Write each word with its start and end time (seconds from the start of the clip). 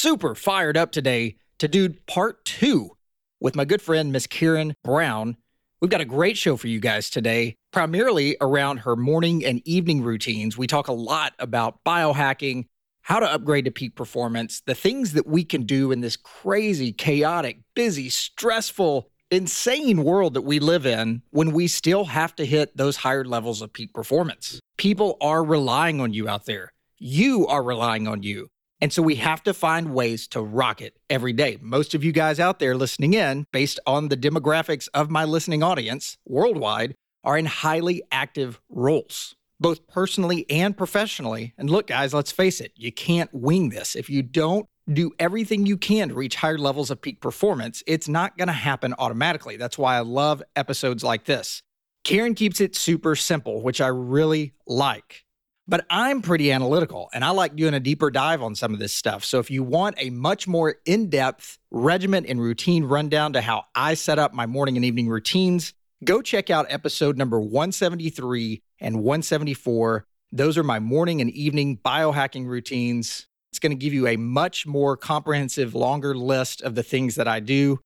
super 0.00 0.34
fired 0.34 0.78
up 0.78 0.90
today 0.90 1.36
to 1.58 1.68
do 1.68 1.90
part 2.06 2.42
two 2.46 2.96
with 3.38 3.54
my 3.54 3.66
good 3.66 3.82
friend, 3.82 4.10
Miss 4.10 4.26
Karen 4.26 4.74
Brown. 4.82 5.36
We've 5.82 5.90
got 5.90 6.00
a 6.00 6.06
great 6.06 6.38
show 6.38 6.56
for 6.56 6.68
you 6.68 6.80
guys 6.80 7.10
today, 7.10 7.56
primarily 7.70 8.34
around 8.40 8.78
her 8.78 8.96
morning 8.96 9.44
and 9.44 9.60
evening 9.66 10.02
routines. 10.02 10.56
We 10.56 10.66
talk 10.66 10.88
a 10.88 10.92
lot 10.92 11.34
about 11.38 11.84
biohacking, 11.84 12.64
how 13.02 13.20
to 13.20 13.30
upgrade 13.30 13.66
to 13.66 13.70
peak 13.70 13.94
performance, 13.94 14.62
the 14.64 14.74
things 14.74 15.12
that 15.12 15.26
we 15.26 15.44
can 15.44 15.64
do 15.64 15.92
in 15.92 16.00
this 16.00 16.16
crazy, 16.16 16.92
chaotic, 16.94 17.58
busy, 17.74 18.08
stressful, 18.08 19.10
insane 19.30 20.02
world 20.02 20.32
that 20.32 20.42
we 20.42 20.60
live 20.60 20.86
in 20.86 21.20
when 21.28 21.52
we 21.52 21.66
still 21.66 22.06
have 22.06 22.34
to 22.36 22.46
hit 22.46 22.74
those 22.74 22.96
higher 22.96 23.26
levels 23.26 23.60
of 23.60 23.70
peak 23.70 23.92
performance. 23.92 24.60
People 24.78 25.18
are 25.20 25.44
relying 25.44 26.00
on 26.00 26.14
you 26.14 26.26
out 26.26 26.46
there. 26.46 26.72
You 26.96 27.46
are 27.48 27.62
relying 27.62 28.08
on 28.08 28.22
you. 28.22 28.48
And 28.80 28.92
so 28.92 29.02
we 29.02 29.16
have 29.16 29.42
to 29.42 29.52
find 29.52 29.94
ways 29.94 30.26
to 30.28 30.40
rock 30.40 30.80
it 30.80 30.96
every 31.10 31.32
day. 31.32 31.58
Most 31.60 31.94
of 31.94 32.02
you 32.02 32.12
guys 32.12 32.40
out 32.40 32.58
there 32.58 32.74
listening 32.74 33.14
in, 33.14 33.46
based 33.52 33.78
on 33.86 34.08
the 34.08 34.16
demographics 34.16 34.88
of 34.94 35.10
my 35.10 35.24
listening 35.24 35.62
audience 35.62 36.16
worldwide, 36.26 36.94
are 37.22 37.36
in 37.36 37.46
highly 37.46 38.02
active 38.10 38.60
roles, 38.70 39.34
both 39.58 39.86
personally 39.86 40.46
and 40.48 40.76
professionally. 40.76 41.52
And 41.58 41.68
look, 41.68 41.88
guys, 41.88 42.14
let's 42.14 42.32
face 42.32 42.60
it, 42.60 42.72
you 42.76 42.90
can't 42.90 43.28
wing 43.34 43.68
this. 43.68 43.94
If 43.94 44.08
you 44.08 44.22
don't 44.22 44.66
do 44.90 45.12
everything 45.18 45.66
you 45.66 45.76
can 45.76 46.08
to 46.08 46.14
reach 46.14 46.36
higher 46.36 46.58
levels 46.58 46.90
of 46.90 47.02
peak 47.02 47.20
performance, 47.20 47.82
it's 47.86 48.08
not 48.08 48.38
going 48.38 48.48
to 48.48 48.52
happen 48.52 48.94
automatically. 48.98 49.56
That's 49.56 49.76
why 49.76 49.96
I 49.96 50.00
love 50.00 50.42
episodes 50.56 51.04
like 51.04 51.26
this. 51.26 51.62
Karen 52.02 52.34
keeps 52.34 52.60
it 52.60 52.74
super 52.74 53.14
simple, 53.14 53.62
which 53.62 53.80
I 53.80 53.88
really 53.88 54.54
like. 54.66 55.24
But 55.70 55.86
I'm 55.88 56.20
pretty 56.20 56.50
analytical 56.50 57.08
and 57.14 57.24
I 57.24 57.30
like 57.30 57.54
doing 57.54 57.74
a 57.74 57.80
deeper 57.80 58.10
dive 58.10 58.42
on 58.42 58.56
some 58.56 58.74
of 58.74 58.80
this 58.80 58.92
stuff. 58.92 59.24
So 59.24 59.38
if 59.38 59.52
you 59.52 59.62
want 59.62 59.94
a 59.98 60.10
much 60.10 60.48
more 60.48 60.74
in 60.84 61.10
depth 61.10 61.60
regiment 61.70 62.26
and 62.28 62.40
routine 62.40 62.82
rundown 62.82 63.34
to 63.34 63.40
how 63.40 63.66
I 63.76 63.94
set 63.94 64.18
up 64.18 64.34
my 64.34 64.46
morning 64.46 64.74
and 64.74 64.84
evening 64.84 65.08
routines, 65.08 65.72
go 66.02 66.22
check 66.22 66.50
out 66.50 66.66
episode 66.70 67.16
number 67.16 67.40
173 67.40 68.60
and 68.80 68.96
174. 68.96 70.06
Those 70.32 70.58
are 70.58 70.64
my 70.64 70.80
morning 70.80 71.20
and 71.20 71.30
evening 71.30 71.78
biohacking 71.84 72.48
routines. 72.48 73.28
It's 73.52 73.60
going 73.60 73.70
to 73.70 73.76
give 73.76 73.94
you 73.94 74.08
a 74.08 74.16
much 74.16 74.66
more 74.66 74.96
comprehensive, 74.96 75.76
longer 75.76 76.16
list 76.16 76.62
of 76.62 76.74
the 76.74 76.82
things 76.82 77.14
that 77.14 77.28
I 77.28 77.38
do. 77.38 77.78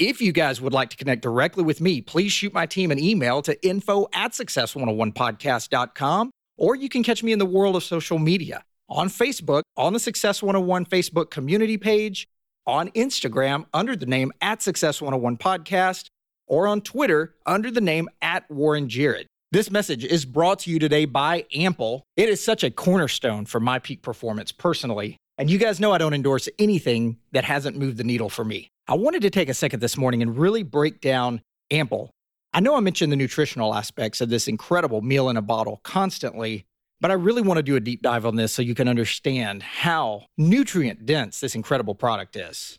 If 0.00 0.20
you 0.20 0.32
guys 0.32 0.60
would 0.60 0.72
like 0.72 0.90
to 0.90 0.96
connect 0.96 1.22
directly 1.22 1.62
with 1.62 1.80
me, 1.80 2.00
please 2.00 2.32
shoot 2.32 2.52
my 2.52 2.66
team 2.66 2.90
an 2.90 2.98
email 2.98 3.42
to 3.42 3.64
info 3.64 4.08
at 4.12 4.32
success101podcast.com 4.32 6.32
or 6.58 6.74
you 6.74 6.88
can 6.88 7.02
catch 7.02 7.22
me 7.22 7.32
in 7.32 7.38
the 7.38 7.46
world 7.46 7.76
of 7.76 7.82
social 7.82 8.18
media 8.18 8.62
on 8.90 9.08
Facebook, 9.08 9.62
on 9.76 9.92
the 9.92 10.00
Success 10.00 10.42
101 10.42 10.84
Facebook 10.86 11.30
community 11.30 11.78
page, 11.78 12.28
on 12.66 12.90
Instagram 12.90 13.64
under 13.72 13.96
the 13.96 14.06
name 14.06 14.32
at 14.42 14.60
Success 14.62 15.00
101 15.00 15.38
Podcast, 15.38 16.06
or 16.46 16.66
on 16.66 16.80
Twitter 16.80 17.34
under 17.46 17.70
the 17.70 17.80
name 17.80 18.08
at 18.20 18.50
Warren 18.50 18.88
Jarrod. 18.88 19.26
This 19.50 19.70
message 19.70 20.04
is 20.04 20.26
brought 20.26 20.58
to 20.60 20.70
you 20.70 20.78
today 20.78 21.06
by 21.06 21.46
Ample. 21.54 22.04
It 22.16 22.28
is 22.28 22.44
such 22.44 22.62
a 22.64 22.70
cornerstone 22.70 23.46
for 23.46 23.60
my 23.60 23.78
peak 23.78 24.02
performance 24.02 24.52
personally. 24.52 25.16
And 25.38 25.48
you 25.48 25.56
guys 25.56 25.80
know 25.80 25.92
I 25.92 25.98
don't 25.98 26.12
endorse 26.12 26.48
anything 26.58 27.16
that 27.32 27.44
hasn't 27.44 27.78
moved 27.78 27.96
the 27.96 28.04
needle 28.04 28.28
for 28.28 28.44
me. 28.44 28.68
I 28.88 28.94
wanted 28.94 29.22
to 29.22 29.30
take 29.30 29.48
a 29.48 29.54
second 29.54 29.80
this 29.80 29.96
morning 29.96 30.20
and 30.20 30.36
really 30.36 30.62
break 30.62 31.00
down 31.00 31.40
Ample 31.70 32.10
I 32.52 32.60
know 32.60 32.76
I 32.76 32.80
mentioned 32.80 33.12
the 33.12 33.16
nutritional 33.16 33.74
aspects 33.74 34.20
of 34.20 34.30
this 34.30 34.48
incredible 34.48 35.02
meal 35.02 35.28
in 35.28 35.36
a 35.36 35.42
bottle 35.42 35.80
constantly, 35.84 36.66
but 37.00 37.10
I 37.10 37.14
really 37.14 37.42
want 37.42 37.58
to 37.58 37.62
do 37.62 37.76
a 37.76 37.80
deep 37.80 38.02
dive 38.02 38.24
on 38.24 38.36
this 38.36 38.52
so 38.52 38.62
you 38.62 38.74
can 38.74 38.88
understand 38.88 39.62
how 39.62 40.24
nutrient 40.36 41.04
dense 41.04 41.40
this 41.40 41.54
incredible 41.54 41.94
product 41.94 42.36
is. 42.36 42.78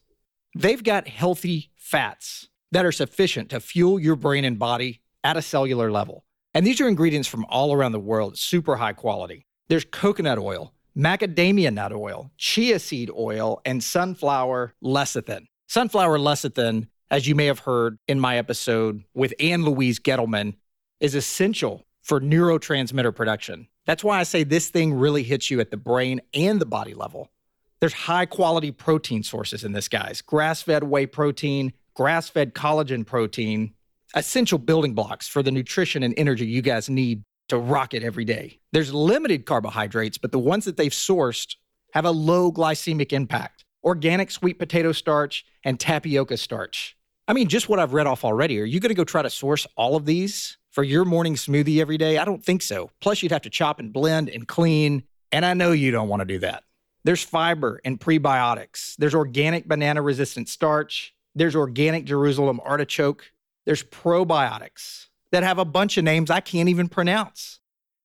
They've 0.56 0.84
got 0.84 1.08
healthy 1.08 1.70
fats 1.76 2.50
that 2.72 2.86
are 2.86 2.92
sufficient 2.92 3.50
to 3.50 3.60
fuel 3.60 4.00
your 4.00 4.16
brain 4.16 4.44
and 4.44 4.58
body 4.58 5.02
at 5.24 5.38
a 5.38 5.42
cellular 5.42 5.92
level. 5.92 6.26
And 6.54 6.66
these 6.66 6.82
are 6.82 6.88
ingredients 6.88 7.28
from 7.28 7.46
all 7.46 7.72
around 7.72 7.92
the 7.92 8.00
world, 8.00 8.38
super 8.38 8.78
high 8.78 8.94
quality. 8.94 9.46
There's 9.68 9.86
coconut 9.86 10.40
oil, 10.40 10.74
macadamia 10.98 11.72
nut 11.72 11.94
oil, 11.94 12.32
chia 12.38 12.80
seed 12.80 13.12
oil, 13.12 13.62
and 13.66 13.84
sunflower 13.84 14.74
lecithin. 14.84 15.46
Sunflower 15.68 16.18
lecithin 16.18 16.88
as 17.12 17.28
you 17.28 17.36
may 17.36 17.46
have 17.48 17.60
heard 17.60 17.98
in 18.08 18.20
my 18.20 18.38
episode 18.38 19.04
with 19.14 19.34
Ann 19.40 19.64
Louise 19.64 20.00
Gittleman, 20.00 20.56
is 21.00 21.16
essential 21.16 21.86
for 22.02 22.20
neurotransmitter 22.20 23.16
production. 23.16 23.68
That's 23.86 24.04
why 24.04 24.20
I 24.20 24.24
say 24.24 24.44
this 24.44 24.70
thing 24.70 24.94
really 24.94 25.24
hits 25.24 25.50
you 25.50 25.60
at 25.60 25.72
the 25.72 25.78
brain 25.78 26.22
and 26.34 26.60
the 26.60 26.66
body 26.66 26.94
level. 26.94 27.32
There's 27.80 27.94
high 27.94 28.26
quality 28.26 28.72
protein 28.72 29.24
sources 29.24 29.64
in 29.64 29.72
this, 29.72 29.88
guys 29.88 30.22
grass 30.22 30.62
fed 30.62 30.84
whey 30.84 31.06
protein, 31.06 31.74
grass 31.96 32.30
fed 32.30 32.54
collagen 32.54 33.06
protein, 33.06 33.74
essential 34.14 34.60
building 34.60 34.94
blocks 34.94 35.28
for 35.28 35.42
the 35.42 35.52
nutrition 35.52 36.04
and 36.04 36.14
energy 36.18 36.46
you 36.46 36.62
guys 36.62 36.90
need 36.90 37.24
to 37.48 37.58
rock 37.58 37.94
it 37.94 38.04
every 38.04 38.26
day. 38.26 38.60
There's 38.72 38.94
limited 38.94 39.46
carbohydrates, 39.46 40.18
but 40.18 40.32
the 40.32 40.40
ones 40.40 40.66
that 40.66 40.78
they've 40.78 40.92
sourced 40.92 41.56
have 41.94 42.06
a 42.06 42.12
low 42.12 42.52
glycemic 42.52 43.12
impact 43.14 43.66
organic 43.84 44.30
sweet 44.30 44.60
potato 44.60 44.92
starch 44.92 45.46
and 45.64 45.80
tapioca 45.80 46.38
starch. 46.38 46.98
I 47.30 47.34
mean, 47.34 47.48
just 47.48 47.70
what 47.70 47.78
I've 47.78 47.94
read 47.94 48.08
off 48.08 48.26
already. 48.26 48.60
Are 48.60 48.66
you 48.66 48.80
going 48.80 48.90
to 48.90 48.96
go 48.96 49.04
try 49.04 49.22
to 49.22 49.30
source 49.30 49.68
all 49.76 49.96
of 49.96 50.08
these 50.08 50.58
for 50.72 50.84
your 50.84 51.06
morning 51.06 51.36
smoothie 51.36 51.80
every 51.80 51.96
day? 51.96 52.18
I 52.18 52.26
don't 52.26 52.44
think 52.44 52.64
so. 52.64 52.90
Plus, 53.02 53.22
you'd 53.22 53.32
have 53.32 53.44
to 53.44 53.52
chop 53.52 53.80
and 53.80 53.94
blend 53.94 54.30
and 54.30 54.48
clean. 54.48 55.04
And 55.32 55.46
I 55.46 55.54
know 55.54 55.72
you 55.72 55.92
don't 55.92 56.10
want 56.10 56.22
to 56.22 56.26
do 56.26 56.40
that. 56.40 56.64
There's 57.04 57.22
fiber 57.22 57.82
and 57.86 58.00
prebiotics. 58.00 58.96
There's 58.96 59.14
organic 59.14 59.68
banana 59.68 60.02
resistant 60.02 60.50
starch. 60.50 61.14
There's 61.36 61.56
organic 61.56 62.06
Jerusalem 62.06 62.60
artichoke. 62.66 63.32
There's 63.68 63.84
probiotics 63.84 65.06
that 65.32 65.44
have 65.44 65.60
a 65.60 65.66
bunch 65.66 66.00
of 66.00 66.06
names 66.06 66.32
I 66.32 66.40
can't 66.40 66.68
even 66.68 66.90
pronounce. 66.90 67.60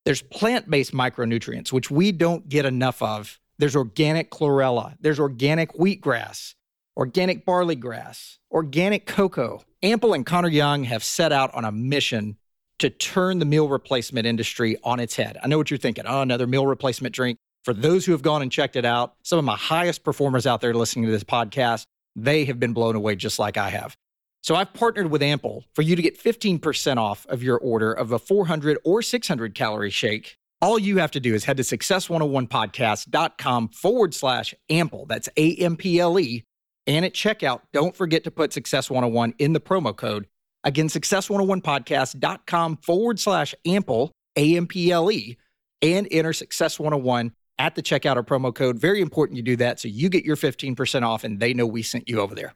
There's 0.04 0.20
plant 0.20 0.68
based 0.68 0.92
micronutrients, 0.92 1.72
which 1.72 1.90
we 1.90 2.12
don't 2.12 2.46
get 2.46 2.66
enough 2.66 3.00
of. 3.00 3.40
There's 3.56 3.74
organic 3.74 4.30
chlorella. 4.30 4.96
There's 5.00 5.18
organic 5.18 5.72
wheatgrass 5.72 6.52
organic 6.96 7.44
barley 7.44 7.74
grass, 7.74 8.38
organic 8.50 9.06
cocoa. 9.06 9.62
Ample 9.82 10.14
and 10.14 10.24
Connor 10.24 10.48
Young 10.48 10.84
have 10.84 11.04
set 11.04 11.32
out 11.32 11.52
on 11.54 11.64
a 11.64 11.72
mission 11.72 12.36
to 12.78 12.90
turn 12.90 13.38
the 13.38 13.44
meal 13.44 13.68
replacement 13.68 14.26
industry 14.26 14.76
on 14.82 14.98
its 15.00 15.16
head. 15.16 15.38
I 15.42 15.48
know 15.48 15.58
what 15.58 15.70
you're 15.70 15.78
thinking. 15.78 16.04
Oh, 16.06 16.22
another 16.22 16.46
meal 16.46 16.66
replacement 16.66 17.14
drink. 17.14 17.38
For 17.64 17.72
those 17.72 18.04
who 18.04 18.12
have 18.12 18.22
gone 18.22 18.42
and 18.42 18.52
checked 18.52 18.76
it 18.76 18.84
out, 18.84 19.14
some 19.22 19.38
of 19.38 19.44
my 19.44 19.56
highest 19.56 20.04
performers 20.04 20.46
out 20.46 20.60
there 20.60 20.74
listening 20.74 21.06
to 21.06 21.10
this 21.10 21.24
podcast, 21.24 21.86
they 22.14 22.44
have 22.44 22.60
been 22.60 22.74
blown 22.74 22.94
away 22.94 23.16
just 23.16 23.38
like 23.38 23.56
I 23.56 23.70
have. 23.70 23.96
So 24.42 24.54
I've 24.54 24.74
partnered 24.74 25.10
with 25.10 25.22
Ample 25.22 25.64
for 25.74 25.80
you 25.80 25.96
to 25.96 26.02
get 26.02 26.22
15% 26.22 26.98
off 26.98 27.24
of 27.26 27.42
your 27.42 27.56
order 27.56 27.92
of 27.92 28.12
a 28.12 28.18
400 28.18 28.76
or 28.84 29.00
600 29.00 29.54
calorie 29.54 29.90
shake. 29.90 30.36
All 30.60 30.78
you 30.78 30.98
have 30.98 31.10
to 31.12 31.20
do 31.20 31.34
is 31.34 31.44
head 31.44 31.56
to 31.56 31.62
success101podcast.com 31.62 33.68
forward 33.68 34.14
slash 34.14 34.54
ample. 34.68 35.06
That's 35.06 35.30
A 35.36 35.56
M 35.56 35.76
P 35.76 35.98
L 35.98 36.18
E 36.18 36.44
and 36.86 37.04
at 37.04 37.14
checkout, 37.14 37.62
don't 37.72 37.96
forget 37.96 38.24
to 38.24 38.30
put 38.30 38.52
Success 38.52 38.90
101 38.90 39.34
in 39.38 39.52
the 39.52 39.60
promo 39.60 39.96
code. 39.96 40.26
Again, 40.64 40.88
success101podcast.com 40.88 42.78
forward 42.78 43.20
slash 43.20 43.54
ample, 43.66 44.12
A 44.36 44.56
M 44.56 44.66
P 44.66 44.90
L 44.90 45.10
E, 45.10 45.36
and 45.82 46.08
enter 46.10 46.32
Success 46.32 46.78
101 46.78 47.32
at 47.58 47.74
the 47.74 47.82
checkout 47.82 48.16
or 48.16 48.22
promo 48.22 48.54
code. 48.54 48.78
Very 48.78 49.00
important 49.00 49.36
you 49.36 49.42
do 49.42 49.56
that 49.56 49.78
so 49.78 49.88
you 49.88 50.08
get 50.08 50.24
your 50.24 50.36
15% 50.36 51.02
off 51.02 51.24
and 51.24 51.38
they 51.38 51.54
know 51.54 51.66
we 51.66 51.82
sent 51.82 52.08
you 52.08 52.20
over 52.20 52.34
there. 52.34 52.54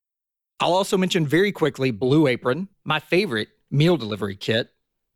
I'll 0.61 0.73
also 0.73 0.97
mention 0.97 1.27
very 1.27 1.53
quickly 1.53 1.91
Blue 1.91 2.27
Apron, 2.27 2.69
my 2.85 2.99
favorite 2.99 3.49
meal 3.71 3.97
delivery 3.97 4.37
kit. 4.37 4.71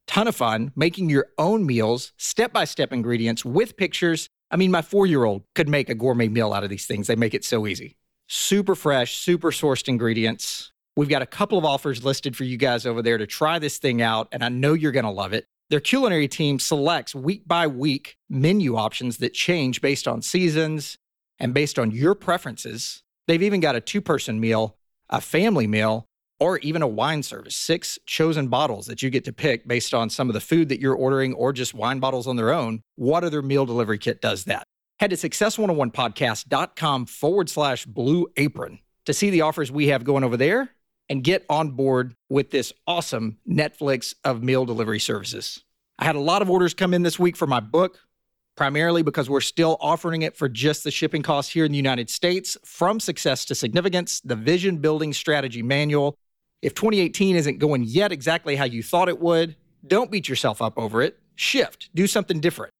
Ton 0.06 0.28
of 0.28 0.36
fun 0.36 0.72
making 0.76 1.08
your 1.08 1.28
own 1.38 1.64
meals, 1.64 2.12
step 2.16 2.52
by 2.52 2.64
step 2.64 2.92
ingredients 2.92 3.44
with 3.44 3.76
pictures. 3.76 4.28
I 4.50 4.56
mean, 4.56 4.70
my 4.70 4.82
four 4.82 5.06
year 5.06 5.24
old 5.24 5.44
could 5.54 5.68
make 5.68 5.88
a 5.88 5.94
gourmet 5.94 6.28
meal 6.28 6.52
out 6.52 6.64
of 6.64 6.70
these 6.70 6.86
things. 6.86 7.06
They 7.06 7.16
make 7.16 7.34
it 7.34 7.44
so 7.44 7.66
easy 7.66 7.96
super 8.32 8.74
fresh, 8.74 9.18
super 9.18 9.50
sourced 9.50 9.88
ingredients. 9.88 10.72
We've 10.96 11.08
got 11.08 11.20
a 11.20 11.26
couple 11.26 11.58
of 11.58 11.66
offers 11.66 12.02
listed 12.02 12.34
for 12.34 12.44
you 12.44 12.56
guys 12.56 12.86
over 12.86 13.02
there 13.02 13.18
to 13.18 13.26
try 13.26 13.58
this 13.58 13.76
thing 13.76 14.00
out, 14.00 14.28
and 14.32 14.42
I 14.42 14.48
know 14.48 14.72
you're 14.72 14.90
going 14.90 15.04
to 15.04 15.10
love 15.10 15.34
it. 15.34 15.44
Their 15.68 15.80
culinary 15.80 16.28
team 16.28 16.58
selects 16.58 17.14
week 17.14 17.46
by 17.46 17.66
week 17.66 18.16
menu 18.30 18.76
options 18.76 19.18
that 19.18 19.34
change 19.34 19.82
based 19.82 20.08
on 20.08 20.22
seasons 20.22 20.96
and 21.38 21.52
based 21.52 21.78
on 21.78 21.90
your 21.90 22.14
preferences. 22.14 23.02
They've 23.28 23.42
even 23.42 23.60
got 23.60 23.76
a 23.76 23.82
two 23.82 24.00
person 24.00 24.40
meal, 24.40 24.76
a 25.10 25.20
family 25.20 25.66
meal, 25.66 26.06
or 26.40 26.56
even 26.58 26.80
a 26.80 26.88
wine 26.88 27.22
service. 27.22 27.54
Six 27.54 27.98
chosen 28.06 28.48
bottles 28.48 28.86
that 28.86 29.02
you 29.02 29.10
get 29.10 29.24
to 29.26 29.32
pick 29.32 29.68
based 29.68 29.92
on 29.92 30.08
some 30.08 30.30
of 30.30 30.34
the 30.34 30.40
food 30.40 30.70
that 30.70 30.80
you're 30.80 30.94
ordering 30.94 31.34
or 31.34 31.52
just 31.52 31.74
wine 31.74 32.00
bottles 32.00 32.26
on 32.26 32.36
their 32.36 32.52
own. 32.52 32.80
What 32.96 33.24
other 33.24 33.42
meal 33.42 33.66
delivery 33.66 33.98
kit 33.98 34.22
does 34.22 34.44
that? 34.44 34.66
Head 35.02 35.10
to 35.10 35.16
success101podcast.com 35.16 37.06
forward 37.06 37.50
slash 37.50 37.86
blue 37.86 38.28
apron 38.36 38.78
to 39.04 39.12
see 39.12 39.30
the 39.30 39.40
offers 39.40 39.72
we 39.72 39.88
have 39.88 40.04
going 40.04 40.22
over 40.22 40.36
there 40.36 40.70
and 41.08 41.24
get 41.24 41.44
on 41.50 41.72
board 41.72 42.14
with 42.28 42.52
this 42.52 42.72
awesome 42.86 43.38
Netflix 43.44 44.14
of 44.22 44.44
meal 44.44 44.64
delivery 44.64 45.00
services. 45.00 45.64
I 45.98 46.04
had 46.04 46.14
a 46.14 46.20
lot 46.20 46.40
of 46.40 46.48
orders 46.48 46.72
come 46.72 46.94
in 46.94 47.02
this 47.02 47.18
week 47.18 47.36
for 47.36 47.48
my 47.48 47.58
book, 47.58 47.98
primarily 48.54 49.02
because 49.02 49.28
we're 49.28 49.40
still 49.40 49.76
offering 49.80 50.22
it 50.22 50.36
for 50.36 50.48
just 50.48 50.84
the 50.84 50.92
shipping 50.92 51.22
costs 51.22 51.50
here 51.50 51.64
in 51.64 51.72
the 51.72 51.76
United 51.78 52.08
States. 52.08 52.56
From 52.64 53.00
Success 53.00 53.44
to 53.46 53.56
Significance, 53.56 54.20
the 54.20 54.36
Vision 54.36 54.76
Building 54.76 55.12
Strategy 55.12 55.64
Manual. 55.64 56.16
If 56.62 56.74
2018 56.74 57.34
isn't 57.34 57.58
going 57.58 57.82
yet 57.82 58.12
exactly 58.12 58.54
how 58.54 58.66
you 58.66 58.84
thought 58.84 59.08
it 59.08 59.18
would, 59.18 59.56
don't 59.84 60.12
beat 60.12 60.28
yourself 60.28 60.62
up 60.62 60.78
over 60.78 61.02
it. 61.02 61.18
Shift, 61.34 61.90
do 61.92 62.06
something 62.06 62.38
different. 62.38 62.71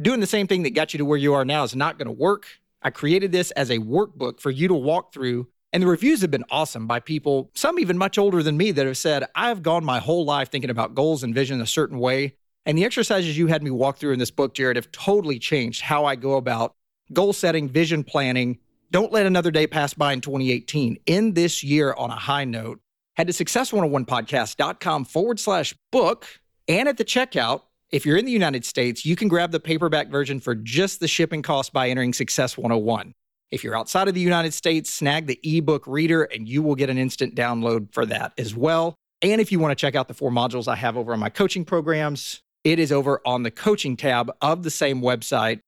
Doing 0.00 0.20
the 0.20 0.28
same 0.28 0.46
thing 0.46 0.62
that 0.62 0.74
got 0.74 0.94
you 0.94 0.98
to 0.98 1.04
where 1.04 1.18
you 1.18 1.34
are 1.34 1.44
now 1.44 1.64
is 1.64 1.74
not 1.74 1.98
going 1.98 2.06
to 2.06 2.12
work. 2.12 2.46
I 2.82 2.90
created 2.90 3.32
this 3.32 3.50
as 3.52 3.68
a 3.68 3.78
workbook 3.78 4.38
for 4.38 4.52
you 4.52 4.68
to 4.68 4.74
walk 4.74 5.12
through, 5.12 5.48
and 5.72 5.82
the 5.82 5.88
reviews 5.88 6.20
have 6.20 6.30
been 6.30 6.44
awesome 6.50 6.86
by 6.86 7.00
people, 7.00 7.50
some 7.54 7.80
even 7.80 7.98
much 7.98 8.16
older 8.16 8.40
than 8.44 8.56
me, 8.56 8.70
that 8.70 8.86
have 8.86 8.96
said, 8.96 9.26
I've 9.34 9.60
gone 9.60 9.84
my 9.84 9.98
whole 9.98 10.24
life 10.24 10.50
thinking 10.50 10.70
about 10.70 10.94
goals 10.94 11.24
and 11.24 11.34
vision 11.34 11.60
a 11.60 11.66
certain 11.66 11.98
way. 11.98 12.36
And 12.64 12.78
the 12.78 12.84
exercises 12.84 13.36
you 13.36 13.48
had 13.48 13.60
me 13.60 13.72
walk 13.72 13.98
through 13.98 14.12
in 14.12 14.20
this 14.20 14.30
book, 14.30 14.54
Jarrod, 14.54 14.76
have 14.76 14.92
totally 14.92 15.40
changed 15.40 15.80
how 15.80 16.04
I 16.04 16.14
go 16.14 16.34
about 16.34 16.76
goal 17.12 17.32
setting, 17.32 17.68
vision 17.68 18.04
planning. 18.04 18.58
Don't 18.92 19.12
let 19.12 19.26
another 19.26 19.50
day 19.50 19.66
pass 19.66 19.94
by 19.94 20.12
in 20.12 20.20
2018. 20.20 20.98
End 21.08 21.34
this 21.34 21.64
year 21.64 21.92
on 21.94 22.10
a 22.10 22.16
high 22.16 22.44
note. 22.44 22.80
Head 23.16 23.26
to 23.26 23.32
success101podcast.com 23.32 25.06
forward 25.06 25.40
slash 25.40 25.74
book. 25.90 26.26
And 26.68 26.88
at 26.88 26.98
the 26.98 27.04
checkout, 27.04 27.62
if 27.90 28.04
you're 28.04 28.18
in 28.18 28.26
the 28.26 28.32
United 28.32 28.64
States, 28.64 29.06
you 29.06 29.16
can 29.16 29.28
grab 29.28 29.50
the 29.50 29.60
paperback 29.60 30.08
version 30.08 30.40
for 30.40 30.54
just 30.54 31.00
the 31.00 31.08
shipping 31.08 31.40
cost 31.40 31.72
by 31.72 31.88
entering 31.88 32.12
Success 32.12 32.58
101. 32.58 33.14
If 33.50 33.64
you're 33.64 33.76
outside 33.76 34.08
of 34.08 34.14
the 34.14 34.20
United 34.20 34.52
States, 34.52 34.92
snag 34.92 35.26
the 35.26 35.40
ebook 35.42 35.86
reader 35.86 36.24
and 36.24 36.46
you 36.46 36.62
will 36.62 36.74
get 36.74 36.90
an 36.90 36.98
instant 36.98 37.34
download 37.34 37.92
for 37.94 38.04
that 38.04 38.34
as 38.36 38.54
well. 38.54 38.94
And 39.22 39.40
if 39.40 39.50
you 39.50 39.58
want 39.58 39.72
to 39.72 39.80
check 39.80 39.94
out 39.94 40.06
the 40.06 40.14
four 40.14 40.30
modules 40.30 40.68
I 40.68 40.76
have 40.76 40.98
over 40.98 41.14
on 41.14 41.18
my 41.18 41.30
coaching 41.30 41.64
programs, 41.64 42.42
it 42.62 42.78
is 42.78 42.92
over 42.92 43.22
on 43.24 43.42
the 43.42 43.50
coaching 43.50 43.96
tab 43.96 44.30
of 44.42 44.64
the 44.64 44.70
same 44.70 45.00
website. 45.00 45.60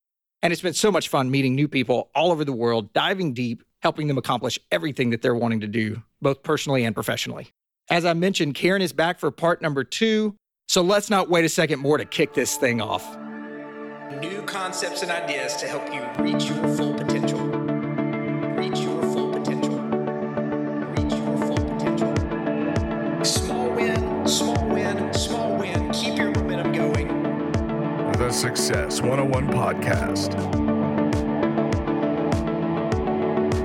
And 0.43 0.52
it's 0.52 0.62
been 0.62 0.75
so 0.75 0.93
much 0.93 1.08
fun 1.08 1.31
meeting 1.31 1.55
new 1.55 1.69
people 1.69 2.11
all 2.14 2.32
over 2.32 2.44
the 2.44 2.52
world, 2.52 2.93
diving 2.93 3.32
deep, 3.32 3.64
helping 3.82 4.08
them 4.08 4.19
accomplish 4.19 4.58
everything 4.70 5.08
that 5.11 5.22
they're 5.22 5.34
wanting 5.34 5.61
to 5.61 5.67
do, 5.67 6.02
both 6.20 6.43
personally 6.43 6.84
and 6.84 6.94
professionally. 6.94 7.49
As 7.88 8.05
I 8.05 8.12
mentioned, 8.12 8.55
Karen 8.55 8.82
is 8.82 8.93
back 8.93 9.19
for 9.19 9.31
part 9.31 9.62
number 9.62 9.84
two. 9.84 10.37
So 10.70 10.82
let's 10.82 11.11
not 11.11 11.28
wait 11.28 11.44
a 11.44 11.49
second 11.49 11.81
more 11.81 11.99
to 11.99 12.05
kick 12.05 12.32
this 12.32 12.56
thing 12.56 12.81
off. 12.81 13.05
New 14.20 14.40
concepts 14.43 15.02
and 15.02 15.11
ideas 15.11 15.56
to 15.56 15.67
help 15.67 15.93
you 15.93 16.00
reach 16.22 16.44
your 16.44 16.76
full 16.76 16.94
potential. 16.94 17.40
Reach 17.40 18.78
your 18.78 19.02
full 19.02 19.32
potential. 19.32 19.81
Reach 20.94 21.12
your 21.12 21.38
full 21.38 21.56
potential. 21.56 23.25
Small 23.25 23.69
win, 23.70 24.28
small 24.28 24.69
win, 24.69 25.12
small 25.12 25.56
win. 25.56 25.90
Keep 25.90 26.19
your 26.19 26.31
momentum 26.31 26.70
going. 26.70 27.08
The 28.12 28.31
Success 28.31 29.00
101 29.00 29.49
Podcast. 29.49 30.69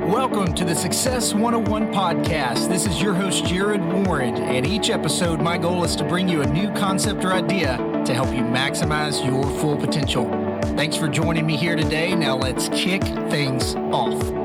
Welcome 0.05 0.53
to 0.53 0.63
the 0.63 0.75
Success 0.75 1.33
101 1.33 1.91
podcast. 1.91 2.69
This 2.69 2.85
is 2.85 3.01
your 3.01 3.15
host, 3.15 3.43
Jarrod 3.45 4.05
Warren, 4.05 4.35
and 4.35 4.63
each 4.63 4.91
episode, 4.91 5.41
my 5.41 5.57
goal 5.57 5.83
is 5.83 5.95
to 5.95 6.03
bring 6.03 6.29
you 6.29 6.43
a 6.43 6.45
new 6.45 6.71
concept 6.73 7.25
or 7.25 7.33
idea 7.33 7.77
to 8.05 8.13
help 8.13 8.27
you 8.27 8.43
maximize 8.43 9.25
your 9.25 9.43
full 9.59 9.75
potential. 9.75 10.29
Thanks 10.77 10.95
for 10.95 11.07
joining 11.07 11.47
me 11.47 11.57
here 11.57 11.75
today. 11.75 12.13
Now, 12.13 12.37
let's 12.37 12.69
kick 12.69 13.01
things 13.01 13.73
off. 13.75 14.44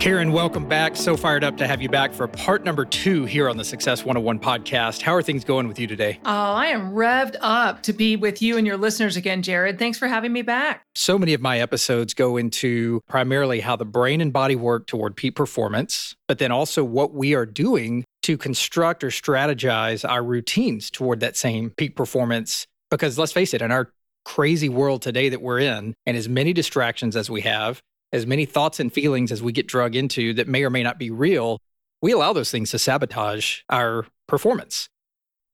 Karen, 0.00 0.32
welcome 0.32 0.66
back. 0.66 0.96
So 0.96 1.14
fired 1.14 1.44
up 1.44 1.58
to 1.58 1.66
have 1.66 1.82
you 1.82 1.90
back 1.90 2.14
for 2.14 2.26
part 2.26 2.64
number 2.64 2.86
two 2.86 3.26
here 3.26 3.50
on 3.50 3.58
the 3.58 3.64
Success 3.64 4.02
101 4.02 4.38
podcast. 4.38 5.02
How 5.02 5.14
are 5.14 5.20
things 5.20 5.44
going 5.44 5.68
with 5.68 5.78
you 5.78 5.86
today? 5.86 6.18
Oh, 6.24 6.30
I 6.30 6.68
am 6.68 6.92
revved 6.92 7.36
up 7.42 7.82
to 7.82 7.92
be 7.92 8.16
with 8.16 8.40
you 8.40 8.56
and 8.56 8.66
your 8.66 8.78
listeners 8.78 9.18
again, 9.18 9.42
Jarrod. 9.42 9.78
Thanks 9.78 9.98
for 9.98 10.08
having 10.08 10.32
me 10.32 10.40
back. 10.40 10.86
So 10.94 11.18
many 11.18 11.34
of 11.34 11.42
my 11.42 11.60
episodes 11.60 12.14
go 12.14 12.38
into 12.38 13.02
primarily 13.10 13.60
how 13.60 13.76
the 13.76 13.84
brain 13.84 14.22
and 14.22 14.32
body 14.32 14.56
work 14.56 14.86
toward 14.86 15.16
peak 15.16 15.36
performance, 15.36 16.16
but 16.26 16.38
then 16.38 16.50
also 16.50 16.82
what 16.82 17.12
we 17.12 17.34
are 17.34 17.44
doing 17.44 18.06
to 18.22 18.38
construct 18.38 19.04
or 19.04 19.08
strategize 19.08 20.08
our 20.08 20.24
routines 20.24 20.90
toward 20.90 21.20
that 21.20 21.36
same 21.36 21.74
peak 21.76 21.94
performance. 21.94 22.66
Because 22.90 23.18
let's 23.18 23.32
face 23.32 23.52
it, 23.52 23.60
in 23.60 23.70
our 23.70 23.92
crazy 24.24 24.70
world 24.70 25.02
today 25.02 25.28
that 25.28 25.42
we're 25.42 25.58
in, 25.60 25.94
and 26.06 26.16
as 26.16 26.26
many 26.26 26.54
distractions 26.54 27.16
as 27.16 27.28
we 27.28 27.42
have, 27.42 27.82
as 28.12 28.26
many 28.26 28.44
thoughts 28.44 28.80
and 28.80 28.92
feelings 28.92 29.32
as 29.32 29.42
we 29.42 29.52
get 29.52 29.66
drug 29.66 29.94
into 29.94 30.34
that 30.34 30.48
may 30.48 30.64
or 30.64 30.70
may 30.70 30.82
not 30.82 30.98
be 30.98 31.10
real, 31.10 31.58
we 32.02 32.12
allow 32.12 32.32
those 32.32 32.50
things 32.50 32.70
to 32.70 32.78
sabotage 32.78 33.60
our 33.68 34.06
performance. 34.26 34.88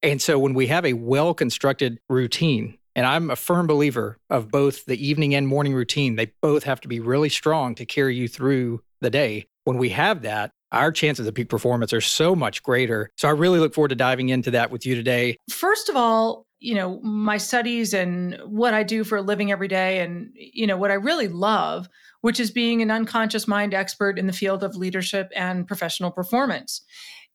And 0.02 0.20
so 0.22 0.38
when 0.38 0.54
we 0.54 0.68
have 0.68 0.84
a 0.84 0.92
well 0.92 1.34
constructed 1.34 1.98
routine, 2.08 2.78
and 2.94 3.04
I'm 3.04 3.30
a 3.30 3.36
firm 3.36 3.66
believer 3.66 4.16
of 4.30 4.50
both 4.50 4.86
the 4.86 5.06
evening 5.06 5.34
and 5.34 5.46
morning 5.46 5.74
routine, 5.74 6.16
they 6.16 6.32
both 6.40 6.64
have 6.64 6.80
to 6.80 6.88
be 6.88 6.98
really 6.98 7.28
strong 7.28 7.74
to 7.74 7.84
carry 7.84 8.16
you 8.16 8.26
through 8.26 8.80
the 9.02 9.10
day. 9.10 9.46
When 9.64 9.76
we 9.76 9.90
have 9.90 10.22
that, 10.22 10.50
our 10.72 10.90
chances 10.90 11.26
of 11.26 11.34
peak 11.34 11.48
performance 11.48 11.92
are 11.92 12.00
so 12.00 12.34
much 12.34 12.62
greater. 12.62 13.10
So 13.16 13.28
I 13.28 13.32
really 13.32 13.58
look 13.58 13.74
forward 13.74 13.88
to 13.88 13.94
diving 13.94 14.30
into 14.30 14.50
that 14.52 14.70
with 14.70 14.86
you 14.86 14.94
today. 14.94 15.36
First 15.50 15.88
of 15.88 15.96
all, 15.96 16.45
you 16.58 16.74
know, 16.74 17.00
my 17.00 17.36
studies 17.36 17.92
and 17.94 18.38
what 18.44 18.74
I 18.74 18.82
do 18.82 19.04
for 19.04 19.18
a 19.18 19.22
living 19.22 19.52
every 19.52 19.68
day, 19.68 20.00
and, 20.00 20.30
you 20.34 20.66
know, 20.66 20.76
what 20.76 20.90
I 20.90 20.94
really 20.94 21.28
love 21.28 21.88
which 22.26 22.40
is 22.40 22.50
being 22.50 22.82
an 22.82 22.90
unconscious 22.90 23.46
mind 23.46 23.72
expert 23.72 24.18
in 24.18 24.26
the 24.26 24.32
field 24.32 24.64
of 24.64 24.74
leadership 24.74 25.30
and 25.36 25.64
professional 25.64 26.10
performance. 26.10 26.82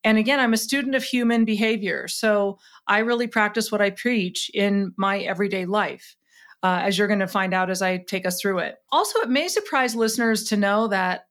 And 0.04 0.18
again, 0.18 0.38
I'm 0.38 0.52
a 0.52 0.58
student 0.58 0.94
of 0.94 1.02
human 1.02 1.46
behavior. 1.46 2.08
So 2.08 2.58
I 2.88 2.98
really 2.98 3.26
practice 3.26 3.72
what 3.72 3.80
I 3.80 3.88
preach 3.88 4.50
in 4.52 4.92
my 4.98 5.20
everyday 5.20 5.64
life, 5.64 6.14
uh, 6.62 6.80
as 6.82 6.98
you're 6.98 7.08
going 7.08 7.20
to 7.20 7.26
find 7.26 7.54
out 7.54 7.70
as 7.70 7.80
I 7.80 7.98
take 7.98 8.26
us 8.26 8.38
through 8.38 8.58
it. 8.58 8.76
Also, 8.90 9.20
it 9.20 9.30
may 9.30 9.48
surprise 9.48 9.94
listeners 9.94 10.44
to 10.50 10.58
know 10.58 10.88
that 10.88 11.26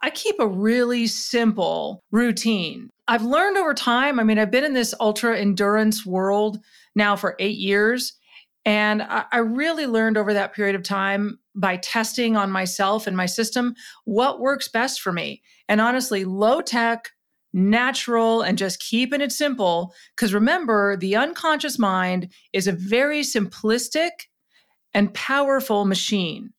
I 0.00 0.08
keep 0.08 0.36
a 0.38 0.46
really 0.46 1.06
simple 1.06 2.02
routine. 2.12 2.88
I've 3.08 3.24
learned 3.24 3.58
over 3.58 3.74
time, 3.74 4.20
I 4.20 4.24
mean, 4.24 4.38
I've 4.38 4.50
been 4.50 4.64
in 4.64 4.72
this 4.72 4.94
ultra 5.00 5.36
endurance 5.36 6.06
world 6.06 6.60
now 6.94 7.16
for 7.16 7.36
eight 7.38 7.58
years. 7.58 8.14
And 8.64 9.02
I, 9.02 9.24
I 9.32 9.38
really 9.38 9.86
learned 9.86 10.16
over 10.16 10.32
that 10.34 10.54
period 10.54 10.76
of 10.76 10.82
time 10.82 11.38
by 11.54 11.76
testing 11.76 12.36
on 12.36 12.50
myself 12.50 13.06
and 13.06 13.16
my 13.16 13.26
system 13.26 13.74
what 14.04 14.40
works 14.40 14.68
best 14.68 15.00
for 15.00 15.12
me. 15.12 15.42
And 15.68 15.80
honestly, 15.80 16.24
low 16.24 16.60
tech, 16.60 17.10
natural, 17.52 18.42
and 18.42 18.56
just 18.56 18.80
keeping 18.80 19.20
it 19.20 19.32
simple. 19.32 19.94
Because 20.16 20.32
remember, 20.32 20.96
the 20.96 21.16
unconscious 21.16 21.78
mind 21.78 22.32
is 22.52 22.66
a 22.66 22.72
very 22.72 23.22
simplistic 23.22 24.10
and 24.94 25.12
powerful 25.14 25.84
machine. 25.84 26.50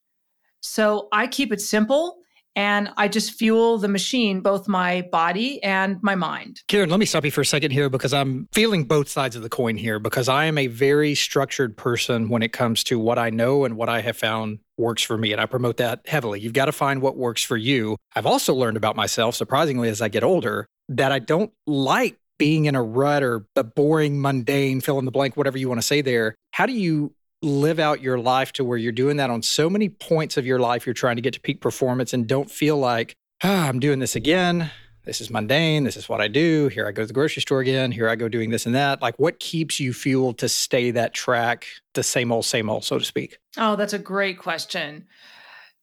So 0.61 1.07
I 1.11 1.27
keep 1.27 1.51
it 1.51 1.61
simple 1.61 2.22
and 2.55 2.89
I 2.97 3.07
just 3.07 3.33
fuel 3.33 3.77
the 3.77 3.87
machine, 3.87 4.41
both 4.41 4.67
my 4.67 5.01
body 5.11 5.61
and 5.63 6.01
my 6.01 6.15
mind. 6.15 6.61
Karen, 6.67 6.89
let 6.89 6.99
me 6.99 7.05
stop 7.05 7.25
you 7.25 7.31
for 7.31 7.41
a 7.41 7.45
second 7.45 7.71
here 7.71 7.89
because 7.89 8.13
I'm 8.13 8.47
feeling 8.51 8.83
both 8.83 9.09
sides 9.09 9.35
of 9.35 9.41
the 9.41 9.49
coin 9.49 9.77
here 9.77 9.99
because 9.99 10.29
I 10.29 10.45
am 10.45 10.57
a 10.57 10.67
very 10.67 11.15
structured 11.15 11.75
person 11.77 12.29
when 12.29 12.43
it 12.43 12.53
comes 12.53 12.83
to 12.85 12.99
what 12.99 13.17
I 13.17 13.29
know 13.29 13.65
and 13.65 13.75
what 13.75 13.89
I 13.89 14.01
have 14.01 14.17
found 14.17 14.59
works 14.77 15.03
for 15.03 15.17
me. 15.17 15.31
And 15.31 15.41
I 15.41 15.45
promote 15.45 15.77
that 15.77 16.01
heavily. 16.05 16.39
You've 16.39 16.53
got 16.53 16.65
to 16.65 16.71
find 16.71 17.01
what 17.01 17.17
works 17.17 17.43
for 17.43 17.57
you. 17.57 17.97
I've 18.15 18.25
also 18.25 18.53
learned 18.53 18.77
about 18.77 18.95
myself, 18.95 19.35
surprisingly, 19.35 19.89
as 19.89 20.01
I 20.01 20.09
get 20.09 20.23
older, 20.23 20.67
that 20.89 21.11
I 21.11 21.19
don't 21.19 21.51
like 21.65 22.17
being 22.39 22.65
in 22.65 22.75
a 22.75 22.83
rut 22.83 23.23
or 23.23 23.45
a 23.55 23.63
boring, 23.63 24.19
mundane, 24.19 24.81
fill 24.81 24.99
in 24.99 25.05
the 25.05 25.11
blank, 25.11 25.37
whatever 25.37 25.57
you 25.57 25.69
want 25.69 25.79
to 25.79 25.87
say 25.87 26.01
there. 26.01 26.35
How 26.51 26.65
do 26.65 26.73
you 26.73 27.13
live 27.43 27.77
out 27.77 28.01
your 28.01 28.17
life 28.17 28.53
to 28.53 28.63
where 28.63 28.77
you're 28.77 28.91
doing 28.91 29.17
that 29.17 29.29
on 29.29 29.41
so 29.41 29.69
many 29.69 29.89
points 29.89 30.37
of 30.37 30.45
your 30.45 30.59
life 30.59 30.85
you're 30.85 30.93
trying 30.93 31.17
to 31.17 31.21
get 31.21 31.33
to 31.33 31.41
peak 31.41 31.59
performance 31.59 32.13
and 32.13 32.25
don't 32.27 32.49
feel 32.49 32.77
like 32.77 33.15
ah, 33.43 33.67
i'm 33.67 33.79
doing 33.79 33.99
this 33.99 34.15
again. 34.15 34.71
This 35.05 35.19
is 35.19 35.29
mundane. 35.29 35.83
This 35.83 35.97
is 35.97 36.07
what 36.07 36.21
i 36.21 36.29
do. 36.29 36.69
Here 36.69 36.87
i 36.87 36.91
go 36.91 37.03
to 37.03 37.07
the 37.07 37.13
grocery 37.13 37.41
store 37.41 37.59
again. 37.59 37.91
Here 37.91 38.07
i 38.07 38.15
go 38.15 38.29
doing 38.29 38.49
this 38.49 38.65
and 38.65 38.73
that. 38.73 39.01
Like 39.01 39.19
what 39.19 39.39
keeps 39.39 39.79
you 39.79 39.93
fueled 39.93 40.37
to 40.39 40.49
stay 40.49 40.91
that 40.91 41.13
track 41.13 41.67
the 41.93 42.03
same 42.03 42.31
old 42.31 42.45
same 42.45 42.69
old 42.69 42.85
so 42.85 42.97
to 42.97 43.05
speak? 43.05 43.37
Oh 43.57 43.75
that's 43.75 43.93
a 43.93 43.99
great 43.99 44.39
question. 44.39 45.05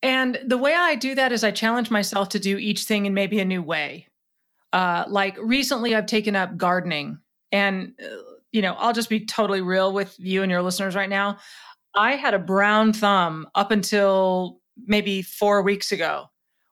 And 0.03 0.39
the 0.47 0.57
way 0.57 0.75
i 0.75 0.95
do 0.95 1.15
that 1.15 1.33
is 1.33 1.45
i 1.45 1.51
challenge 1.51 1.91
myself 1.91 2.31
to 2.31 2.39
do 2.39 2.57
each 2.57 2.85
thing 2.85 3.05
in 3.05 3.13
maybe 3.13 3.39
a 3.41 3.45
new 3.45 3.63
way. 3.63 4.07
Uh, 4.73 5.05
like 5.09 5.37
recently 5.39 5.95
i've 5.95 6.07
taken 6.07 6.35
up 6.35 6.57
gardening 6.57 7.19
and 7.53 7.93
uh, 8.03 8.31
you 8.53 8.63
know, 8.63 8.75
I'll 8.75 8.93
just 8.93 9.09
be 9.09 9.25
totally 9.25 9.61
real 9.61 9.93
with 9.93 10.15
you 10.19 10.43
and 10.43 10.51
your 10.51 10.63
listeners 10.63 10.95
right 10.95 11.09
now. 11.09 11.39
I 11.95 12.13
had 12.13 12.35
a 12.35 12.39
brown 12.39 12.93
thumb 12.93 13.49
up 13.55 13.71
until 13.71 14.61
maybe 14.87 15.23
four 15.23 15.63
weeks 15.63 15.93
ago 15.93 16.27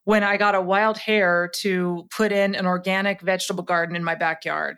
when 0.04 0.24
I 0.24 0.36
got 0.36 0.54
a 0.54 0.60
wild 0.60 0.96
hair 0.96 1.50
to 1.56 2.08
put 2.16 2.32
in 2.32 2.54
an 2.54 2.66
organic 2.66 3.20
vegetable 3.20 3.64
garden 3.64 3.94
in 3.94 4.04
my 4.04 4.14
backyard. 4.14 4.76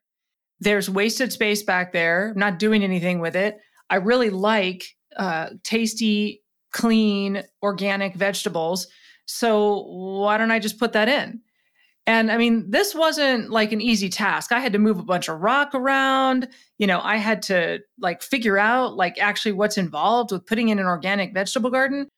There's 0.61 0.90
wasted 0.90 1.33
space 1.33 1.62
back 1.62 1.92
there, 1.92 2.30
I'm 2.30 2.38
not 2.38 2.59
doing 2.59 2.83
anything 2.83 3.21
with 3.21 3.37
it. 3.37 3.59
I 3.88 3.97
really 3.97 4.30
like 4.30 4.85
uh, 5.16 5.50
tasty, 5.64 6.42
clean, 6.73 7.42
organic 7.62 8.14
vegetables. 8.14 8.87
So 9.26 9.85
why 9.87 10.38
don't 10.38 10.50
I 10.50 10.59
just 10.59 10.78
put 10.78 10.92
that 10.92 11.09
in? 11.09 11.40
And 12.11 12.33
I 12.33 12.38
mean, 12.38 12.69
this 12.69 12.93
wasn't 12.93 13.50
like 13.50 13.71
an 13.71 13.81
easy 13.81 14.09
task. 14.09 14.50
I 14.50 14.59
had 14.59 14.73
to 14.73 14.81
move 14.81 14.99
a 14.99 15.05
bunch 15.05 15.29
of 15.29 15.40
rock 15.40 15.76
around. 15.76 16.49
You 16.76 16.88
know, 16.88 17.00
I 17.00 17.19
had 17.19 17.40
to 17.43 17.79
like 18.00 18.21
figure 18.21 18.59
out 18.59 18.97
like 18.97 19.17
actually 19.21 19.52
what's 19.52 19.79
involved 19.79 20.33
with 20.33 20.45
putting 20.45 20.71
in 20.71 20.81
an 20.81 20.87
organic 20.87 21.33
vegetable 21.33 21.71
garden. 21.71 22.09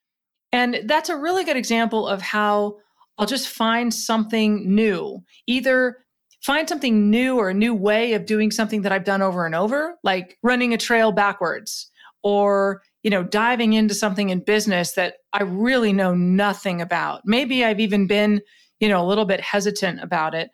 And 0.51 0.81
that's 0.85 1.09
a 1.09 1.15
really 1.15 1.43
good 1.43 1.57
example 1.57 2.07
of 2.07 2.23
how 2.23 2.77
I'll 3.19 3.27
just 3.27 3.47
find 3.47 3.93
something 3.93 4.73
new, 4.73 5.23
either 5.45 5.99
find 6.41 6.67
something 6.67 7.11
new 7.11 7.37
or 7.37 7.49
a 7.49 7.53
new 7.53 7.75
way 7.75 8.13
of 8.13 8.25
doing 8.25 8.49
something 8.49 8.81
that 8.81 8.91
I've 8.91 9.05
done 9.05 9.21
over 9.21 9.45
and 9.45 9.53
over, 9.53 9.99
like 10.03 10.39
running 10.41 10.73
a 10.73 10.77
trail 10.77 11.11
backwards 11.11 11.91
or, 12.23 12.81
you 13.03 13.11
know, 13.11 13.21
diving 13.21 13.73
into 13.73 13.93
something 13.93 14.31
in 14.31 14.39
business 14.39 14.93
that 14.93 15.17
I 15.33 15.43
really 15.43 15.93
know 15.93 16.15
nothing 16.15 16.81
about. 16.81 17.21
Maybe 17.25 17.63
I've 17.63 17.79
even 17.79 18.07
been, 18.07 18.41
you 18.79 18.89
know, 18.89 19.03
a 19.03 19.07
little 19.07 19.25
bit 19.25 19.41
hesitant 19.41 20.01
about 20.01 20.33
it. 20.33 20.49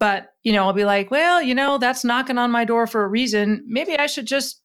But, 0.00 0.28
you 0.42 0.52
know, 0.52 0.64
I'll 0.64 0.72
be 0.72 0.84
like, 0.84 1.10
well, 1.10 1.40
you 1.40 1.54
know, 1.54 1.78
that's 1.78 2.04
knocking 2.04 2.38
on 2.38 2.50
my 2.50 2.64
door 2.64 2.86
for 2.86 3.04
a 3.04 3.08
reason. 3.08 3.64
Maybe 3.66 3.96
I 3.96 4.06
should 4.06 4.26
just 4.26 4.60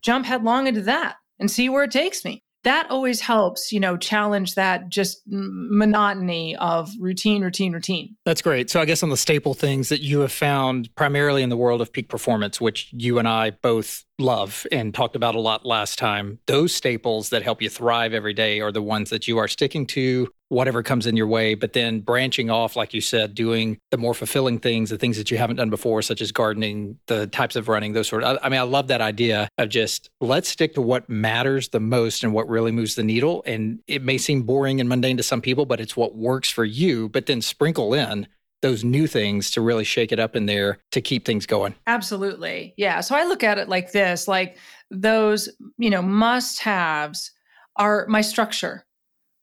jump 0.00 0.26
headlong 0.26 0.66
into 0.66 0.82
that 0.82 1.16
and 1.38 1.50
see 1.50 1.68
where 1.68 1.84
it 1.84 1.90
takes 1.90 2.24
me 2.24 2.42
that 2.64 2.88
always 2.90 3.20
helps, 3.20 3.72
you 3.72 3.80
know, 3.80 3.96
challenge 3.96 4.54
that 4.54 4.88
just 4.88 5.22
monotony 5.26 6.56
of 6.56 6.90
routine, 7.00 7.42
routine, 7.42 7.72
routine. 7.72 8.16
That's 8.24 8.42
great. 8.42 8.70
So 8.70 8.80
I 8.80 8.84
guess 8.84 9.02
on 9.02 9.10
the 9.10 9.16
staple 9.16 9.54
things 9.54 9.88
that 9.88 10.00
you 10.00 10.20
have 10.20 10.32
found 10.32 10.94
primarily 10.94 11.42
in 11.42 11.48
the 11.48 11.56
world 11.56 11.80
of 11.80 11.92
peak 11.92 12.08
performance, 12.08 12.60
which 12.60 12.90
you 12.92 13.18
and 13.18 13.26
I 13.26 13.50
both 13.50 14.04
love 14.22 14.66
and 14.72 14.94
talked 14.94 15.16
about 15.16 15.34
a 15.34 15.40
lot 15.40 15.66
last 15.66 15.98
time, 15.98 16.38
those 16.46 16.72
staples 16.72 17.30
that 17.30 17.42
help 17.42 17.60
you 17.60 17.68
thrive 17.68 18.14
every 18.14 18.34
day 18.34 18.60
are 18.60 18.72
the 18.72 18.82
ones 18.82 19.10
that 19.10 19.28
you 19.28 19.38
are 19.38 19.48
sticking 19.48 19.86
to 19.88 20.28
whatever 20.52 20.82
comes 20.82 21.06
in 21.06 21.16
your 21.16 21.26
way, 21.26 21.54
but 21.54 21.72
then 21.72 22.00
branching 22.00 22.50
off, 22.50 22.76
like 22.76 22.92
you 22.92 23.00
said, 23.00 23.34
doing 23.34 23.78
the 23.90 23.96
more 23.96 24.12
fulfilling 24.12 24.58
things, 24.58 24.90
the 24.90 24.98
things 24.98 25.16
that 25.16 25.30
you 25.30 25.38
haven't 25.38 25.56
done 25.56 25.70
before, 25.70 26.02
such 26.02 26.20
as 26.20 26.30
gardening, 26.30 26.98
the 27.06 27.26
types 27.28 27.56
of 27.56 27.68
running, 27.68 27.94
those 27.94 28.06
sort 28.06 28.22
of. 28.22 28.38
I 28.42 28.50
mean, 28.50 28.60
I 28.60 28.64
love 28.64 28.88
that 28.88 29.00
idea 29.00 29.48
of 29.56 29.70
just 29.70 30.10
let's 30.20 30.50
stick 30.50 30.74
to 30.74 30.82
what 30.82 31.08
matters 31.08 31.70
the 31.70 31.80
most 31.80 32.22
and 32.22 32.34
what 32.34 32.48
really 32.50 32.70
moves 32.70 32.96
the 32.96 33.02
needle. 33.02 33.42
And 33.46 33.80
it 33.88 34.02
may 34.02 34.18
seem 34.18 34.42
boring 34.42 34.78
and 34.78 34.90
mundane 34.90 35.16
to 35.16 35.22
some 35.22 35.40
people, 35.40 35.64
but 35.64 35.80
it's 35.80 35.96
what 35.96 36.14
works 36.14 36.50
for 36.50 36.66
you. 36.66 37.08
But 37.08 37.24
then 37.24 37.40
sprinkle 37.40 37.94
in 37.94 38.28
those 38.62 38.84
new 38.84 39.06
things 39.06 39.50
to 39.50 39.60
really 39.60 39.84
shake 39.84 40.12
it 40.12 40.18
up 40.18 40.34
in 40.34 40.46
there 40.46 40.78
to 40.92 41.00
keep 41.00 41.24
things 41.24 41.46
going. 41.46 41.74
Absolutely. 41.86 42.74
Yeah. 42.76 43.00
So 43.00 43.14
I 43.14 43.24
look 43.24 43.42
at 43.42 43.58
it 43.58 43.68
like 43.68 43.92
this 43.92 44.26
like 44.26 44.56
those, 44.90 45.48
you 45.78 45.90
know, 45.90 46.02
must 46.02 46.60
haves 46.60 47.32
are 47.76 48.06
my 48.08 48.20
structure 48.20 48.84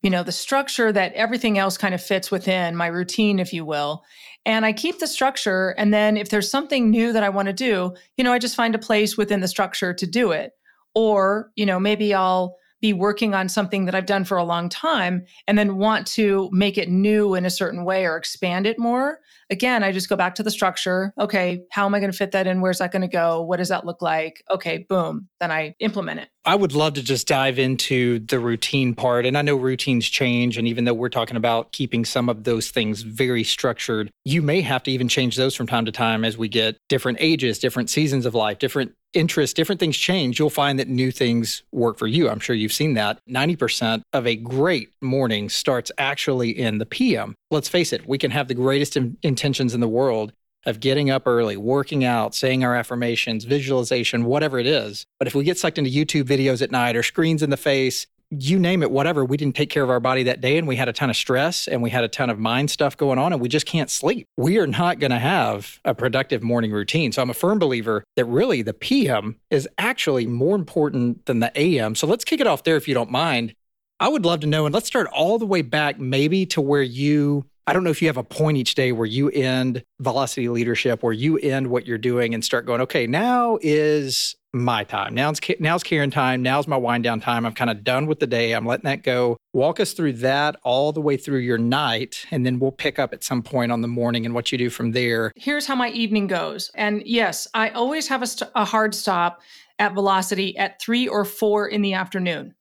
you 0.01 0.09
know, 0.09 0.23
the 0.23 0.31
structure 0.31 0.91
that 0.91 1.13
everything 1.13 1.57
else 1.57 1.77
kind 1.77 1.93
of 1.93 2.01
fits 2.01 2.31
within 2.31 2.75
my 2.75 2.87
routine, 2.87 3.39
if 3.39 3.51
you 3.51 3.65
will. 3.65 4.03
And 4.45 4.65
I 4.65 4.71
keep 4.71 4.99
the 4.99 5.07
structure. 5.07 5.75
And 5.77 5.93
then 5.93 6.15
if 6.15 6.29
there's 6.29 6.49
something 6.49 6.89
new 6.89 7.11
that 7.11 7.23
I 7.23 7.29
want 7.29 7.47
to 7.47 7.53
do, 7.53 7.93
you 8.15 8.23
know, 8.23 8.31
I 8.31 8.39
just 8.39 8.55
find 8.55 8.75
a 8.75 8.79
place 8.79 9.17
within 9.17 9.41
the 9.41 9.47
structure 9.47 9.93
to 9.93 10.07
do 10.07 10.31
it. 10.31 10.53
Or, 10.95 11.51
you 11.55 11.65
know, 11.65 11.79
maybe 11.79 12.13
I'll 12.13 12.55
be 12.81 12.93
working 12.93 13.33
on 13.33 13.49
something 13.49 13.85
that 13.85 13.95
I've 13.95 14.05
done 14.05 14.23
for 14.23 14.37
a 14.37 14.43
long 14.43 14.69
time 14.69 15.25
and 15.47 15.57
then 15.57 15.77
want 15.77 16.07
to 16.07 16.49
make 16.51 16.77
it 16.77 16.89
new 16.89 17.35
in 17.35 17.45
a 17.45 17.49
certain 17.49 17.83
way 17.83 18.05
or 18.05 18.15
expand 18.15 18.65
it 18.65 18.79
more. 18.79 19.19
Again, 19.49 19.83
I 19.83 19.91
just 19.91 20.09
go 20.09 20.15
back 20.15 20.35
to 20.35 20.43
the 20.43 20.51
structure. 20.51 21.13
Okay, 21.19 21.63
how 21.71 21.85
am 21.85 21.95
I 21.95 21.99
going 21.99 22.11
to 22.11 22.17
fit 22.17 22.31
that 22.31 22.45
in? 22.45 22.61
Where's 22.61 22.77
that 22.79 22.91
going 22.91 23.01
to 23.01 23.07
go? 23.07 23.41
What 23.41 23.57
does 23.57 23.69
that 23.69 23.85
look 23.85 24.01
like? 24.01 24.43
Okay, 24.51 24.85
boom. 24.87 25.27
Then 25.39 25.51
I 25.51 25.75
implement 25.79 26.19
it. 26.19 26.29
I 26.45 26.55
would 26.55 26.73
love 26.73 26.93
to 26.93 27.03
just 27.03 27.27
dive 27.27 27.59
into 27.59 28.19
the 28.19 28.39
routine 28.39 28.93
part. 28.93 29.25
And 29.25 29.37
I 29.37 29.41
know 29.41 29.55
routines 29.55 30.07
change. 30.07 30.57
And 30.57 30.67
even 30.67 30.85
though 30.85 30.93
we're 30.93 31.09
talking 31.09 31.35
about 31.35 31.71
keeping 31.71 32.05
some 32.05 32.29
of 32.29 32.43
those 32.43 32.69
things 32.69 33.01
very 33.01 33.43
structured, 33.43 34.11
you 34.23 34.41
may 34.41 34.61
have 34.61 34.83
to 34.83 34.91
even 34.91 35.07
change 35.07 35.35
those 35.35 35.55
from 35.55 35.67
time 35.67 35.85
to 35.85 35.91
time 35.91 36.23
as 36.23 36.37
we 36.37 36.47
get 36.47 36.77
different 36.87 37.17
ages, 37.19 37.59
different 37.59 37.89
seasons 37.89 38.25
of 38.25 38.35
life, 38.35 38.59
different 38.59 38.93
interests, 39.13 39.53
different 39.53 39.79
things 39.79 39.97
change, 39.97 40.39
you'll 40.39 40.49
find 40.49 40.79
that 40.79 40.87
new 40.87 41.11
things 41.11 41.63
work 41.71 41.97
for 41.97 42.07
you. 42.07 42.29
I'm 42.29 42.39
sure 42.39 42.55
you've 42.55 42.73
seen 42.73 42.93
that. 42.93 43.19
90% 43.29 44.01
of 44.13 44.27
a 44.27 44.35
great 44.35 44.89
morning 45.01 45.49
starts 45.49 45.91
actually 45.97 46.49
in 46.49 46.77
the 46.77 46.85
PM. 46.85 47.35
Let's 47.51 47.69
face 47.69 47.93
it, 47.93 48.07
we 48.07 48.17
can 48.17 48.31
have 48.31 48.47
the 48.47 48.53
greatest 48.53 48.97
in- 48.97 49.17
intentions 49.23 49.73
in 49.73 49.79
the 49.81 49.87
world 49.87 50.33
of 50.65 50.79
getting 50.79 51.09
up 51.09 51.23
early, 51.25 51.57
working 51.57 52.03
out, 52.03 52.35
saying 52.35 52.63
our 52.63 52.75
affirmations, 52.75 53.45
visualization, 53.45 54.25
whatever 54.25 54.59
it 54.59 54.67
is. 54.67 55.05
But 55.17 55.27
if 55.27 55.35
we 55.35 55.43
get 55.43 55.57
sucked 55.57 55.77
into 55.77 55.89
YouTube 55.89 56.25
videos 56.25 56.61
at 56.61 56.71
night 56.71 56.95
or 56.95 57.03
screens 57.03 57.41
in 57.41 57.49
the 57.49 57.57
face, 57.57 58.07
you 58.31 58.59
name 58.59 58.83
it, 58.83 58.91
whatever, 58.91 59.25
we 59.25 59.37
didn't 59.37 59.55
take 59.55 59.69
care 59.69 59.83
of 59.83 59.89
our 59.89 59.99
body 59.99 60.23
that 60.23 60.39
day 60.39 60.57
and 60.57 60.67
we 60.67 60.75
had 60.75 60.87
a 60.87 60.93
ton 60.93 61.09
of 61.09 61.15
stress 61.15 61.67
and 61.67 61.81
we 61.81 61.89
had 61.89 62.03
a 62.03 62.07
ton 62.07 62.29
of 62.29 62.37
mind 62.37 62.69
stuff 62.69 62.95
going 62.95 63.17
on 63.17 63.33
and 63.33 63.41
we 63.41 63.49
just 63.49 63.65
can't 63.65 63.89
sleep. 63.89 64.27
We 64.37 64.59
are 64.59 64.67
not 64.67 64.99
going 64.99 65.11
to 65.11 65.19
have 65.19 65.79
a 65.83 65.95
productive 65.95 66.43
morning 66.43 66.71
routine. 66.71 67.11
So 67.11 67.21
I'm 67.21 67.29
a 67.29 67.33
firm 67.33 67.57
believer 67.57 68.03
that 68.15 68.25
really 68.25 68.61
the 68.61 68.73
PM 68.73 69.37
is 69.49 69.67
actually 69.77 70.27
more 70.27 70.55
important 70.55 71.25
than 71.25 71.39
the 71.39 71.51
AM. 71.55 71.95
So 71.95 72.05
let's 72.05 72.23
kick 72.23 72.39
it 72.39 72.47
off 72.47 72.63
there 72.63 72.75
if 72.75 72.87
you 72.87 72.93
don't 72.93 73.09
mind. 73.09 73.53
I 73.99 74.07
would 74.07 74.23
love 74.25 74.39
to 74.41 74.47
know, 74.47 74.65
and 74.65 74.73
let's 74.73 74.87
start 74.87 75.07
all 75.07 75.37
the 75.37 75.45
way 75.45 75.61
back 75.61 75.99
maybe 75.99 76.45
to 76.47 76.61
where 76.61 76.81
you 76.81 77.45
I 77.69 77.73
don't 77.73 77.83
know 77.83 77.91
if 77.91 78.01
you 78.01 78.07
have 78.07 78.17
a 78.17 78.23
point 78.23 78.57
each 78.57 78.73
day 78.73 78.91
where 78.91 79.05
you 79.05 79.29
end 79.29 79.83
velocity 79.99 80.49
leadership, 80.49 81.03
where 81.03 81.13
you 81.13 81.37
end 81.37 81.67
what 81.67 81.85
you're 81.85 81.99
doing 81.99 82.33
and 82.33 82.43
start 82.43 82.65
going, 82.65 82.81
okay, 82.81 83.05
now 83.05 83.59
is 83.61 84.35
my 84.53 84.83
time. 84.83 85.13
Now's 85.13 85.39
now's 85.59 85.83
Karen 85.83 86.09
time. 86.09 86.41
Now's 86.41 86.67
my 86.67 86.77
wind 86.77 87.03
down 87.03 87.19
time. 87.19 87.45
I'm 87.45 87.53
kind 87.53 87.69
of 87.69 87.83
done 87.83 88.07
with 88.07 88.19
the 88.19 88.27
day. 88.27 88.53
I'm 88.53 88.65
letting 88.65 88.85
that 88.85 89.03
go. 89.03 89.37
Walk 89.53 89.79
us 89.79 89.93
through 89.93 90.13
that 90.13 90.55
all 90.63 90.91
the 90.91 91.01
way 91.01 91.17
through 91.17 91.39
your 91.39 91.57
night, 91.57 92.25
and 92.31 92.45
then 92.45 92.59
we'll 92.59 92.71
pick 92.71 92.97
up 92.97 93.13
at 93.13 93.23
some 93.23 93.43
point 93.43 93.71
on 93.71 93.81
the 93.81 93.87
morning 93.87 94.25
and 94.25 94.33
what 94.33 94.51
you 94.51 94.57
do 94.57 94.69
from 94.69 94.91
there. 94.91 95.31
Here's 95.35 95.67
how 95.67 95.75
my 95.75 95.89
evening 95.89 96.27
goes. 96.27 96.71
And 96.75 97.03
yes, 97.05 97.47
I 97.53 97.69
always 97.69 98.07
have 98.07 98.21
a, 98.21 98.27
st- 98.27 98.51
a 98.55 98.65
hard 98.65 98.95
stop 98.95 99.41
at 99.77 99.93
velocity 99.93 100.57
at 100.57 100.81
three 100.81 101.07
or 101.07 101.25
four 101.25 101.67
in 101.67 101.81
the 101.81 101.93
afternoon. 101.93 102.55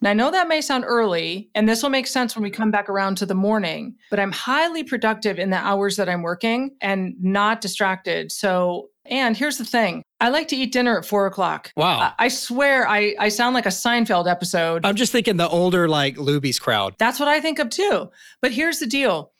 And 0.00 0.08
I 0.08 0.12
know 0.12 0.30
that 0.30 0.48
may 0.48 0.60
sound 0.60 0.84
early, 0.86 1.50
and 1.54 1.68
this 1.68 1.82
will 1.82 1.90
make 1.90 2.06
sense 2.06 2.36
when 2.36 2.42
we 2.42 2.50
come 2.50 2.70
back 2.70 2.88
around 2.88 3.16
to 3.16 3.26
the 3.26 3.34
morning, 3.34 3.96
but 4.10 4.20
I'm 4.20 4.32
highly 4.32 4.84
productive 4.84 5.38
in 5.38 5.50
the 5.50 5.56
hours 5.56 5.96
that 5.96 6.08
I'm 6.08 6.22
working 6.22 6.76
and 6.80 7.14
not 7.20 7.60
distracted. 7.60 8.30
So, 8.30 8.88
and 9.10 9.36
here's 9.36 9.58
the 9.58 9.64
thing 9.64 10.02
I 10.20 10.30
like 10.30 10.48
to 10.48 10.56
eat 10.56 10.72
dinner 10.72 10.98
at 10.98 11.04
four 11.04 11.26
o'clock. 11.26 11.72
Wow. 11.76 11.98
I, 11.98 12.26
I 12.26 12.28
swear 12.28 12.88
I, 12.88 13.14
I 13.18 13.28
sound 13.28 13.54
like 13.54 13.66
a 13.66 13.70
Seinfeld 13.70 14.30
episode. 14.30 14.84
I'm 14.84 14.96
just 14.96 15.12
thinking 15.12 15.36
the 15.36 15.48
older, 15.48 15.88
like 15.88 16.16
Luby's 16.16 16.58
crowd. 16.58 16.94
That's 16.98 17.20
what 17.20 17.28
I 17.28 17.40
think 17.40 17.58
of 17.58 17.70
too. 17.70 18.10
But 18.40 18.52
here's 18.52 18.78
the 18.78 18.86
deal 18.86 19.32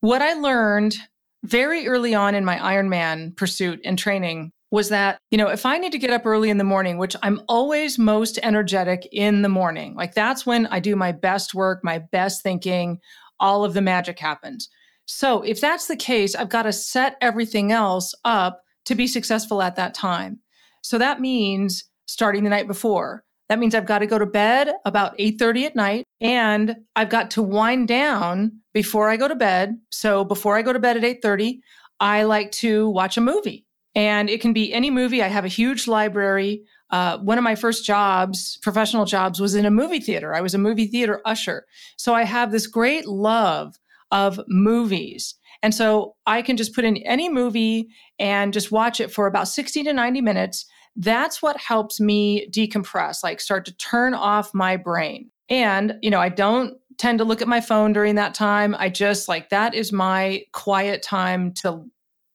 what 0.00 0.22
I 0.22 0.34
learned 0.34 0.96
very 1.44 1.86
early 1.86 2.14
on 2.14 2.34
in 2.34 2.44
my 2.44 2.56
Ironman 2.56 3.36
pursuit 3.36 3.80
and 3.84 3.98
training 3.98 4.50
was 4.70 4.88
that, 4.88 5.18
you 5.30 5.38
know, 5.38 5.48
if 5.48 5.64
I 5.64 5.78
need 5.78 5.92
to 5.92 5.98
get 5.98 6.10
up 6.10 6.26
early 6.26 6.50
in 6.50 6.58
the 6.58 6.64
morning, 6.64 6.98
which 6.98 7.14
I'm 7.22 7.40
always 7.48 7.96
most 7.96 8.40
energetic 8.42 9.08
in 9.12 9.42
the 9.42 9.48
morning, 9.48 9.94
like 9.94 10.14
that's 10.14 10.44
when 10.44 10.66
I 10.66 10.80
do 10.80 10.96
my 10.96 11.12
best 11.12 11.54
work, 11.54 11.84
my 11.84 12.00
best 12.10 12.42
thinking, 12.42 12.98
all 13.38 13.64
of 13.64 13.74
the 13.74 13.80
magic 13.80 14.18
happens. 14.18 14.68
So 15.06 15.42
if 15.42 15.60
that's 15.60 15.86
the 15.86 15.96
case, 15.96 16.34
I've 16.34 16.48
got 16.48 16.62
to 16.62 16.72
set 16.72 17.16
everything 17.20 17.70
else 17.70 18.14
up 18.24 18.63
to 18.84 18.94
be 18.94 19.06
successful 19.06 19.62
at 19.62 19.76
that 19.76 19.94
time. 19.94 20.40
So 20.82 20.98
that 20.98 21.20
means 21.20 21.84
starting 22.06 22.44
the 22.44 22.50
night 22.50 22.66
before. 22.66 23.24
That 23.48 23.58
means 23.58 23.74
I've 23.74 23.86
got 23.86 23.98
to 23.98 24.06
go 24.06 24.18
to 24.18 24.26
bed 24.26 24.72
about 24.84 25.16
8:30 25.18 25.66
at 25.66 25.76
night 25.76 26.04
and 26.20 26.76
I've 26.96 27.10
got 27.10 27.30
to 27.32 27.42
wind 27.42 27.88
down 27.88 28.60
before 28.72 29.10
I 29.10 29.16
go 29.16 29.28
to 29.28 29.34
bed. 29.34 29.78
So 29.90 30.24
before 30.24 30.56
I 30.56 30.62
go 30.62 30.72
to 30.72 30.78
bed 30.78 30.96
at 30.96 31.04
8:30, 31.04 31.60
I 32.00 32.24
like 32.24 32.52
to 32.52 32.88
watch 32.90 33.16
a 33.16 33.20
movie. 33.20 33.66
And 33.94 34.28
it 34.28 34.40
can 34.40 34.52
be 34.52 34.72
any 34.72 34.90
movie. 34.90 35.22
I 35.22 35.28
have 35.28 35.44
a 35.44 35.48
huge 35.48 35.86
library. 35.86 36.64
Uh, 36.90 37.18
one 37.18 37.38
of 37.38 37.44
my 37.44 37.54
first 37.54 37.84
jobs, 37.84 38.58
professional 38.62 39.04
jobs, 39.04 39.40
was 39.40 39.54
in 39.54 39.66
a 39.66 39.70
movie 39.70 40.00
theater. 40.00 40.34
I 40.34 40.40
was 40.40 40.54
a 40.54 40.58
movie 40.58 40.86
theater 40.86 41.20
usher. 41.24 41.64
So 41.96 42.14
I 42.14 42.24
have 42.24 42.50
this 42.50 42.66
great 42.66 43.06
love 43.06 43.78
of 44.10 44.40
movies. 44.48 45.34
And 45.62 45.74
so 45.74 46.14
I 46.26 46.42
can 46.42 46.56
just 46.56 46.74
put 46.74 46.84
in 46.84 46.98
any 46.98 47.28
movie 47.28 47.88
and 48.18 48.52
just 48.52 48.72
watch 48.72 49.00
it 49.00 49.10
for 49.10 49.26
about 49.26 49.48
60 49.48 49.82
to 49.84 49.92
90 49.92 50.20
minutes. 50.20 50.66
That's 50.96 51.42
what 51.42 51.56
helps 51.56 52.00
me 52.00 52.48
decompress, 52.50 53.24
like 53.24 53.40
start 53.40 53.64
to 53.66 53.76
turn 53.76 54.14
off 54.14 54.54
my 54.54 54.76
brain. 54.76 55.30
And, 55.48 55.94
you 56.02 56.10
know, 56.10 56.20
I 56.20 56.28
don't 56.28 56.78
tend 56.98 57.18
to 57.18 57.24
look 57.24 57.42
at 57.42 57.48
my 57.48 57.60
phone 57.60 57.92
during 57.92 58.14
that 58.14 58.34
time. 58.34 58.74
I 58.78 58.88
just 58.88 59.28
like 59.28 59.50
that 59.50 59.74
is 59.74 59.92
my 59.92 60.44
quiet 60.52 61.02
time 61.02 61.52
to 61.54 61.84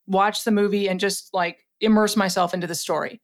watch 0.07 0.43
the 0.43 0.51
movie 0.51 0.89
and 0.89 0.99
just 0.99 1.33
like 1.33 1.65
immerse 1.81 2.15
myself 2.15 2.53
into 2.53 2.67
the 2.67 2.75
story. 2.75 3.21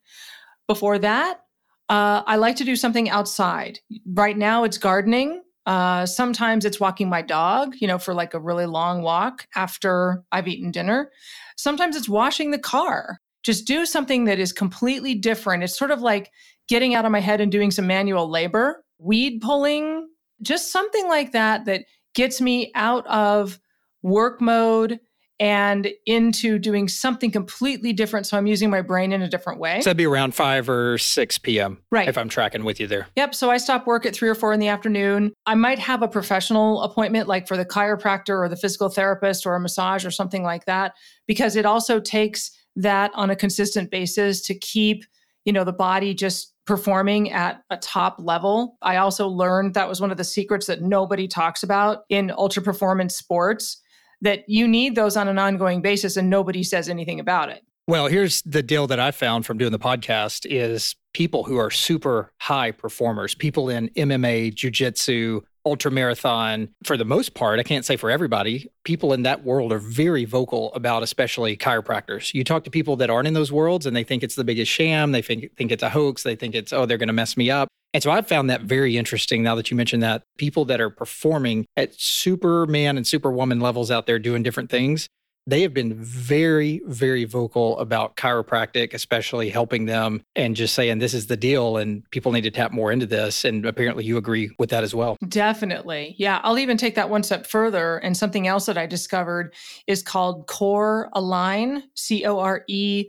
Before 0.67 0.97
that, 0.99 1.41
uh, 1.89 2.23
I 2.25 2.37
like 2.37 2.55
to 2.57 2.63
do 2.63 2.75
something 2.75 3.09
outside. 3.09 3.79
Right 4.07 4.37
now, 4.37 4.63
it's 4.63 4.77
gardening. 4.77 5.41
Uh, 5.65 6.05
sometimes 6.05 6.65
it's 6.65 6.79
walking 6.79 7.09
my 7.09 7.21
dog, 7.21 7.75
you 7.79 7.87
know, 7.87 7.97
for 7.97 8.13
like 8.13 8.33
a 8.33 8.39
really 8.39 8.65
long 8.65 9.01
walk 9.01 9.47
after 9.55 10.23
I've 10.31 10.47
eaten 10.47 10.71
dinner. 10.71 11.11
Sometimes 11.57 11.95
it's 11.95 12.09
washing 12.09 12.51
the 12.51 12.59
car. 12.59 13.19
Just 13.43 13.65
do 13.65 13.85
something 13.85 14.25
that 14.25 14.39
is 14.39 14.53
completely 14.53 15.15
different. 15.15 15.63
It's 15.63 15.77
sort 15.77 15.91
of 15.91 16.01
like 16.01 16.31
getting 16.67 16.95
out 16.95 17.05
of 17.05 17.11
my 17.11 17.19
head 17.19 17.41
and 17.41 17.51
doing 17.51 17.71
some 17.71 17.87
manual 17.87 18.29
labor, 18.29 18.83
weed 18.99 19.41
pulling, 19.41 20.07
just 20.41 20.71
something 20.71 21.07
like 21.07 21.31
that 21.31 21.65
that 21.65 21.85
gets 22.13 22.41
me 22.41 22.71
out 22.75 23.05
of 23.07 23.59
work 24.01 24.41
mode 24.41 24.99
and 25.39 25.89
into 26.05 26.57
doing 26.57 26.87
something 26.87 27.29
completely 27.29 27.91
different. 27.91 28.25
So 28.25 28.37
I'm 28.37 28.47
using 28.47 28.69
my 28.69 28.81
brain 28.81 29.11
in 29.11 29.21
a 29.21 29.27
different 29.27 29.59
way. 29.59 29.81
So 29.81 29.89
that'd 29.89 29.97
be 29.97 30.05
around 30.05 30.33
5 30.33 30.69
or 30.69 30.97
6 30.97 31.37
p.m. 31.39 31.79
Right. 31.91 32.07
If 32.07 32.17
I'm 32.17 32.29
tracking 32.29 32.63
with 32.63 32.79
you 32.79 32.87
there. 32.87 33.07
Yep. 33.15 33.35
So 33.35 33.49
I 33.49 33.57
stop 33.57 33.85
work 33.85 34.05
at 34.05 34.15
three 34.15 34.29
or 34.29 34.35
four 34.35 34.53
in 34.53 34.59
the 34.59 34.69
afternoon. 34.69 35.33
I 35.45 35.55
might 35.55 35.79
have 35.79 36.01
a 36.01 36.07
professional 36.07 36.83
appointment, 36.83 37.27
like 37.27 37.47
for 37.47 37.57
the 37.57 37.65
chiropractor 37.65 38.39
or 38.39 38.47
the 38.47 38.55
physical 38.55 38.89
therapist 38.89 39.45
or 39.45 39.55
a 39.55 39.59
massage 39.59 40.05
or 40.05 40.11
something 40.11 40.43
like 40.43 40.65
that, 40.65 40.93
because 41.27 41.55
it 41.55 41.65
also 41.65 41.99
takes 41.99 42.51
that 42.77 43.11
on 43.13 43.29
a 43.29 43.35
consistent 43.35 43.91
basis 43.91 44.41
to 44.41 44.57
keep, 44.57 45.03
you 45.43 45.51
know, 45.51 45.63
the 45.63 45.73
body 45.73 46.13
just 46.13 46.53
performing 46.65 47.31
at 47.31 47.61
a 47.69 47.77
top 47.77 48.15
level. 48.19 48.77
I 48.81 48.97
also 48.97 49.27
learned 49.27 49.75
that 49.75 49.87
was 49.87 50.01
one 50.01 50.11
of 50.11 50.17
the 50.17 50.23
secrets 50.23 50.65
that 50.65 50.81
nobody 50.81 51.27
talks 51.27 51.61
about 51.61 52.03
in 52.09 52.31
ultra 52.31 52.63
performance 52.63 53.15
sports 53.15 53.81
that 54.25 54.47
you 54.47 54.67
need 54.67 54.95
those 54.95 55.15
on 55.15 55.27
an 55.27 55.39
ongoing 55.39 55.81
basis 55.81 56.17
and 56.17 56.29
nobody 56.29 56.63
says 56.63 56.89
anything 56.89 57.19
about 57.19 57.49
it. 57.49 57.63
Well, 57.87 58.07
here's 58.07 58.41
the 58.41 58.63
deal 58.63 58.87
that 58.87 58.99
I 58.99 59.11
found 59.11 59.45
from 59.45 59.59
doing 59.59 59.71
the 59.71 59.79
podcast 59.79 60.47
is 60.49 60.95
people 61.13 61.43
who 61.43 61.57
are 61.57 61.69
super 61.69 62.31
high 62.41 62.71
performers, 62.71 63.35
people 63.35 63.69
in 63.69 63.89
MMA, 63.89 64.55
jujitsu, 64.55 65.41
ultra 65.65 65.91
marathon, 65.91 66.69
for 66.83 66.97
the 66.97 67.05
most 67.05 67.35
part, 67.35 67.59
I 67.59 67.63
can't 67.63 67.85
say 67.85 67.95
for 67.95 68.09
everybody, 68.09 68.71
people 68.83 69.13
in 69.13 69.23
that 69.23 69.43
world 69.43 69.71
are 69.71 69.79
very 69.79 70.25
vocal 70.25 70.73
about 70.73 71.03
especially 71.03 71.55
chiropractors. 71.57 72.33
You 72.33 72.43
talk 72.43 72.63
to 72.63 72.71
people 72.71 72.95
that 72.97 73.11
aren't 73.11 73.27
in 73.27 73.35
those 73.35 73.51
worlds 73.51 73.85
and 73.85 73.95
they 73.95 74.03
think 74.03 74.23
it's 74.23 74.35
the 74.35 74.43
biggest 74.43 74.71
sham, 74.71 75.11
they 75.11 75.21
think 75.21 75.55
think 75.55 75.71
it's 75.71 75.83
a 75.83 75.89
hoax, 75.89 76.23
they 76.23 76.35
think 76.35 76.55
it's 76.55 76.73
oh, 76.73 76.85
they're 76.87 76.97
going 76.97 77.07
to 77.07 77.13
mess 77.13 77.37
me 77.37 77.51
up. 77.51 77.67
And 77.95 78.03
so 78.03 78.11
I've 78.11 78.27
found 78.27 78.49
that 78.49 78.63
very 78.63 78.97
interesting 78.97 79.41
now 79.41 79.55
that 79.55 79.71
you 79.71 79.77
mentioned 79.77 80.03
that 80.03 80.23
people 80.37 80.65
that 80.65 80.81
are 80.81 80.89
performing 80.89 81.65
at 81.77 81.95
superman 81.95 82.97
and 82.97 83.07
superwoman 83.07 83.61
levels 83.61 83.89
out 83.89 84.05
there 84.05 84.19
doing 84.19 84.43
different 84.43 84.69
things, 84.69 85.07
they 85.47 85.61
have 85.61 85.73
been 85.73 85.93
very, 85.93 86.81
very 86.87 87.23
vocal 87.23 87.79
about 87.79 88.17
chiropractic, 88.17 88.93
especially 88.93 89.49
helping 89.49 89.85
them 89.85 90.21
and 90.35 90.57
just 90.57 90.73
saying 90.73 90.99
this 90.99 91.13
is 91.13 91.27
the 91.27 91.37
deal 91.37 91.77
and 91.77 92.03
people 92.11 92.33
need 92.33 92.41
to 92.41 92.51
tap 92.51 92.73
more 92.73 92.91
into 92.91 93.05
this. 93.05 93.45
And 93.45 93.65
apparently 93.65 94.03
you 94.03 94.17
agree 94.17 94.51
with 94.59 94.71
that 94.71 94.83
as 94.83 94.93
well. 94.93 95.15
Definitely. 95.29 96.15
Yeah. 96.17 96.41
I'll 96.43 96.59
even 96.59 96.75
take 96.75 96.95
that 96.95 97.09
one 97.09 97.23
step 97.23 97.47
further. 97.47 97.99
And 97.99 98.17
something 98.17 98.45
else 98.45 98.65
that 98.65 98.77
I 98.77 98.87
discovered 98.87 99.53
is 99.87 100.03
called 100.03 100.47
Core 100.47 101.09
Align, 101.13 101.83
C 101.93 102.25
O 102.25 102.39
R 102.39 102.65
E 102.67 103.05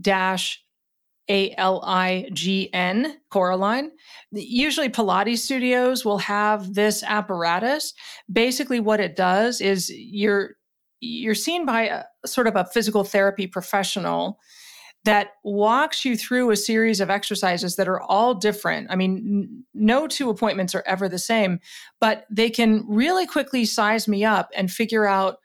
dash 0.00 0.62
a 1.28 1.54
L 1.56 1.82
I 1.84 2.28
G 2.32 2.70
N, 2.72 3.18
Core 3.30 3.50
Align. 3.50 3.90
Usually, 4.32 4.88
Pilates 4.88 5.38
studios 5.38 6.04
will 6.04 6.18
have 6.18 6.74
this 6.74 7.02
apparatus. 7.02 7.94
Basically, 8.32 8.80
what 8.80 9.00
it 9.00 9.16
does 9.16 9.60
is 9.60 9.90
you're 9.90 10.56
you're 11.00 11.34
seen 11.34 11.64
by 11.64 11.82
a 11.82 12.04
sort 12.26 12.46
of 12.46 12.56
a 12.56 12.64
physical 12.64 13.04
therapy 13.04 13.46
professional 13.46 14.38
that 15.04 15.28
walks 15.44 16.04
you 16.04 16.16
through 16.16 16.50
a 16.50 16.56
series 16.56 17.00
of 17.00 17.08
exercises 17.08 17.76
that 17.76 17.88
are 17.88 18.02
all 18.02 18.34
different. 18.34 18.88
I 18.90 18.96
mean, 18.96 19.64
no 19.72 20.08
two 20.08 20.28
appointments 20.28 20.74
are 20.74 20.82
ever 20.86 21.08
the 21.08 21.18
same, 21.20 21.60
but 22.00 22.24
they 22.30 22.50
can 22.50 22.84
really 22.88 23.26
quickly 23.26 23.64
size 23.64 24.08
me 24.08 24.24
up 24.24 24.50
and 24.56 24.70
figure 24.70 25.06
out 25.06 25.36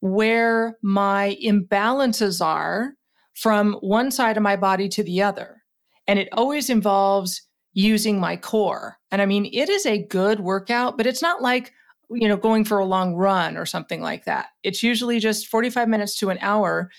where 0.00 0.76
my 0.82 1.36
imbalances 1.42 2.44
are 2.44 2.94
from 3.40 3.74
one 3.74 4.10
side 4.10 4.36
of 4.36 4.42
my 4.42 4.56
body 4.56 4.88
to 4.88 5.02
the 5.02 5.22
other. 5.22 5.62
And 6.06 6.18
it 6.18 6.28
always 6.32 6.70
involves 6.70 7.42
using 7.72 8.18
my 8.18 8.36
core. 8.36 8.96
And 9.12 9.22
I 9.22 9.26
mean, 9.26 9.48
it 9.52 9.68
is 9.68 9.86
a 9.86 10.04
good 10.06 10.40
workout, 10.40 10.96
but 10.96 11.06
it's 11.06 11.22
not 11.22 11.40
like, 11.40 11.72
you 12.10 12.26
know, 12.26 12.36
going 12.36 12.64
for 12.64 12.78
a 12.78 12.84
long 12.84 13.14
run 13.14 13.56
or 13.56 13.66
something 13.66 14.00
like 14.00 14.24
that. 14.24 14.46
It's 14.64 14.82
usually 14.82 15.20
just 15.20 15.46
45 15.46 15.88
minutes 15.88 16.16
to 16.16 16.30
an 16.30 16.38
hour. 16.40 16.90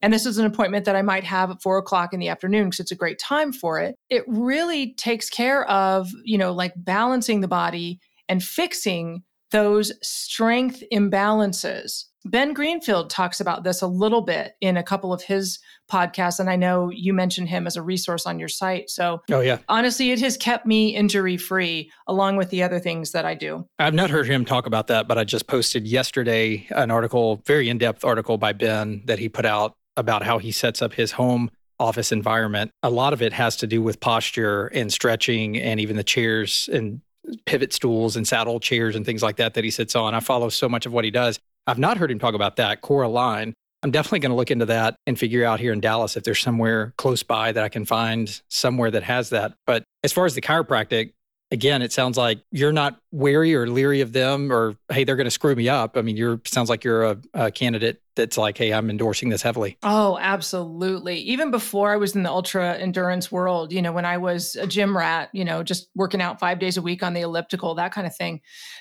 And 0.00 0.12
this 0.12 0.26
is 0.26 0.38
an 0.38 0.46
appointment 0.46 0.84
that 0.84 0.94
I 0.94 1.02
might 1.02 1.24
have 1.24 1.50
at 1.50 1.62
four 1.62 1.78
o'clock 1.78 2.12
in 2.12 2.20
the 2.20 2.28
afternoon 2.28 2.66
because 2.66 2.80
it's 2.80 2.92
a 2.92 2.96
great 2.96 3.18
time 3.18 3.52
for 3.52 3.80
it. 3.80 3.96
It 4.10 4.22
really 4.28 4.94
takes 4.94 5.28
care 5.28 5.68
of, 5.68 6.08
you 6.22 6.38
know, 6.38 6.52
like 6.52 6.74
balancing 6.76 7.40
the 7.40 7.48
body 7.48 7.98
and 8.28 8.44
fixing 8.44 9.24
those 9.50 9.92
strength 10.06 10.84
imbalances. 10.92 12.04
Ben 12.24 12.52
Greenfield 12.52 13.10
talks 13.10 13.40
about 13.40 13.64
this 13.64 13.80
a 13.80 13.86
little 13.86 14.22
bit 14.22 14.54
in 14.60 14.76
a 14.76 14.82
couple 14.82 15.12
of 15.12 15.22
his 15.22 15.58
podcasts. 15.90 16.40
And 16.40 16.50
I 16.50 16.56
know 16.56 16.90
you 16.90 17.12
mentioned 17.12 17.48
him 17.48 17.66
as 17.66 17.76
a 17.76 17.82
resource 17.82 18.26
on 18.26 18.38
your 18.38 18.48
site. 18.48 18.90
So, 18.90 19.22
oh, 19.30 19.40
yeah. 19.40 19.58
Honestly, 19.68 20.10
it 20.10 20.20
has 20.20 20.36
kept 20.36 20.66
me 20.66 20.94
injury 20.94 21.36
free 21.36 21.90
along 22.06 22.36
with 22.36 22.50
the 22.50 22.62
other 22.62 22.80
things 22.80 23.12
that 23.12 23.24
I 23.24 23.34
do. 23.34 23.66
I've 23.78 23.94
not 23.94 24.10
heard 24.10 24.26
him 24.26 24.44
talk 24.44 24.66
about 24.66 24.88
that, 24.88 25.08
but 25.08 25.16
I 25.16 25.24
just 25.24 25.46
posted 25.46 25.86
yesterday 25.86 26.66
an 26.70 26.90
article, 26.90 27.42
very 27.46 27.68
in 27.68 27.78
depth 27.78 28.04
article 28.04 28.36
by 28.36 28.52
Ben 28.52 29.02
that 29.06 29.18
he 29.18 29.28
put 29.28 29.46
out 29.46 29.74
about 29.96 30.22
how 30.22 30.38
he 30.38 30.52
sets 30.52 30.82
up 30.82 30.92
his 30.92 31.12
home 31.12 31.50
office 31.80 32.12
environment. 32.12 32.72
A 32.82 32.90
lot 32.90 33.12
of 33.12 33.22
it 33.22 33.32
has 33.32 33.56
to 33.56 33.66
do 33.66 33.80
with 33.80 34.00
posture 34.00 34.66
and 34.68 34.92
stretching 34.92 35.56
and 35.56 35.78
even 35.78 35.96
the 35.96 36.04
chairs 36.04 36.68
and 36.72 37.00
pivot 37.46 37.72
stools 37.72 38.16
and 38.16 38.26
saddle 38.26 38.58
chairs 38.58 38.96
and 38.96 39.04
things 39.04 39.22
like 39.22 39.36
that 39.36 39.54
that 39.54 39.64
he 39.64 39.70
sits 39.70 39.94
on. 39.94 40.14
I 40.14 40.20
follow 40.20 40.48
so 40.48 40.68
much 40.68 40.86
of 40.86 40.92
what 40.92 41.04
he 41.04 41.10
does. 41.10 41.38
I've 41.68 41.78
not 41.78 41.98
heard 41.98 42.10
him 42.10 42.18
talk 42.18 42.34
about 42.34 42.56
that 42.56 42.80
core 42.80 43.02
align. 43.02 43.52
I'm 43.82 43.90
definitely 43.90 44.20
going 44.20 44.30
to 44.30 44.36
look 44.36 44.50
into 44.50 44.64
that 44.66 44.96
and 45.06 45.18
figure 45.18 45.44
out 45.44 45.60
here 45.60 45.72
in 45.72 45.80
Dallas 45.80 46.16
if 46.16 46.24
there's 46.24 46.40
somewhere 46.40 46.94
close 46.96 47.22
by 47.22 47.52
that 47.52 47.62
I 47.62 47.68
can 47.68 47.84
find 47.84 48.40
somewhere 48.48 48.90
that 48.90 49.02
has 49.02 49.30
that. 49.30 49.52
But 49.66 49.84
as 50.02 50.10
far 50.10 50.24
as 50.24 50.34
the 50.34 50.40
chiropractic, 50.40 51.12
again, 51.50 51.82
it 51.82 51.92
sounds 51.92 52.16
like 52.16 52.40
you're 52.50 52.72
not 52.72 52.98
wary 53.12 53.54
or 53.54 53.68
leery 53.68 54.00
of 54.00 54.14
them 54.14 54.50
or, 54.50 54.76
hey, 54.90 55.04
they're 55.04 55.14
going 55.14 55.26
to 55.26 55.30
screw 55.30 55.54
me 55.54 55.68
up. 55.68 55.98
I 55.98 56.02
mean, 56.02 56.16
you're 56.16 56.40
sounds 56.46 56.70
like 56.70 56.84
you're 56.84 57.04
a, 57.04 57.18
a, 57.34 57.50
candidate 57.50 58.00
that's 58.16 58.38
like, 58.38 58.56
hey, 58.56 58.72
I'm 58.72 58.88
endorsing 58.88 59.28
this 59.28 59.42
heavily. 59.42 59.76
Oh, 59.82 60.18
absolutely. 60.20 61.18
Even 61.20 61.50
before 61.50 61.92
I 61.92 61.96
was 61.96 62.16
in 62.16 62.22
the 62.22 62.30
ultra 62.30 62.76
endurance 62.76 63.30
world, 63.30 63.74
you 63.74 63.82
know, 63.82 63.92
when 63.92 64.06
I 64.06 64.16
was 64.16 64.56
a 64.56 64.66
gym 64.66 64.96
rat, 64.96 65.28
you 65.34 65.44
know, 65.44 65.62
just 65.62 65.88
working 65.94 66.22
out 66.22 66.40
five 66.40 66.58
days 66.58 66.78
a 66.78 66.82
week 66.82 67.02
on 67.02 67.12
the 67.12 67.20
elliptical, 67.20 67.74
that 67.74 67.92
kind 67.92 68.06
of 68.06 68.16
thing, 68.16 68.40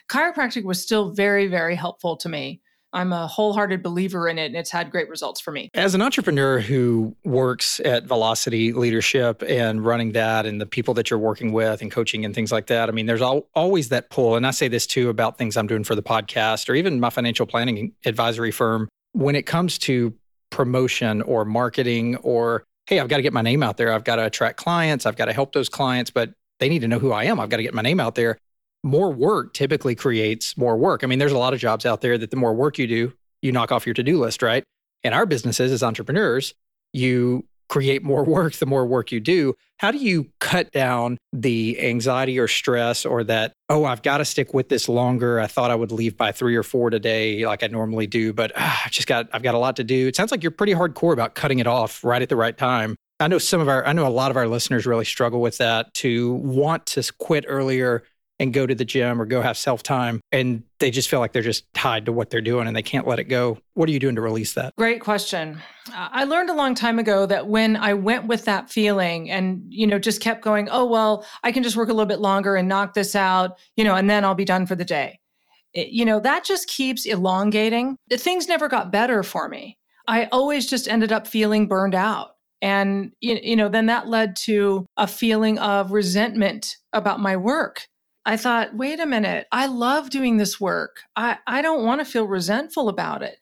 chiropractic 0.09 0.63
was 0.63 0.81
still 0.81 1.11
very, 1.11 1.47
very 1.47 1.75
helpful 1.75 2.15
to 2.17 2.29
me. 2.29 2.61
I'm 2.93 3.11
a 3.11 3.27
wholehearted 3.27 3.83
believer 3.83 4.27
in 4.27 4.37
it 4.39 4.45
and 4.45 4.55
it's 4.55 4.71
had 4.71 4.91
great 4.91 5.09
results 5.09 5.41
for 5.41 5.51
me. 5.51 5.69
As 5.73 5.93
an 5.93 6.01
entrepreneur 6.01 6.59
who 6.59 7.15
works 7.23 7.79
at 7.81 8.05
Velocity 8.05 8.73
Leadership 8.73 9.43
and 9.47 9.85
running 9.85 10.13
that 10.13 10.45
and 10.45 10.61
the 10.61 10.65
people 10.65 10.93
that 10.95 11.09
you're 11.09 11.19
working 11.19 11.51
with 11.51 11.81
and 11.81 11.91
coaching 11.91 12.23
and 12.25 12.33
things 12.33 12.51
like 12.51 12.67
that, 12.67 12.89
I 12.89 12.91
mean, 12.91 13.05
there's 13.05 13.21
al- 13.21 13.47
always 13.53 13.89
that 13.89 14.09
pull. 14.09 14.35
And 14.35 14.47
I 14.47 14.51
say 14.51 14.67
this 14.67 14.87
too 14.87 15.09
about 15.09 15.37
things 15.37 15.57
I'm 15.57 15.67
doing 15.67 15.83
for 15.83 15.95
the 15.95 16.03
podcast 16.03 16.69
or 16.69 16.75
even 16.75 16.99
my 16.99 17.09
financial 17.09 17.45
planning 17.45 17.93
advisory 18.05 18.51
firm. 18.51 18.87
When 19.11 19.35
it 19.35 19.45
comes 19.45 19.77
to 19.79 20.13
promotion 20.49 21.21
or 21.23 21.43
marketing 21.43 22.15
or, 22.17 22.63
hey, 22.85 22.99
I've 22.99 23.09
got 23.09 23.17
to 23.17 23.23
get 23.23 23.33
my 23.33 23.41
name 23.41 23.63
out 23.63 23.77
there, 23.77 23.91
I've 23.91 24.05
got 24.05 24.15
to 24.15 24.25
attract 24.25 24.57
clients, 24.57 25.05
I've 25.05 25.17
got 25.17 25.25
to 25.25 25.33
help 25.33 25.53
those 25.53 25.69
clients, 25.69 26.09
but 26.09 26.31
they 26.59 26.69
need 26.69 26.79
to 26.79 26.87
know 26.87 26.99
who 26.99 27.11
I 27.11 27.25
am. 27.25 27.39
I've 27.39 27.49
got 27.49 27.57
to 27.57 27.63
get 27.63 27.73
my 27.73 27.81
name 27.81 27.99
out 27.99 28.15
there 28.15 28.37
more 28.87 29.11
work 29.11 29.53
typically 29.53 29.95
creates 29.95 30.57
more 30.57 30.77
work. 30.77 31.03
I 31.03 31.07
mean, 31.07 31.19
there's 31.19 31.31
a 31.31 31.37
lot 31.37 31.53
of 31.53 31.59
jobs 31.59 31.85
out 31.85 32.01
there 32.01 32.17
that 32.17 32.31
the 32.31 32.37
more 32.37 32.53
work 32.53 32.77
you 32.77 32.87
do, 32.87 33.13
you 33.41 33.51
knock 33.51 33.71
off 33.71 33.85
your 33.85 33.93
to 33.93 34.03
do 34.03 34.19
list, 34.19 34.41
right? 34.41 34.63
In 35.03 35.13
our 35.13 35.25
businesses 35.25 35.71
as 35.71 35.83
entrepreneurs, 35.83 36.53
you 36.93 37.45
create 37.69 38.01
more 38.01 38.23
work 38.37 38.53
the 38.53 38.65
more 38.65 38.85
work 38.85 39.11
you 39.11 39.19
do. 39.19 39.53
How 39.79 39.91
do 39.91 39.97
you 39.97 40.31
cut 40.39 40.71
down 40.71 41.17
the 41.33 41.79
anxiety 41.79 42.39
or 42.39 42.47
stress 42.47 43.05
or 43.05 43.23
that, 43.25 43.53
oh, 43.69 43.85
I've 43.85 44.01
got 44.01 44.17
to 44.17 44.25
stick 44.25 44.53
with 44.53 44.69
this 44.69 44.89
longer. 44.89 45.39
I 45.39 45.47
thought 45.47 45.69
I 45.69 45.75
would 45.75 45.91
leave 45.91 46.17
by 46.17 46.31
three 46.31 46.55
or 46.55 46.63
four 46.63 46.89
today 46.89 47.45
like 47.45 47.63
I 47.63 47.67
normally 47.67 48.07
do, 48.07 48.33
but 48.33 48.51
uh, 48.55 48.75
I've 48.85 48.91
just 48.91 49.07
got, 49.07 49.27
I've 49.33 49.43
got 49.43 49.53
a 49.53 49.59
lot 49.59 49.75
to 49.75 49.83
do. 49.83 50.07
It 50.07 50.15
sounds 50.15 50.31
like 50.31 50.43
you're 50.43 50.51
pretty 50.51 50.73
hardcore 50.73 51.13
about 51.13 51.35
cutting 51.35 51.59
it 51.59 51.67
off 51.67 52.03
right 52.03 52.21
at 52.21 52.29
the 52.29 52.35
right 52.35 52.57
time. 52.57 52.95
I 53.19 53.27
know 53.27 53.39
some 53.39 53.59
of 53.59 53.67
our, 53.67 53.85
I 53.85 53.93
know 53.93 54.07
a 54.07 54.09
lot 54.09 54.31
of 54.31 54.37
our 54.37 54.47
listeners 54.47 54.85
really 54.85 55.05
struggle 55.05 55.41
with 55.41 55.57
that 55.57 55.93
to 55.95 56.33
want 56.33 56.85
to 56.87 57.03
quit 57.17 57.45
earlier 57.47 58.03
and 58.39 58.53
go 58.53 58.67
to 58.67 58.75
the 58.75 58.85
gym 58.85 59.21
or 59.21 59.25
go 59.25 59.41
have 59.41 59.57
self 59.57 59.83
time 59.83 60.21
and 60.31 60.63
they 60.79 60.91
just 60.91 61.09
feel 61.09 61.19
like 61.19 61.33
they're 61.33 61.41
just 61.41 61.71
tied 61.73 62.05
to 62.05 62.11
what 62.11 62.29
they're 62.29 62.41
doing 62.41 62.67
and 62.67 62.75
they 62.75 62.83
can't 62.83 63.07
let 63.07 63.19
it 63.19 63.25
go. 63.25 63.57
What 63.73 63.89
are 63.89 63.91
you 63.91 63.99
doing 63.99 64.15
to 64.15 64.21
release 64.21 64.53
that? 64.53 64.75
Great 64.77 65.01
question. 65.01 65.59
I 65.93 66.25
learned 66.25 66.49
a 66.49 66.53
long 66.53 66.75
time 66.75 66.99
ago 66.99 67.25
that 67.25 67.47
when 67.47 67.77
I 67.77 67.93
went 67.93 68.27
with 68.27 68.45
that 68.45 68.69
feeling 68.69 69.31
and, 69.31 69.63
you 69.69 69.87
know, 69.87 69.97
just 69.97 70.21
kept 70.21 70.43
going, 70.43 70.69
oh, 70.69 70.85
well, 70.85 71.25
I 71.43 71.51
can 71.51 71.63
just 71.63 71.75
work 71.75 71.89
a 71.89 71.93
little 71.93 72.05
bit 72.05 72.19
longer 72.19 72.55
and 72.55 72.67
knock 72.67 72.93
this 72.93 73.15
out, 73.15 73.57
you 73.75 73.83
know, 73.83 73.95
and 73.95 74.09
then 74.09 74.23
I'll 74.23 74.35
be 74.35 74.45
done 74.45 74.65
for 74.65 74.75
the 74.75 74.85
day. 74.85 75.19
It, 75.73 75.89
you 75.89 76.05
know, 76.05 76.19
that 76.19 76.43
just 76.43 76.67
keeps 76.67 77.05
elongating. 77.05 77.97
Things 78.11 78.47
never 78.47 78.67
got 78.67 78.91
better 78.91 79.23
for 79.23 79.47
me. 79.49 79.77
I 80.07 80.25
always 80.25 80.69
just 80.69 80.87
ended 80.87 81.11
up 81.11 81.27
feeling 81.27 81.67
burned 81.67 81.95
out. 81.95 82.31
And, 82.61 83.11
you 83.21 83.55
know, 83.55 83.69
then 83.69 83.85
that 83.85 84.07
led 84.07 84.35
to 84.45 84.87
a 84.97 85.05
feeling 85.05 85.59
of 85.59 85.91
resentment 85.91 86.77
about 86.91 87.19
my 87.19 87.37
work 87.37 87.87
I 88.27 88.35
thought, 88.35 88.75
wait 88.75 88.99
a 88.99 89.05
minute, 89.05 89.47
I 89.53 89.67
love 89.67 90.09
doing 90.09 90.35
this 90.35 90.59
work. 90.59 90.99
I, 91.15 91.37
I 91.47 91.61
don't 91.61 91.85
want 91.85 92.01
to 92.01 92.05
feel 92.05 92.27
resentful 92.27 92.89
about 92.89 93.23
it. 93.23 93.37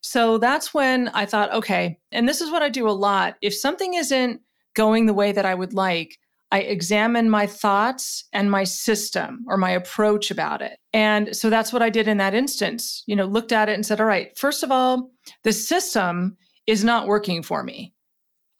So 0.00 0.38
that's 0.38 0.72
when 0.72 1.08
I 1.08 1.26
thought, 1.26 1.52
okay, 1.52 1.98
and 2.12 2.28
this 2.28 2.40
is 2.40 2.50
what 2.52 2.62
I 2.62 2.68
do 2.68 2.88
a 2.88 2.90
lot. 2.90 3.34
If 3.42 3.52
something 3.52 3.94
isn't 3.94 4.40
going 4.74 5.06
the 5.06 5.12
way 5.12 5.32
that 5.32 5.44
I 5.44 5.56
would 5.56 5.74
like, 5.74 6.18
I 6.52 6.60
examine 6.60 7.28
my 7.28 7.46
thoughts 7.48 8.24
and 8.32 8.48
my 8.48 8.62
system 8.62 9.44
or 9.48 9.56
my 9.56 9.70
approach 9.70 10.30
about 10.30 10.62
it. 10.62 10.78
And 10.92 11.36
so 11.36 11.50
that's 11.50 11.72
what 11.72 11.82
I 11.82 11.90
did 11.90 12.06
in 12.06 12.18
that 12.18 12.32
instance. 12.32 13.02
You 13.06 13.16
know, 13.16 13.26
looked 13.26 13.50
at 13.50 13.68
it 13.68 13.74
and 13.74 13.84
said, 13.84 14.00
all 14.00 14.06
right, 14.06 14.38
first 14.38 14.62
of 14.62 14.70
all, 14.70 15.10
the 15.42 15.52
system 15.52 16.36
is 16.68 16.84
not 16.84 17.08
working 17.08 17.42
for 17.42 17.64
me. 17.64 17.92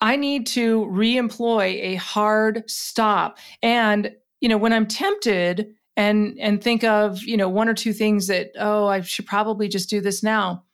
I 0.01 0.17
need 0.17 0.47
to 0.49 0.87
reemploy 0.87 1.81
a 1.83 1.95
hard 1.95 2.65
stop. 2.69 3.39
And, 3.63 4.11
you 4.41 4.49
know, 4.49 4.59
when 4.59 4.73
I'm 4.73 4.87
tempted 4.87 5.69
and 5.97 6.37
and 6.41 6.63
think 6.63 6.85
of, 6.85 7.23
you 7.23 7.37
know, 7.37 7.49
one 7.49 7.69
or 7.69 7.75
two 7.75 7.93
things 7.93 8.27
that, 8.29 8.51
oh, 8.59 8.87
I 8.87 9.01
should 9.01 9.27
probably 9.27 9.69
just 9.69 9.91
do 9.91 10.01
this 10.01 10.23
now. 10.23 10.65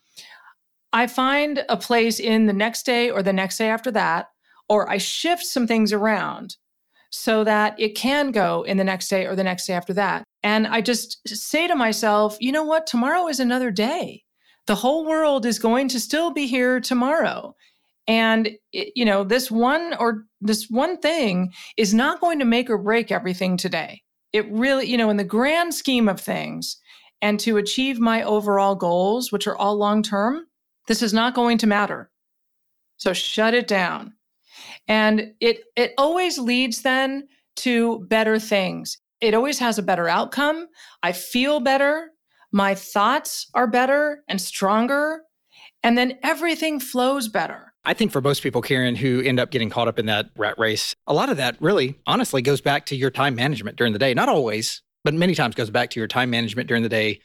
I 0.92 1.06
find 1.06 1.64
a 1.68 1.76
place 1.76 2.20
in 2.20 2.46
the 2.46 2.52
next 2.52 2.86
day 2.86 3.10
or 3.10 3.22
the 3.22 3.32
next 3.32 3.58
day 3.58 3.68
after 3.68 3.90
that, 3.92 4.28
or 4.68 4.88
I 4.88 4.98
shift 4.98 5.44
some 5.44 5.66
things 5.66 5.92
around 5.92 6.56
so 7.10 7.44
that 7.44 7.78
it 7.78 7.94
can 7.96 8.32
go 8.32 8.62
in 8.62 8.76
the 8.76 8.84
next 8.84 9.08
day 9.08 9.26
or 9.26 9.34
the 9.36 9.44
next 9.44 9.66
day 9.66 9.74
after 9.74 9.92
that. 9.94 10.24
And 10.42 10.66
I 10.66 10.80
just 10.80 11.26
say 11.28 11.66
to 11.66 11.74
myself, 11.74 12.36
you 12.40 12.52
know 12.52 12.64
what? 12.64 12.86
Tomorrow 12.86 13.28
is 13.28 13.40
another 13.40 13.70
day. 13.70 14.24
The 14.66 14.74
whole 14.74 15.06
world 15.06 15.46
is 15.46 15.58
going 15.58 15.88
to 15.88 16.00
still 16.00 16.32
be 16.32 16.46
here 16.46 16.80
tomorrow. 16.80 17.54
And 18.06 18.50
it, 18.72 18.92
you 18.94 19.04
know, 19.04 19.24
this 19.24 19.50
one 19.50 19.94
or 19.98 20.24
this 20.40 20.68
one 20.68 20.98
thing 20.98 21.52
is 21.76 21.94
not 21.94 22.20
going 22.20 22.38
to 22.38 22.44
make 22.44 22.68
or 22.68 22.78
break 22.78 23.10
everything 23.10 23.56
today. 23.56 24.02
It 24.32 24.50
really, 24.50 24.86
you 24.86 24.96
know, 24.96 25.10
in 25.10 25.16
the 25.16 25.24
grand 25.24 25.74
scheme 25.74 26.08
of 26.08 26.20
things, 26.20 26.76
and 27.22 27.40
to 27.40 27.56
achieve 27.56 27.98
my 27.98 28.22
overall 28.22 28.74
goals, 28.74 29.32
which 29.32 29.46
are 29.46 29.56
all 29.56 29.76
long 29.76 30.02
term, 30.02 30.44
this 30.88 31.02
is 31.02 31.14
not 31.14 31.34
going 31.34 31.56
to 31.58 31.66
matter. 31.66 32.10
So 32.98 33.12
shut 33.12 33.54
it 33.54 33.66
down. 33.66 34.14
And 34.86 35.32
it 35.40 35.64
it 35.76 35.94
always 35.96 36.38
leads 36.38 36.82
then 36.82 37.26
to 37.56 38.00
better 38.08 38.38
things. 38.38 38.98
It 39.20 39.34
always 39.34 39.58
has 39.58 39.78
a 39.78 39.82
better 39.82 40.08
outcome. 40.08 40.66
I 41.02 41.12
feel 41.12 41.60
better. 41.60 42.10
My 42.52 42.74
thoughts 42.74 43.48
are 43.54 43.66
better 43.66 44.22
and 44.28 44.40
stronger. 44.40 45.22
And 45.82 45.96
then 45.96 46.18
everything 46.22 46.80
flows 46.80 47.28
better. 47.28 47.73
I 47.86 47.92
think 47.92 48.12
for 48.12 48.22
most 48.22 48.42
people, 48.42 48.62
Karen, 48.62 48.96
who 48.96 49.20
end 49.20 49.38
up 49.38 49.50
getting 49.50 49.68
caught 49.68 49.88
up 49.88 49.98
in 49.98 50.06
that 50.06 50.30
rat 50.36 50.58
race, 50.58 50.94
a 51.06 51.12
lot 51.12 51.28
of 51.28 51.36
that 51.36 51.56
really, 51.60 51.98
honestly, 52.06 52.40
goes 52.40 52.62
back 52.62 52.86
to 52.86 52.96
your 52.96 53.10
time 53.10 53.34
management 53.34 53.76
during 53.76 53.92
the 53.92 53.98
day. 53.98 54.14
Not 54.14 54.30
always, 54.30 54.82
but 55.04 55.12
many 55.12 55.34
times 55.34 55.54
goes 55.54 55.68
back 55.68 55.90
to 55.90 56.00
your 56.00 56.08
time 56.08 56.30
management 56.30 56.66
during 56.66 56.82
the 56.82 56.88
day. 56.88 57.20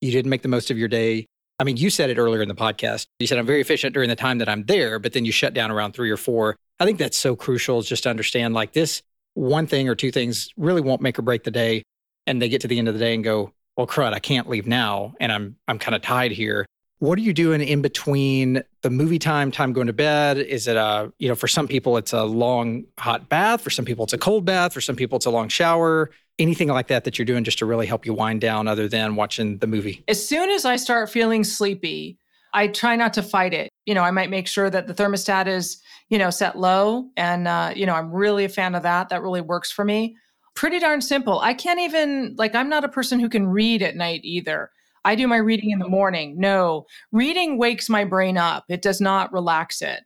You 0.00 0.10
didn't 0.10 0.30
make 0.30 0.42
the 0.42 0.48
most 0.48 0.70
of 0.70 0.78
your 0.78 0.88
day. 0.88 1.26
I 1.60 1.64
mean, 1.64 1.76
you 1.76 1.90
said 1.90 2.10
it 2.10 2.18
earlier 2.18 2.42
in 2.42 2.48
the 2.48 2.54
podcast. 2.54 3.06
You 3.20 3.26
said, 3.26 3.38
I'm 3.38 3.46
very 3.46 3.60
efficient 3.60 3.94
during 3.94 4.08
the 4.08 4.16
time 4.16 4.38
that 4.38 4.48
I'm 4.48 4.64
there, 4.64 4.98
but 4.98 5.12
then 5.12 5.24
you 5.24 5.30
shut 5.30 5.54
down 5.54 5.70
around 5.70 5.92
three 5.92 6.10
or 6.10 6.16
four. 6.16 6.56
I 6.80 6.86
think 6.86 6.98
that's 6.98 7.18
so 7.18 7.36
crucial 7.36 7.82
just 7.82 8.02
to 8.02 8.10
understand 8.10 8.54
like 8.54 8.72
this 8.72 9.02
one 9.34 9.66
thing 9.66 9.88
or 9.88 9.94
two 9.94 10.10
things 10.10 10.48
really 10.56 10.80
won't 10.80 11.02
make 11.02 11.18
or 11.18 11.22
break 11.22 11.44
the 11.44 11.50
day. 11.50 11.84
And 12.26 12.40
they 12.40 12.48
get 12.48 12.62
to 12.62 12.68
the 12.68 12.78
end 12.78 12.88
of 12.88 12.94
the 12.94 13.00
day 13.00 13.14
and 13.14 13.22
go, 13.22 13.52
well, 13.76 13.86
crud, 13.86 14.12
I 14.12 14.18
can't 14.18 14.48
leave 14.48 14.66
now. 14.66 15.14
And 15.20 15.30
I'm, 15.30 15.56
I'm 15.68 15.78
kind 15.78 15.94
of 15.94 16.02
tied 16.02 16.32
here. 16.32 16.66
What 17.00 17.18
are 17.18 17.22
you 17.22 17.32
doing 17.32 17.60
in 17.60 17.82
between 17.82 18.62
the 18.82 18.90
movie 18.90 19.18
time, 19.18 19.50
time 19.50 19.72
going 19.72 19.86
to 19.86 19.92
bed? 19.92 20.38
Is 20.38 20.68
it 20.68 20.76
a, 20.76 21.12
you 21.18 21.28
know, 21.28 21.34
for 21.34 21.48
some 21.48 21.66
people, 21.66 21.96
it's 21.96 22.12
a 22.12 22.24
long 22.24 22.84
hot 22.98 23.28
bath. 23.28 23.62
For 23.62 23.70
some 23.70 23.84
people, 23.84 24.04
it's 24.04 24.12
a 24.12 24.18
cold 24.18 24.44
bath. 24.44 24.72
For 24.72 24.80
some 24.80 24.96
people, 24.96 25.16
it's 25.16 25.26
a 25.26 25.30
long 25.30 25.48
shower. 25.48 26.10
Anything 26.38 26.68
like 26.68 26.88
that 26.88 27.04
that 27.04 27.18
you're 27.18 27.26
doing 27.26 27.42
just 27.42 27.58
to 27.58 27.66
really 27.66 27.86
help 27.86 28.06
you 28.06 28.14
wind 28.14 28.40
down 28.40 28.68
other 28.68 28.86
than 28.86 29.16
watching 29.16 29.58
the 29.58 29.66
movie? 29.66 30.04
As 30.08 30.24
soon 30.24 30.50
as 30.50 30.64
I 30.64 30.76
start 30.76 31.10
feeling 31.10 31.42
sleepy, 31.42 32.18
I 32.52 32.68
try 32.68 32.96
not 32.96 33.14
to 33.14 33.22
fight 33.22 33.54
it. 33.54 33.70
You 33.86 33.94
know, 33.94 34.02
I 34.02 34.10
might 34.10 34.30
make 34.30 34.46
sure 34.46 34.68
that 34.68 34.86
the 34.86 34.94
thermostat 34.94 35.46
is 35.46 35.82
you 36.10 36.18
know, 36.18 36.28
set 36.28 36.58
low. 36.58 37.06
And, 37.16 37.48
uh, 37.48 37.72
you 37.74 37.86
know, 37.86 37.94
I'm 37.94 38.12
really 38.12 38.44
a 38.44 38.48
fan 38.48 38.74
of 38.74 38.82
that. 38.82 39.08
That 39.08 39.22
really 39.22 39.40
works 39.40 39.70
for 39.70 39.84
me. 39.84 40.16
Pretty 40.54 40.80
darn 40.80 41.00
simple. 41.00 41.38
I 41.38 41.54
can't 41.54 41.80
even, 41.80 42.34
like, 42.36 42.54
I'm 42.54 42.68
not 42.68 42.84
a 42.84 42.88
person 42.88 43.20
who 43.20 43.28
can 43.28 43.46
read 43.46 43.80
at 43.80 43.96
night 43.96 44.20
either. 44.24 44.70
I 45.04 45.14
do 45.14 45.26
my 45.26 45.36
reading 45.36 45.70
in 45.70 45.78
the 45.78 45.88
morning. 45.88 46.38
No, 46.38 46.86
reading 47.12 47.58
wakes 47.58 47.88
my 47.88 48.04
brain 48.04 48.36
up, 48.36 48.64
it 48.68 48.82
does 48.82 49.00
not 49.00 49.32
relax 49.32 49.82
it. 49.82 50.00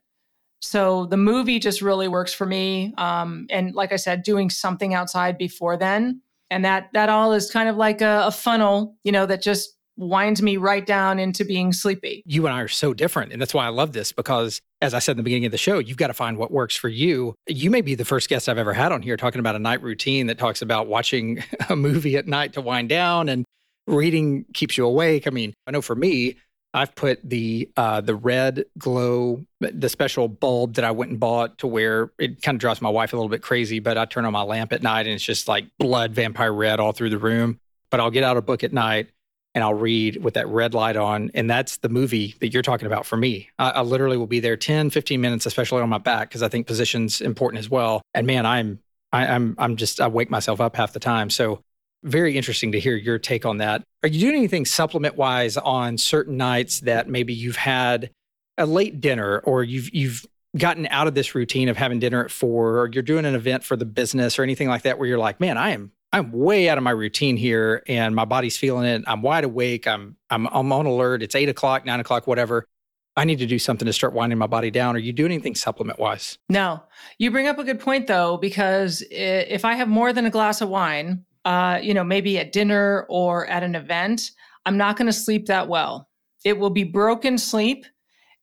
So 0.61 1.07
the 1.07 1.19
movie 1.19 1.59
just 1.59 1.83
really 1.83 2.09
works 2.09 2.33
for 2.33 2.47
me. 2.47 2.95
Um, 2.97 3.47
and 3.51 3.75
like 3.75 3.93
I 3.93 3.97
said, 3.97 4.23
doing 4.23 4.49
something 4.49 4.95
outside 4.95 5.37
before 5.37 5.77
then. 5.77 6.23
And 6.51 6.65
that 6.65 6.89
that 6.95 7.09
all 7.09 7.33
is 7.33 7.51
kind 7.51 7.69
of 7.69 7.77
like 7.77 8.01
a, 8.01 8.25
a 8.27 8.31
funnel, 8.31 8.97
you 9.05 9.13
know, 9.13 9.27
that 9.27 9.43
just 9.43 9.77
winds 9.97 10.43
me 10.43 10.57
right 10.57 10.85
down 10.87 11.19
into 11.19 11.45
being 11.45 11.73
sleepy. 11.73 12.23
You 12.27 12.47
and 12.47 12.55
I 12.55 12.61
are 12.61 12.69
so 12.69 12.95
different. 12.95 13.33
And 13.33 13.41
that's 13.41 13.55
why 13.55 13.67
I 13.67 13.69
love 13.69 13.93
this 13.93 14.13
because, 14.13 14.61
as 14.81 14.95
I 14.95 14.99
said 14.99 15.13
in 15.13 15.17
the 15.19 15.23
beginning 15.23 15.47
of 15.47 15.53
the 15.53 15.59
show, 15.59 15.79
you've 15.79 15.97
got 15.97 16.09
to 16.09 16.15
find 16.15 16.37
what 16.37 16.51
works 16.51 16.77
for 16.77 16.89
you. 16.89 17.35
You 17.47 17.71
may 17.71 17.81
be 17.81 17.95
the 17.95 18.05
first 18.05 18.29
guest 18.29 18.49
I've 18.49 18.59
ever 18.59 18.73
had 18.73 18.93
on 18.93 19.03
here 19.03 19.17
talking 19.17 19.41
about 19.41 19.57
a 19.57 19.61
night 19.61 19.83
routine 19.83 20.27
that 20.27 20.39
talks 20.39 20.63
about 20.63 20.87
watching 20.87 21.43
a 21.69 21.77
movie 21.77 22.17
at 22.17 22.27
night 22.27 22.55
to 22.55 22.61
wind 22.61 22.89
down 22.89 23.29
and 23.29 23.45
reading 23.87 24.45
keeps 24.55 24.77
you 24.77 24.87
awake. 24.87 25.27
I 25.27 25.31
mean, 25.31 25.55
I 25.67 25.71
know 25.71 25.83
for 25.83 25.95
me, 25.95 26.37
I've 26.75 26.95
put 26.97 27.21
the 27.23 27.71
uh, 27.77 28.01
the 28.01 28.17
red 28.17 28.65
glow, 28.77 29.47
the 29.61 29.89
special 29.89 30.27
bulb 30.27 30.75
that 30.75 30.85
I 30.85 30.91
went 30.91 31.13
and 31.13 31.21
bought 31.21 31.59
to 31.59 31.69
where 31.69 32.11
it 32.19 32.43
kind 32.43 32.57
of 32.57 32.61
drives 32.61 32.83
my 32.83 32.91
wife 32.91 33.13
a 33.13 33.17
little 33.17 33.29
bit 33.29 33.43
crazy. 33.43 33.79
But 33.79 33.97
I 33.97 34.07
turn 34.07 34.25
on 34.25 34.33
my 34.33 34.43
lamp 34.43 34.73
at 34.73 34.83
night 34.83 35.07
and 35.07 35.15
it's 35.15 35.25
just 35.25 35.47
like 35.47 35.67
blood 35.79 36.13
vampire 36.13 36.53
red 36.53 36.81
all 36.81 36.91
through 36.91 37.11
the 37.11 37.19
room. 37.19 37.61
But 37.91 38.01
I'll 38.01 38.11
get 38.11 38.25
out 38.25 38.37
a 38.37 38.43
book 38.43 38.65
at 38.65 38.73
night 38.73 39.11
and 39.55 39.63
I'll 39.63 39.75
read 39.75 40.23
with 40.23 40.35
that 40.35 40.49
red 40.49 40.75
light 40.75 40.97
on. 40.97 41.31
And 41.33 41.49
that's 41.49 41.77
the 41.77 41.89
movie 41.89 42.35
that 42.41 42.53
you're 42.53 42.63
talking 42.63 42.87
about 42.87 43.07
for 43.07 43.17
me. 43.17 43.51
I, 43.57 43.71
I 43.71 43.81
literally 43.83 44.17
will 44.17 44.27
be 44.27 44.41
there 44.41 44.57
10, 44.57 44.91
15 44.91 45.21
minutes, 45.21 45.47
especially 45.47 45.81
on 45.81 45.89
my 45.89 45.99
back, 45.99 46.29
because 46.29 46.43
I 46.43 46.49
think 46.49 46.67
position's 46.67 47.21
important 47.21 47.61
as 47.61 47.71
well. 47.71 48.03
And 48.15 48.27
man, 48.27 48.47
I'm, 48.47 48.81
I, 49.13 49.29
I'm, 49.29 49.55
I'm 49.59 49.77
just, 49.77 50.01
I 50.01 50.09
wake 50.09 50.29
myself 50.29 50.61
up 50.61 50.75
half 50.75 50.93
the 50.93 50.99
time. 50.99 51.31
So 51.31 51.63
very 52.05 52.37
interesting 52.37 52.73
to 52.73 52.81
hear 52.81 52.97
your 52.97 53.19
take 53.19 53.45
on 53.45 53.59
that. 53.59 53.83
Are 54.03 54.09
you 54.09 54.21
doing 54.21 54.37
anything 54.37 54.65
supplement 54.65 55.17
wise 55.17 55.57
on 55.57 55.99
certain 55.99 56.37
nights 56.37 56.81
that 56.81 57.09
maybe 57.09 57.35
you've 57.35 57.57
had 57.57 58.11
a 58.59 58.67
late 58.67 59.01
dinner 59.01 59.39
or 59.41 59.65
you've, 59.65 59.93
you've, 59.95 60.25
gotten 60.57 60.87
out 60.93 61.09
of 61.09 61.17
this 61.17 61.35
routine 61.35 61.69
of 61.69 61.77
having 61.77 61.99
dinner 61.99 62.25
at 62.25 62.31
four 62.31 62.79
or 62.79 62.89
you're 62.93 63.03
doing 63.03 63.25
an 63.25 63.35
event 63.35 63.65
for 63.65 63.75
the 63.75 63.85
business 63.85 64.39
or 64.39 64.45
anything 64.45 64.69
like 64.69 64.83
that 64.83 65.01
where 65.01 65.09
you're 65.09 65.19
like 65.19 65.41
man 65.41 65.59
i 65.59 65.71
am 65.71 65.91
I'm 66.15 66.31
way 66.31 66.69
out 66.69 66.79
of 66.79 66.85
my 66.85 66.93
routine 66.93 67.37
here 67.37 67.83
and 67.89 68.15
my 68.15 68.25
body's 68.25 68.57
feeling 68.57 68.87
it. 68.87 69.03
I'm 69.09 69.21
wide 69.21 69.43
awake. 69.43 69.89
I'm, 69.89 70.17
I'm, 70.31 70.47
I'm 70.47 70.73
on 70.73 70.87
alert. 70.87 71.25
It's 71.25 71.35
eight 71.35 71.49
o'clock, 71.49 71.85
nine 71.85 71.99
o'clock, 71.99 72.29
whatever. 72.29 72.69
I 73.17 73.25
need 73.25 73.41
to 73.41 73.47
do 73.47 73.59
something 73.59 73.85
to 73.87 73.93
start 73.93 74.13
winding 74.13 74.39
my 74.39 74.47
body 74.47 74.71
down. 74.71 74.95
Are 74.95 75.01
you 75.01 75.13
doing 75.13 75.33
anything 75.33 75.57
supplement 75.57 75.99
wise? 75.99 76.39
No. 76.49 76.85
You 77.19 77.33
bring 77.33 77.49
up 77.49 77.59
a 77.59 77.65
good 77.65 77.81
point 77.81 78.07
though, 78.07 78.37
because 78.37 79.03
if 79.11 79.65
I 79.65 79.75
have 79.75 79.89
more 79.89 80.13
than 80.13 80.25
a 80.25 80.31
glass 80.31 80.61
of 80.61 80.69
wine, 80.69 81.25
uh, 81.45 81.79
you 81.83 81.95
know, 81.95 82.05
maybe 82.05 82.39
at 82.39 82.53
dinner 82.53 83.07
or 83.09 83.47
at 83.47 83.63
an 83.63 83.75
event, 83.75 84.31
I'm 84.67 84.77
not 84.77 84.97
going 84.97 85.07
to 85.07 85.13
sleep 85.13 85.47
that 85.47 85.69
well. 85.69 86.09
It 86.45 86.59
will 86.59 86.71
be 86.71 86.85
broken 86.85 87.39
sleep 87.39 87.87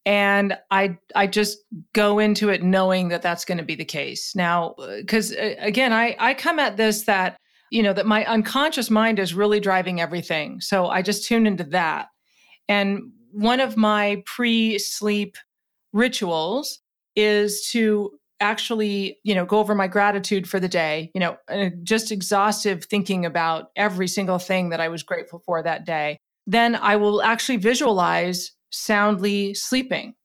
and 0.08 0.58
i 0.72 0.98
i 1.14 1.28
just 1.28 1.60
go 1.94 2.18
into 2.18 2.50
it 2.50 2.64
knowing 2.64 3.10
that 3.10 3.22
that's 3.22 3.46
going 3.46 3.60
to 3.60 3.64
be 3.64 3.76
the 3.76 3.86
case 3.86 4.36
now 4.36 4.74
because 4.98 5.32
uh, 5.32 5.54
again 5.60 5.94
i 5.94 6.16
i 6.18 6.34
come 6.34 6.58
at 6.58 6.76
this 6.76 7.04
that 7.04 7.38
you 7.72 7.82
know, 7.82 7.94
that 7.94 8.06
my 8.06 8.26
unconscious 8.26 8.92
mind 8.92 9.18
is 9.18 9.34
really 9.34 9.60
driving 9.60 10.02
everything. 10.02 10.60
So 10.62 10.88
I 10.88 11.02
just 11.02 11.26
tune 11.26 11.48
into 11.48 11.64
that. 11.66 12.08
And 12.68 13.12
one 13.32 13.62
of 13.62 13.78
my 13.78 14.22
pre 14.26 14.78
sleep 14.78 15.38
rituals 15.94 16.80
is 17.16 17.68
to 17.72 18.12
actually, 18.42 19.20
you 19.24 19.34
know, 19.36 19.46
go 19.46 19.60
over 19.60 19.76
my 19.76 19.88
gratitude 19.88 20.50
for 20.50 20.60
the 20.60 20.68
day, 20.68 21.12
you 21.14 21.20
know, 21.20 21.38
uh, 21.48 21.70
just 21.84 22.12
exhaustive 22.12 22.86
thinking 22.86 23.26
about 23.26 23.70
every 23.76 24.08
single 24.08 24.40
thing 24.40 24.70
that 24.70 24.82
I 24.82 24.90
was 24.90 25.04
grateful 25.04 25.40
for 25.46 25.64
that 25.64 25.86
day. 25.86 26.18
Then 26.48 26.76
I 26.76 26.96
will 26.98 27.22
actually 27.22 27.58
visualize 27.58 28.52
soundly 28.72 29.54
sleeping, 29.54 30.16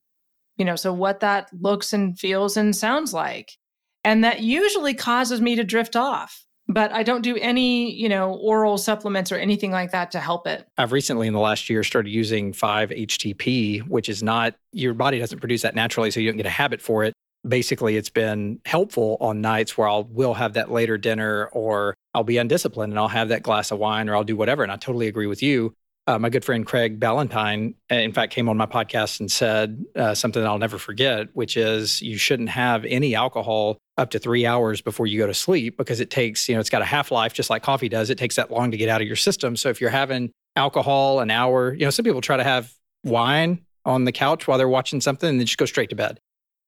you 0.56 0.64
know, 0.64 0.76
so 0.76 0.92
what 0.92 1.20
that 1.20 1.48
looks 1.52 1.92
and 1.92 2.18
feels 2.18 2.56
and 2.56 2.74
sounds 2.74 3.12
like. 3.12 3.52
And 4.02 4.24
that 4.24 4.40
usually 4.40 4.94
causes 4.94 5.40
me 5.40 5.56
to 5.56 5.64
drift 5.64 5.96
off 5.96 6.46
but 6.68 6.92
I 6.92 7.02
don't 7.02 7.22
do 7.22 7.36
any, 7.36 7.92
you 7.92 8.08
know, 8.08 8.34
oral 8.34 8.78
supplements 8.78 9.30
or 9.30 9.36
anything 9.36 9.70
like 9.70 9.92
that 9.92 10.10
to 10.12 10.20
help 10.20 10.46
it. 10.46 10.66
I've 10.76 10.92
recently 10.92 11.26
in 11.26 11.32
the 11.32 11.40
last 11.40 11.70
year 11.70 11.84
started 11.84 12.10
using 12.10 12.52
5-HTP, 12.52 13.86
which 13.88 14.08
is 14.08 14.22
not 14.22 14.54
your 14.72 14.94
body 14.94 15.18
doesn't 15.18 15.38
produce 15.38 15.62
that 15.62 15.74
naturally 15.74 16.10
so 16.10 16.20
you 16.20 16.30
don't 16.30 16.36
get 16.36 16.46
a 16.46 16.50
habit 16.50 16.80
for 16.80 17.04
it. 17.04 17.14
Basically, 17.46 17.96
it's 17.96 18.10
been 18.10 18.60
helpful 18.64 19.16
on 19.20 19.40
nights 19.40 19.76
where 19.76 19.88
I'll 19.88 20.04
will 20.04 20.34
have 20.34 20.54
that 20.54 20.70
later 20.70 20.98
dinner 20.98 21.46
or 21.52 21.94
I'll 22.14 22.24
be 22.24 22.38
undisciplined 22.38 22.92
and 22.92 22.98
I'll 22.98 23.08
have 23.08 23.28
that 23.28 23.42
glass 23.42 23.70
of 23.70 23.78
wine 23.78 24.08
or 24.08 24.16
I'll 24.16 24.24
do 24.24 24.36
whatever 24.36 24.62
and 24.62 24.72
I 24.72 24.76
totally 24.76 25.06
agree 25.06 25.26
with 25.26 25.42
you. 25.42 25.74
Uh, 26.08 26.18
my 26.20 26.28
good 26.28 26.44
friend 26.44 26.64
Craig 26.64 27.00
Ballantyne, 27.00 27.74
uh, 27.90 27.96
in 27.96 28.12
fact, 28.12 28.32
came 28.32 28.48
on 28.48 28.56
my 28.56 28.66
podcast 28.66 29.18
and 29.18 29.30
said 29.30 29.84
uh, 29.96 30.14
something 30.14 30.40
that 30.40 30.48
I'll 30.48 30.58
never 30.58 30.78
forget, 30.78 31.26
which 31.34 31.56
is 31.56 32.00
you 32.00 32.16
shouldn't 32.16 32.48
have 32.48 32.84
any 32.84 33.16
alcohol 33.16 33.78
up 33.98 34.10
to 34.10 34.20
three 34.20 34.46
hours 34.46 34.80
before 34.80 35.08
you 35.08 35.18
go 35.18 35.26
to 35.26 35.34
sleep 35.34 35.76
because 35.76 35.98
it 35.98 36.10
takes, 36.10 36.48
you 36.48 36.54
know, 36.54 36.60
it's 36.60 36.70
got 36.70 36.80
a 36.80 36.86
half 36.86 37.10
life 37.10 37.32
just 37.32 37.50
like 37.50 37.64
coffee 37.64 37.88
does. 37.88 38.08
It 38.08 38.18
takes 38.18 38.36
that 38.36 38.52
long 38.52 38.70
to 38.70 38.76
get 38.76 38.88
out 38.88 39.00
of 39.00 39.06
your 39.06 39.16
system. 39.16 39.56
So 39.56 39.68
if 39.68 39.80
you're 39.80 39.90
having 39.90 40.30
alcohol 40.54 41.18
an 41.18 41.30
hour, 41.30 41.74
you 41.74 41.84
know, 41.84 41.90
some 41.90 42.04
people 42.04 42.20
try 42.20 42.36
to 42.36 42.44
have 42.44 42.72
wine 43.02 43.64
on 43.84 44.04
the 44.04 44.12
couch 44.12 44.46
while 44.46 44.58
they're 44.58 44.68
watching 44.68 45.00
something 45.00 45.28
and 45.28 45.40
then 45.40 45.46
just 45.46 45.58
go 45.58 45.64
straight 45.64 45.90
to 45.90 45.96
bed. 45.96 46.20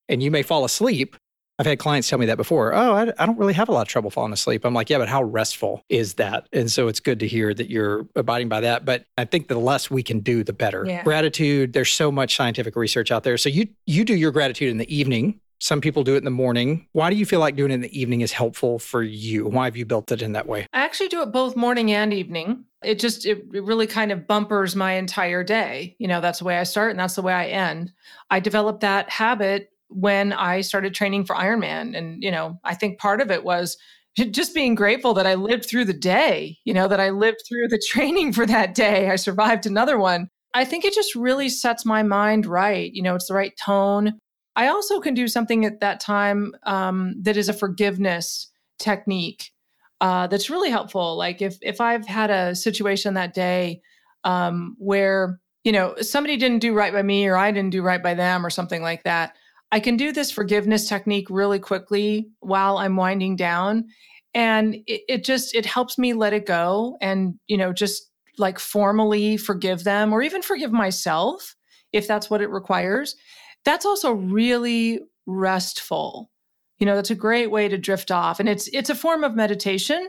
And 0.08 0.22
you 0.22 0.30
may 0.30 0.42
fall 0.42 0.64
asleep, 0.64 1.16
I've 1.58 1.66
had 1.66 1.80
clients 1.80 2.08
tell 2.08 2.18
me 2.18 2.26
that 2.26 2.36
before. 2.36 2.72
Oh, 2.72 2.94
I, 2.94 3.12
I, 3.18 3.26
don't 3.26 3.36
really 3.36 3.52
have 3.54 3.68
a 3.68 3.72
lot 3.72 3.82
of 3.82 3.88
trouble 3.88 4.10
falling 4.10 4.32
asleep. 4.32 4.64
I'm 4.64 4.74
like, 4.74 4.88
yeah, 4.88 4.98
but 4.98 5.08
how 5.08 5.24
restful 5.24 5.82
is 5.88 6.14
that? 6.14 6.46
And 6.52 6.70
so 6.70 6.86
it's 6.86 7.00
good 7.00 7.18
to 7.20 7.26
hear 7.26 7.52
that 7.52 7.68
you're 7.68 8.06
abiding 8.14 8.48
by 8.48 8.60
that. 8.60 8.84
But 8.84 9.06
I 9.16 9.24
think 9.24 9.48
the 9.48 9.58
less 9.58 9.90
we 9.90 10.04
can 10.04 10.20
do, 10.20 10.44
the 10.44 10.52
better. 10.52 10.84
Yeah. 10.86 11.02
Gratitude. 11.02 11.72
There's 11.72 11.92
so 11.92 12.12
much 12.12 12.36
scientific 12.36 12.76
research 12.76 13.10
out 13.10 13.24
there. 13.24 13.36
So 13.36 13.48
you 13.48 13.66
you 13.86 14.04
do 14.04 14.14
your 14.14 14.30
gratitude 14.30 14.70
in 14.70 14.78
the 14.78 14.94
evening. 14.94 15.40
Some 15.60 15.80
people 15.80 16.04
do 16.04 16.14
it 16.14 16.18
in 16.18 16.24
the 16.24 16.30
morning. 16.30 16.86
Why 16.92 17.10
do 17.10 17.16
you 17.16 17.26
feel 17.26 17.40
like 17.40 17.56
doing 17.56 17.72
it 17.72 17.74
in 17.74 17.80
the 17.80 18.00
evening 18.00 18.20
is 18.20 18.30
helpful 18.30 18.78
for 18.78 19.02
you? 19.02 19.44
Why 19.44 19.64
have 19.64 19.76
you 19.76 19.84
built 19.84 20.12
it 20.12 20.22
in 20.22 20.34
that 20.34 20.46
way? 20.46 20.68
I 20.72 20.84
actually 20.84 21.08
do 21.08 21.22
it 21.22 21.32
both 21.32 21.56
morning 21.56 21.90
and 21.90 22.14
evening. 22.14 22.64
It 22.84 23.00
just 23.00 23.26
it, 23.26 23.44
it 23.52 23.64
really 23.64 23.88
kind 23.88 24.12
of 24.12 24.28
bumpers 24.28 24.76
my 24.76 24.92
entire 24.92 25.42
day. 25.42 25.96
You 25.98 26.06
know, 26.06 26.20
that's 26.20 26.38
the 26.38 26.44
way 26.44 26.58
I 26.58 26.62
start 26.62 26.92
and 26.92 27.00
that's 27.00 27.16
the 27.16 27.22
way 27.22 27.32
I 27.32 27.46
end. 27.46 27.92
I 28.30 28.38
developed 28.38 28.82
that 28.82 29.10
habit 29.10 29.72
when 29.88 30.32
I 30.32 30.60
started 30.60 30.94
training 30.94 31.24
for 31.24 31.34
Ironman. 31.34 31.96
And, 31.96 32.22
you 32.22 32.30
know, 32.30 32.58
I 32.64 32.74
think 32.74 32.98
part 32.98 33.20
of 33.20 33.30
it 33.30 33.44
was 33.44 33.76
just 34.30 34.54
being 34.54 34.74
grateful 34.74 35.14
that 35.14 35.26
I 35.26 35.34
lived 35.34 35.66
through 35.66 35.86
the 35.86 35.92
day, 35.92 36.58
you 36.64 36.74
know, 36.74 36.88
that 36.88 37.00
I 37.00 37.10
lived 37.10 37.42
through 37.48 37.68
the 37.68 37.82
training 37.88 38.32
for 38.32 38.46
that 38.46 38.74
day. 38.74 39.10
I 39.10 39.16
survived 39.16 39.66
another 39.66 39.98
one. 39.98 40.28
I 40.54 40.64
think 40.64 40.84
it 40.84 40.94
just 40.94 41.14
really 41.14 41.48
sets 41.48 41.84
my 41.84 42.02
mind 42.02 42.46
right. 42.46 42.90
You 42.92 43.02
know, 43.02 43.14
it's 43.14 43.28
the 43.28 43.34
right 43.34 43.52
tone. 43.62 44.18
I 44.56 44.68
also 44.68 44.98
can 44.98 45.14
do 45.14 45.28
something 45.28 45.64
at 45.64 45.80
that 45.80 46.00
time 46.00 46.52
um, 46.64 47.14
that 47.22 47.36
is 47.36 47.48
a 47.48 47.52
forgiveness 47.52 48.50
technique 48.78 49.52
uh, 50.00 50.26
that's 50.26 50.50
really 50.50 50.70
helpful. 50.70 51.16
Like 51.16 51.42
if 51.42 51.58
if 51.62 51.80
I've 51.80 52.06
had 52.06 52.30
a 52.30 52.54
situation 52.54 53.14
that 53.14 53.34
day 53.34 53.82
um, 54.24 54.76
where 54.78 55.40
you 55.64 55.72
know 55.72 55.94
somebody 56.00 56.36
didn't 56.36 56.60
do 56.60 56.74
right 56.74 56.92
by 56.92 57.02
me 57.02 57.26
or 57.26 57.36
I 57.36 57.50
didn't 57.50 57.70
do 57.70 57.82
right 57.82 58.02
by 58.02 58.14
them 58.14 58.44
or 58.44 58.50
something 58.50 58.82
like 58.82 59.04
that, 59.04 59.36
I 59.70 59.80
can 59.80 59.96
do 59.96 60.12
this 60.12 60.30
forgiveness 60.30 60.88
technique 60.88 61.28
really 61.30 61.58
quickly 61.58 62.28
while 62.40 62.78
I'm 62.78 62.96
winding 62.96 63.36
down. 63.36 63.86
And 64.34 64.76
it, 64.86 65.02
it, 65.08 65.24
just, 65.24 65.54
it 65.54 65.66
helps 65.66 65.98
me 65.98 66.12
let 66.12 66.32
it 66.32 66.46
go 66.46 66.96
and, 67.00 67.34
you 67.46 67.56
know, 67.56 67.72
just 67.72 68.10
like 68.38 68.58
formally 68.58 69.36
forgive 69.36 69.84
them 69.84 70.12
or 70.12 70.22
even 70.22 70.42
forgive 70.42 70.72
myself 70.72 71.56
if 71.92 72.06
that's 72.06 72.30
what 72.30 72.40
it 72.40 72.50
requires. 72.50 73.16
That's 73.64 73.84
also 73.84 74.12
really 74.12 75.00
restful. 75.26 76.30
You 76.78 76.86
know, 76.86 76.94
that's 76.94 77.10
a 77.10 77.16
great 77.16 77.50
way 77.50 77.68
to 77.68 77.76
drift 77.76 78.10
off. 78.10 78.38
And 78.38 78.48
it's, 78.48 78.68
it's 78.68 78.90
a 78.90 78.94
form 78.94 79.24
of 79.24 79.34
meditation. 79.34 80.08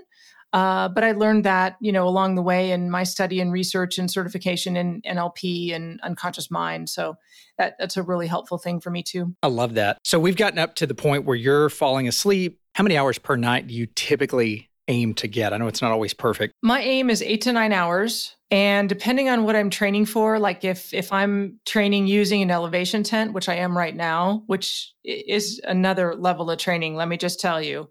Uh, 0.51 0.89
but 0.89 1.03
I 1.03 1.11
learned 1.11 1.45
that, 1.45 1.77
you 1.79 1.91
know, 1.91 2.07
along 2.07 2.35
the 2.35 2.41
way 2.41 2.71
in 2.71 2.89
my 2.89 3.03
study 3.03 3.39
and 3.39 3.51
research 3.51 3.97
and 3.97 4.09
certification 4.09 4.75
in 4.75 5.01
NLP 5.03 5.75
and 5.75 5.99
unconscious 6.01 6.49
mind. 6.49 6.89
So 6.89 7.15
that, 7.57 7.75
that's 7.77 7.97
a 7.97 8.03
really 8.03 8.27
helpful 8.27 8.57
thing 8.57 8.79
for 8.79 8.89
me 8.89 9.03
too. 9.03 9.35
I 9.43 9.47
love 9.47 9.75
that. 9.75 9.99
So 10.03 10.19
we've 10.19 10.37
gotten 10.37 10.59
up 10.59 10.75
to 10.75 10.87
the 10.87 10.95
point 10.95 11.25
where 11.25 11.35
you're 11.35 11.69
falling 11.69 12.07
asleep. 12.07 12.59
How 12.73 12.83
many 12.83 12.97
hours 12.97 13.19
per 13.19 13.35
night 13.35 13.67
do 13.67 13.73
you 13.73 13.87
typically 13.95 14.69
aim 14.87 15.13
to 15.15 15.27
get? 15.27 15.53
I 15.53 15.57
know 15.57 15.67
it's 15.67 15.81
not 15.81 15.91
always 15.91 16.13
perfect. 16.13 16.55
My 16.63 16.81
aim 16.81 17.09
is 17.09 17.21
eight 17.21 17.41
to 17.41 17.53
nine 17.53 17.71
hours. 17.71 18.35
And 18.51 18.89
depending 18.89 19.29
on 19.29 19.43
what 19.43 19.55
I'm 19.55 19.69
training 19.69 20.05
for, 20.05 20.39
like 20.39 20.63
if 20.63 20.91
if 20.91 21.13
I'm 21.13 21.59
training 21.67 22.07
using 22.07 22.41
an 22.41 22.49
elevation 22.49 23.03
tent, 23.03 23.33
which 23.33 23.47
I 23.47 23.55
am 23.55 23.77
right 23.77 23.95
now, 23.95 24.43
which 24.47 24.91
is 25.03 25.61
another 25.65 26.15
level 26.15 26.49
of 26.49 26.57
training, 26.57 26.95
let 26.95 27.07
me 27.07 27.17
just 27.17 27.39
tell 27.39 27.61
you 27.61 27.89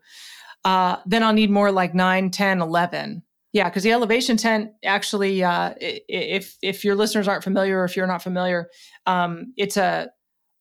uh, 0.68 1.00
then 1.06 1.22
I'll 1.22 1.32
need 1.32 1.50
more 1.50 1.72
like 1.72 1.94
9, 1.94 2.30
10, 2.30 2.60
11. 2.60 3.22
Yeah, 3.54 3.70
because 3.70 3.84
the 3.84 3.92
elevation 3.92 4.36
tent 4.36 4.72
actually, 4.84 5.42
uh, 5.42 5.72
if 5.80 6.58
if 6.60 6.84
your 6.84 6.94
listeners 6.94 7.26
aren't 7.26 7.42
familiar, 7.42 7.80
or 7.80 7.84
if 7.86 7.96
you're 7.96 8.06
not 8.06 8.22
familiar, 8.22 8.68
um, 9.06 9.54
it's 9.56 9.78
a 9.78 10.10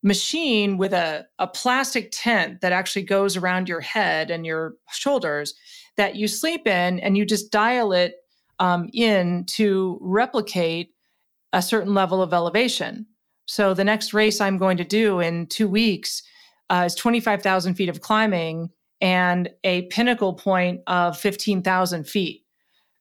machine 0.04 0.78
with 0.78 0.93
a, 0.93 1.28
a 1.39 1.48
plastic 1.48 2.08
tent 2.13 2.62
that 2.62 2.72
actually 2.72 3.02
goes 3.02 3.36
around 3.36 3.67
your 3.67 3.82
head 3.82 4.32
and 4.32 4.46
your 4.46 4.76
shoulders 4.91 5.54
that 5.98 6.15
you 6.15 6.30
sleep 6.30 6.65
in, 6.65 7.02
and 7.02 7.17
you 7.17 7.26
just 7.26 7.52
dial 7.52 7.91
it 7.91 8.13
um, 8.60 8.89
in 8.93 9.43
to 9.48 9.98
replicate 10.00 10.93
a 11.52 11.62
certain 11.62 11.93
level 11.93 12.22
of 12.22 12.34
elevation. 12.34 13.06
So 13.46 13.74
the 13.74 13.84
next 13.84 14.13
race 14.13 14.39
I'm 14.39 14.58
going 14.58 14.78
to 14.78 14.86
do 14.86 15.20
in 15.20 15.48
two 15.48 15.67
weeks 15.67 16.24
uh, 16.70 16.84
is 16.86 16.96
25,000 16.96 17.74
feet 17.74 17.89
of 17.89 18.00
climbing 18.00 18.70
and 19.01 19.49
a 19.63 19.83
pinnacle 19.83 20.33
point 20.33 20.81
of 20.88 21.17
15,000 21.17 22.05
feet. 22.05 22.43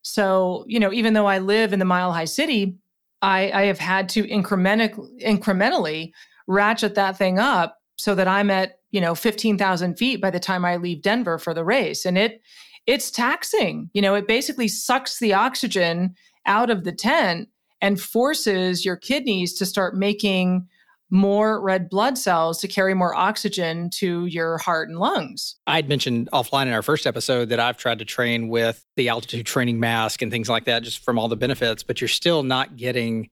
So, 0.02 0.64
you 0.68 0.78
know, 0.78 0.92
even 0.92 1.14
though 1.14 1.26
I 1.26 1.38
live 1.38 1.72
in 1.72 1.78
the 1.78 1.84
mile 1.84 2.12
high 2.12 2.26
city, 2.26 2.76
I, 3.22 3.50
I 3.50 3.62
have 3.64 3.78
had 3.78 4.08
to 4.10 4.24
incrementally, 4.24 5.22
incrementally 5.22 6.12
ratchet 6.46 6.94
that 6.94 7.16
thing 7.16 7.38
up 7.38 7.78
so 7.96 8.14
that 8.14 8.28
I'm 8.28 8.50
at, 8.50 8.78
you 8.90 9.00
know, 9.00 9.14
15,000 9.14 9.96
feet 9.96 10.20
by 10.20 10.30
the 10.30 10.38
time 10.38 10.64
I 10.64 10.76
leave 10.76 11.02
Denver 11.02 11.38
for 11.38 11.54
the 11.54 11.64
race. 11.64 12.04
And 12.04 12.16
it, 12.18 12.40
it's 12.86 13.10
taxing. 13.10 13.90
You 13.94 14.02
know, 14.02 14.14
it 14.14 14.28
basically 14.28 14.68
sucks 14.68 15.18
the 15.18 15.32
oxygen 15.34 16.14
out 16.44 16.70
of 16.70 16.84
the 16.84 16.92
tent 16.92 17.48
and 17.80 18.00
forces 18.00 18.84
your 18.84 18.96
kidneys 18.96 19.54
to 19.54 19.66
start 19.66 19.96
making 19.96 20.68
more 21.10 21.60
red 21.60 21.88
blood 21.88 22.18
cells 22.18 22.58
to 22.60 22.68
carry 22.68 22.94
more 22.94 23.14
oxygen 23.14 23.90
to 23.90 24.26
your 24.26 24.58
heart 24.58 24.88
and 24.88 24.98
lungs. 24.98 25.56
I'd 25.66 25.88
mentioned 25.88 26.28
offline 26.32 26.66
in 26.66 26.72
our 26.72 26.82
first 26.82 27.06
episode 27.06 27.50
that 27.50 27.60
I've 27.60 27.76
tried 27.76 28.00
to 28.00 28.04
train 28.04 28.48
with 28.48 28.84
the 28.96 29.08
altitude 29.08 29.46
training 29.46 29.78
mask 29.78 30.22
and 30.22 30.32
things 30.32 30.48
like 30.48 30.64
that 30.64 30.82
just 30.82 31.04
from 31.04 31.18
all 31.18 31.28
the 31.28 31.36
benefits, 31.36 31.82
but 31.82 32.00
you're 32.00 32.08
still 32.08 32.42
not 32.42 32.76
getting 32.76 33.30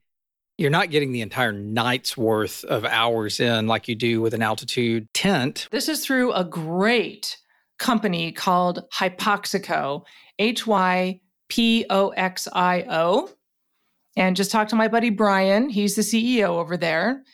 you're 0.56 0.70
not 0.70 0.90
getting 0.90 1.10
the 1.10 1.20
entire 1.20 1.50
night's 1.52 2.16
worth 2.16 2.62
of 2.66 2.84
hours 2.84 3.40
in 3.40 3.66
like 3.66 3.88
you 3.88 3.96
do 3.96 4.20
with 4.20 4.34
an 4.34 4.42
altitude 4.42 5.12
tent. 5.12 5.66
This 5.72 5.88
is 5.88 6.06
through 6.06 6.32
a 6.32 6.44
great 6.44 7.36
company 7.80 8.30
called 8.30 8.84
Hypoxico, 8.94 10.04
H 10.38 10.64
Y 10.64 11.20
P 11.48 11.86
O 11.90 12.10
X 12.10 12.46
I 12.52 12.84
O. 12.88 13.30
And 14.16 14.36
just 14.36 14.52
talk 14.52 14.68
to 14.68 14.76
my 14.76 14.86
buddy 14.86 15.10
Brian. 15.10 15.68
He's 15.68 15.96
the 15.96 16.02
CEO 16.02 16.50
over 16.50 16.76
there 16.76 17.24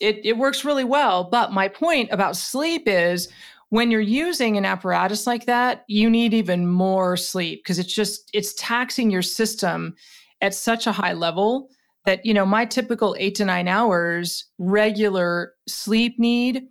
it, 0.00 0.20
it 0.24 0.36
works 0.36 0.64
really 0.64 0.84
well. 0.84 1.24
But 1.24 1.52
my 1.52 1.68
point 1.68 2.10
about 2.10 2.36
sleep 2.36 2.84
is 2.86 3.28
when 3.68 3.90
you're 3.90 4.00
using 4.00 4.56
an 4.56 4.64
apparatus 4.64 5.26
like 5.26 5.46
that, 5.46 5.84
you 5.86 6.10
need 6.10 6.34
even 6.34 6.66
more 6.66 7.16
sleep 7.16 7.62
because 7.62 7.78
it's 7.78 7.92
just 7.92 8.28
it's 8.32 8.52
taxing 8.54 9.10
your 9.10 9.22
system 9.22 9.94
at 10.40 10.54
such 10.54 10.86
a 10.86 10.92
high 10.92 11.12
level 11.12 11.70
that 12.04 12.24
you 12.24 12.34
know 12.34 12.46
my 12.46 12.64
typical 12.64 13.14
8 13.18 13.34
to 13.36 13.44
9 13.44 13.68
hours 13.68 14.46
regular 14.58 15.54
sleep 15.68 16.18
need 16.18 16.64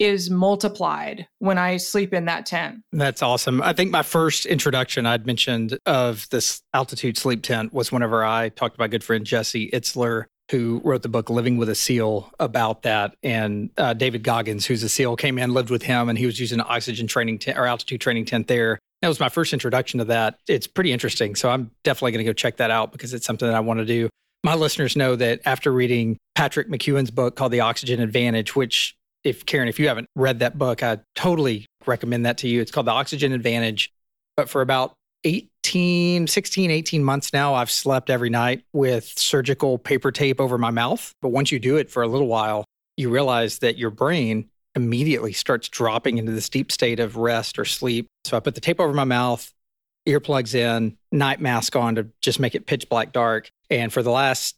is 0.00 0.28
multiplied 0.28 1.26
when 1.38 1.56
I 1.56 1.76
sleep 1.76 2.12
in 2.12 2.24
that 2.24 2.46
tent. 2.46 2.80
That's 2.92 3.22
awesome. 3.22 3.62
I 3.62 3.72
think 3.72 3.92
my 3.92 4.02
first 4.02 4.44
introduction 4.44 5.06
I'd 5.06 5.24
mentioned 5.24 5.78
of 5.86 6.28
this 6.30 6.62
altitude 6.74 7.16
sleep 7.16 7.42
tent 7.42 7.72
was 7.72 7.92
whenever 7.92 8.24
I 8.24 8.48
talked 8.48 8.74
to 8.74 8.80
my 8.80 8.88
good 8.88 9.04
friend 9.04 9.24
Jesse 9.24 9.70
Itzler 9.70 10.24
who 10.50 10.80
wrote 10.84 11.02
the 11.02 11.08
book 11.08 11.30
Living 11.30 11.56
with 11.56 11.68
a 11.68 11.74
SEAL 11.74 12.30
about 12.38 12.82
that. 12.82 13.16
And 13.22 13.70
uh, 13.78 13.94
David 13.94 14.22
Goggins, 14.22 14.66
who's 14.66 14.82
a 14.82 14.88
SEAL, 14.88 15.16
came 15.16 15.38
in, 15.38 15.54
lived 15.54 15.70
with 15.70 15.82
him, 15.82 16.08
and 16.08 16.18
he 16.18 16.26
was 16.26 16.38
using 16.38 16.60
an 16.60 16.66
oxygen 16.68 17.06
training 17.06 17.38
tent 17.38 17.58
or 17.58 17.66
altitude 17.66 18.00
training 18.00 18.26
tent 18.26 18.46
there. 18.46 18.78
That 19.02 19.08
was 19.08 19.20
my 19.20 19.28
first 19.28 19.52
introduction 19.52 19.98
to 19.98 20.04
that. 20.06 20.38
It's 20.48 20.66
pretty 20.66 20.92
interesting. 20.92 21.34
So 21.34 21.50
I'm 21.50 21.70
definitely 21.82 22.12
going 22.12 22.24
to 22.24 22.28
go 22.28 22.32
check 22.32 22.56
that 22.58 22.70
out 22.70 22.92
because 22.92 23.12
it's 23.14 23.26
something 23.26 23.46
that 23.46 23.54
I 23.54 23.60
want 23.60 23.80
to 23.80 23.86
do. 23.86 24.08
My 24.42 24.54
listeners 24.54 24.96
know 24.96 25.16
that 25.16 25.40
after 25.46 25.72
reading 25.72 26.18
Patrick 26.34 26.68
McKeown's 26.68 27.10
book 27.10 27.36
called 27.36 27.52
The 27.52 27.60
Oxygen 27.60 28.00
Advantage, 28.00 28.54
which, 28.54 28.94
if 29.22 29.46
Karen, 29.46 29.68
if 29.68 29.78
you 29.78 29.88
haven't 29.88 30.08
read 30.14 30.40
that 30.40 30.58
book, 30.58 30.82
I 30.82 31.00
totally 31.14 31.66
recommend 31.86 32.26
that 32.26 32.38
to 32.38 32.48
you. 32.48 32.60
It's 32.60 32.70
called 32.70 32.86
The 32.86 32.92
Oxygen 32.92 33.32
Advantage. 33.32 33.90
But 34.36 34.50
for 34.50 34.60
about 34.60 34.94
18, 35.64 36.26
16, 36.26 36.70
18 36.70 37.02
months 37.02 37.32
now, 37.32 37.54
I've 37.54 37.70
slept 37.70 38.10
every 38.10 38.28
night 38.28 38.64
with 38.74 39.06
surgical 39.16 39.78
paper 39.78 40.12
tape 40.12 40.38
over 40.38 40.58
my 40.58 40.70
mouth. 40.70 41.14
But 41.22 41.30
once 41.30 41.50
you 41.50 41.58
do 41.58 41.76
it 41.76 41.90
for 41.90 42.02
a 42.02 42.06
little 42.06 42.26
while, 42.26 42.66
you 42.98 43.08
realize 43.08 43.60
that 43.60 43.78
your 43.78 43.90
brain 43.90 44.50
immediately 44.74 45.32
starts 45.32 45.68
dropping 45.70 46.18
into 46.18 46.32
this 46.32 46.50
deep 46.50 46.70
state 46.70 47.00
of 47.00 47.16
rest 47.16 47.58
or 47.58 47.64
sleep. 47.64 48.08
So 48.24 48.36
I 48.36 48.40
put 48.40 48.54
the 48.54 48.60
tape 48.60 48.78
over 48.78 48.92
my 48.92 49.04
mouth, 49.04 49.50
earplugs 50.06 50.54
in, 50.54 50.98
night 51.10 51.40
mask 51.40 51.76
on 51.76 51.94
to 51.94 52.08
just 52.20 52.38
make 52.38 52.54
it 52.54 52.66
pitch 52.66 52.88
black 52.90 53.12
dark. 53.12 53.50
And 53.70 53.90
for 53.90 54.02
the 54.02 54.10
last 54.10 54.56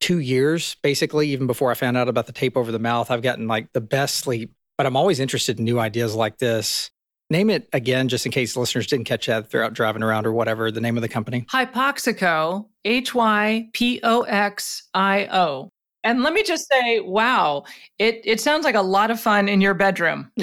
two 0.00 0.18
years, 0.18 0.76
basically, 0.82 1.28
even 1.28 1.46
before 1.46 1.70
I 1.70 1.74
found 1.74 1.96
out 1.96 2.08
about 2.08 2.26
the 2.26 2.32
tape 2.32 2.56
over 2.56 2.72
the 2.72 2.80
mouth, 2.80 3.12
I've 3.12 3.22
gotten 3.22 3.46
like 3.46 3.72
the 3.72 3.80
best 3.80 4.16
sleep. 4.16 4.52
But 4.76 4.86
I'm 4.86 4.96
always 4.96 5.20
interested 5.20 5.60
in 5.60 5.64
new 5.64 5.78
ideas 5.78 6.16
like 6.16 6.38
this. 6.38 6.90
Name 7.32 7.48
it 7.48 7.66
again, 7.72 8.08
just 8.08 8.26
in 8.26 8.30
case 8.30 8.58
listeners 8.58 8.86
didn't 8.86 9.06
catch 9.06 9.24
that 9.24 9.48
throughout 9.48 9.72
driving 9.72 10.02
around 10.02 10.26
or 10.26 10.34
whatever, 10.34 10.70
the 10.70 10.82
name 10.82 10.98
of 10.98 11.00
the 11.00 11.08
company. 11.08 11.46
Hypoxico, 11.50 12.66
H 12.84 13.14
Y 13.14 13.70
P 13.72 14.00
O 14.02 14.20
X 14.20 14.82
I 14.92 15.28
O. 15.32 15.70
And 16.04 16.22
let 16.22 16.34
me 16.34 16.42
just 16.42 16.68
say, 16.70 17.00
wow, 17.00 17.64
it, 17.98 18.20
it 18.24 18.38
sounds 18.38 18.64
like 18.64 18.74
a 18.74 18.82
lot 18.82 19.10
of 19.10 19.18
fun 19.18 19.48
in 19.48 19.62
your 19.62 19.72
bedroom. 19.72 20.30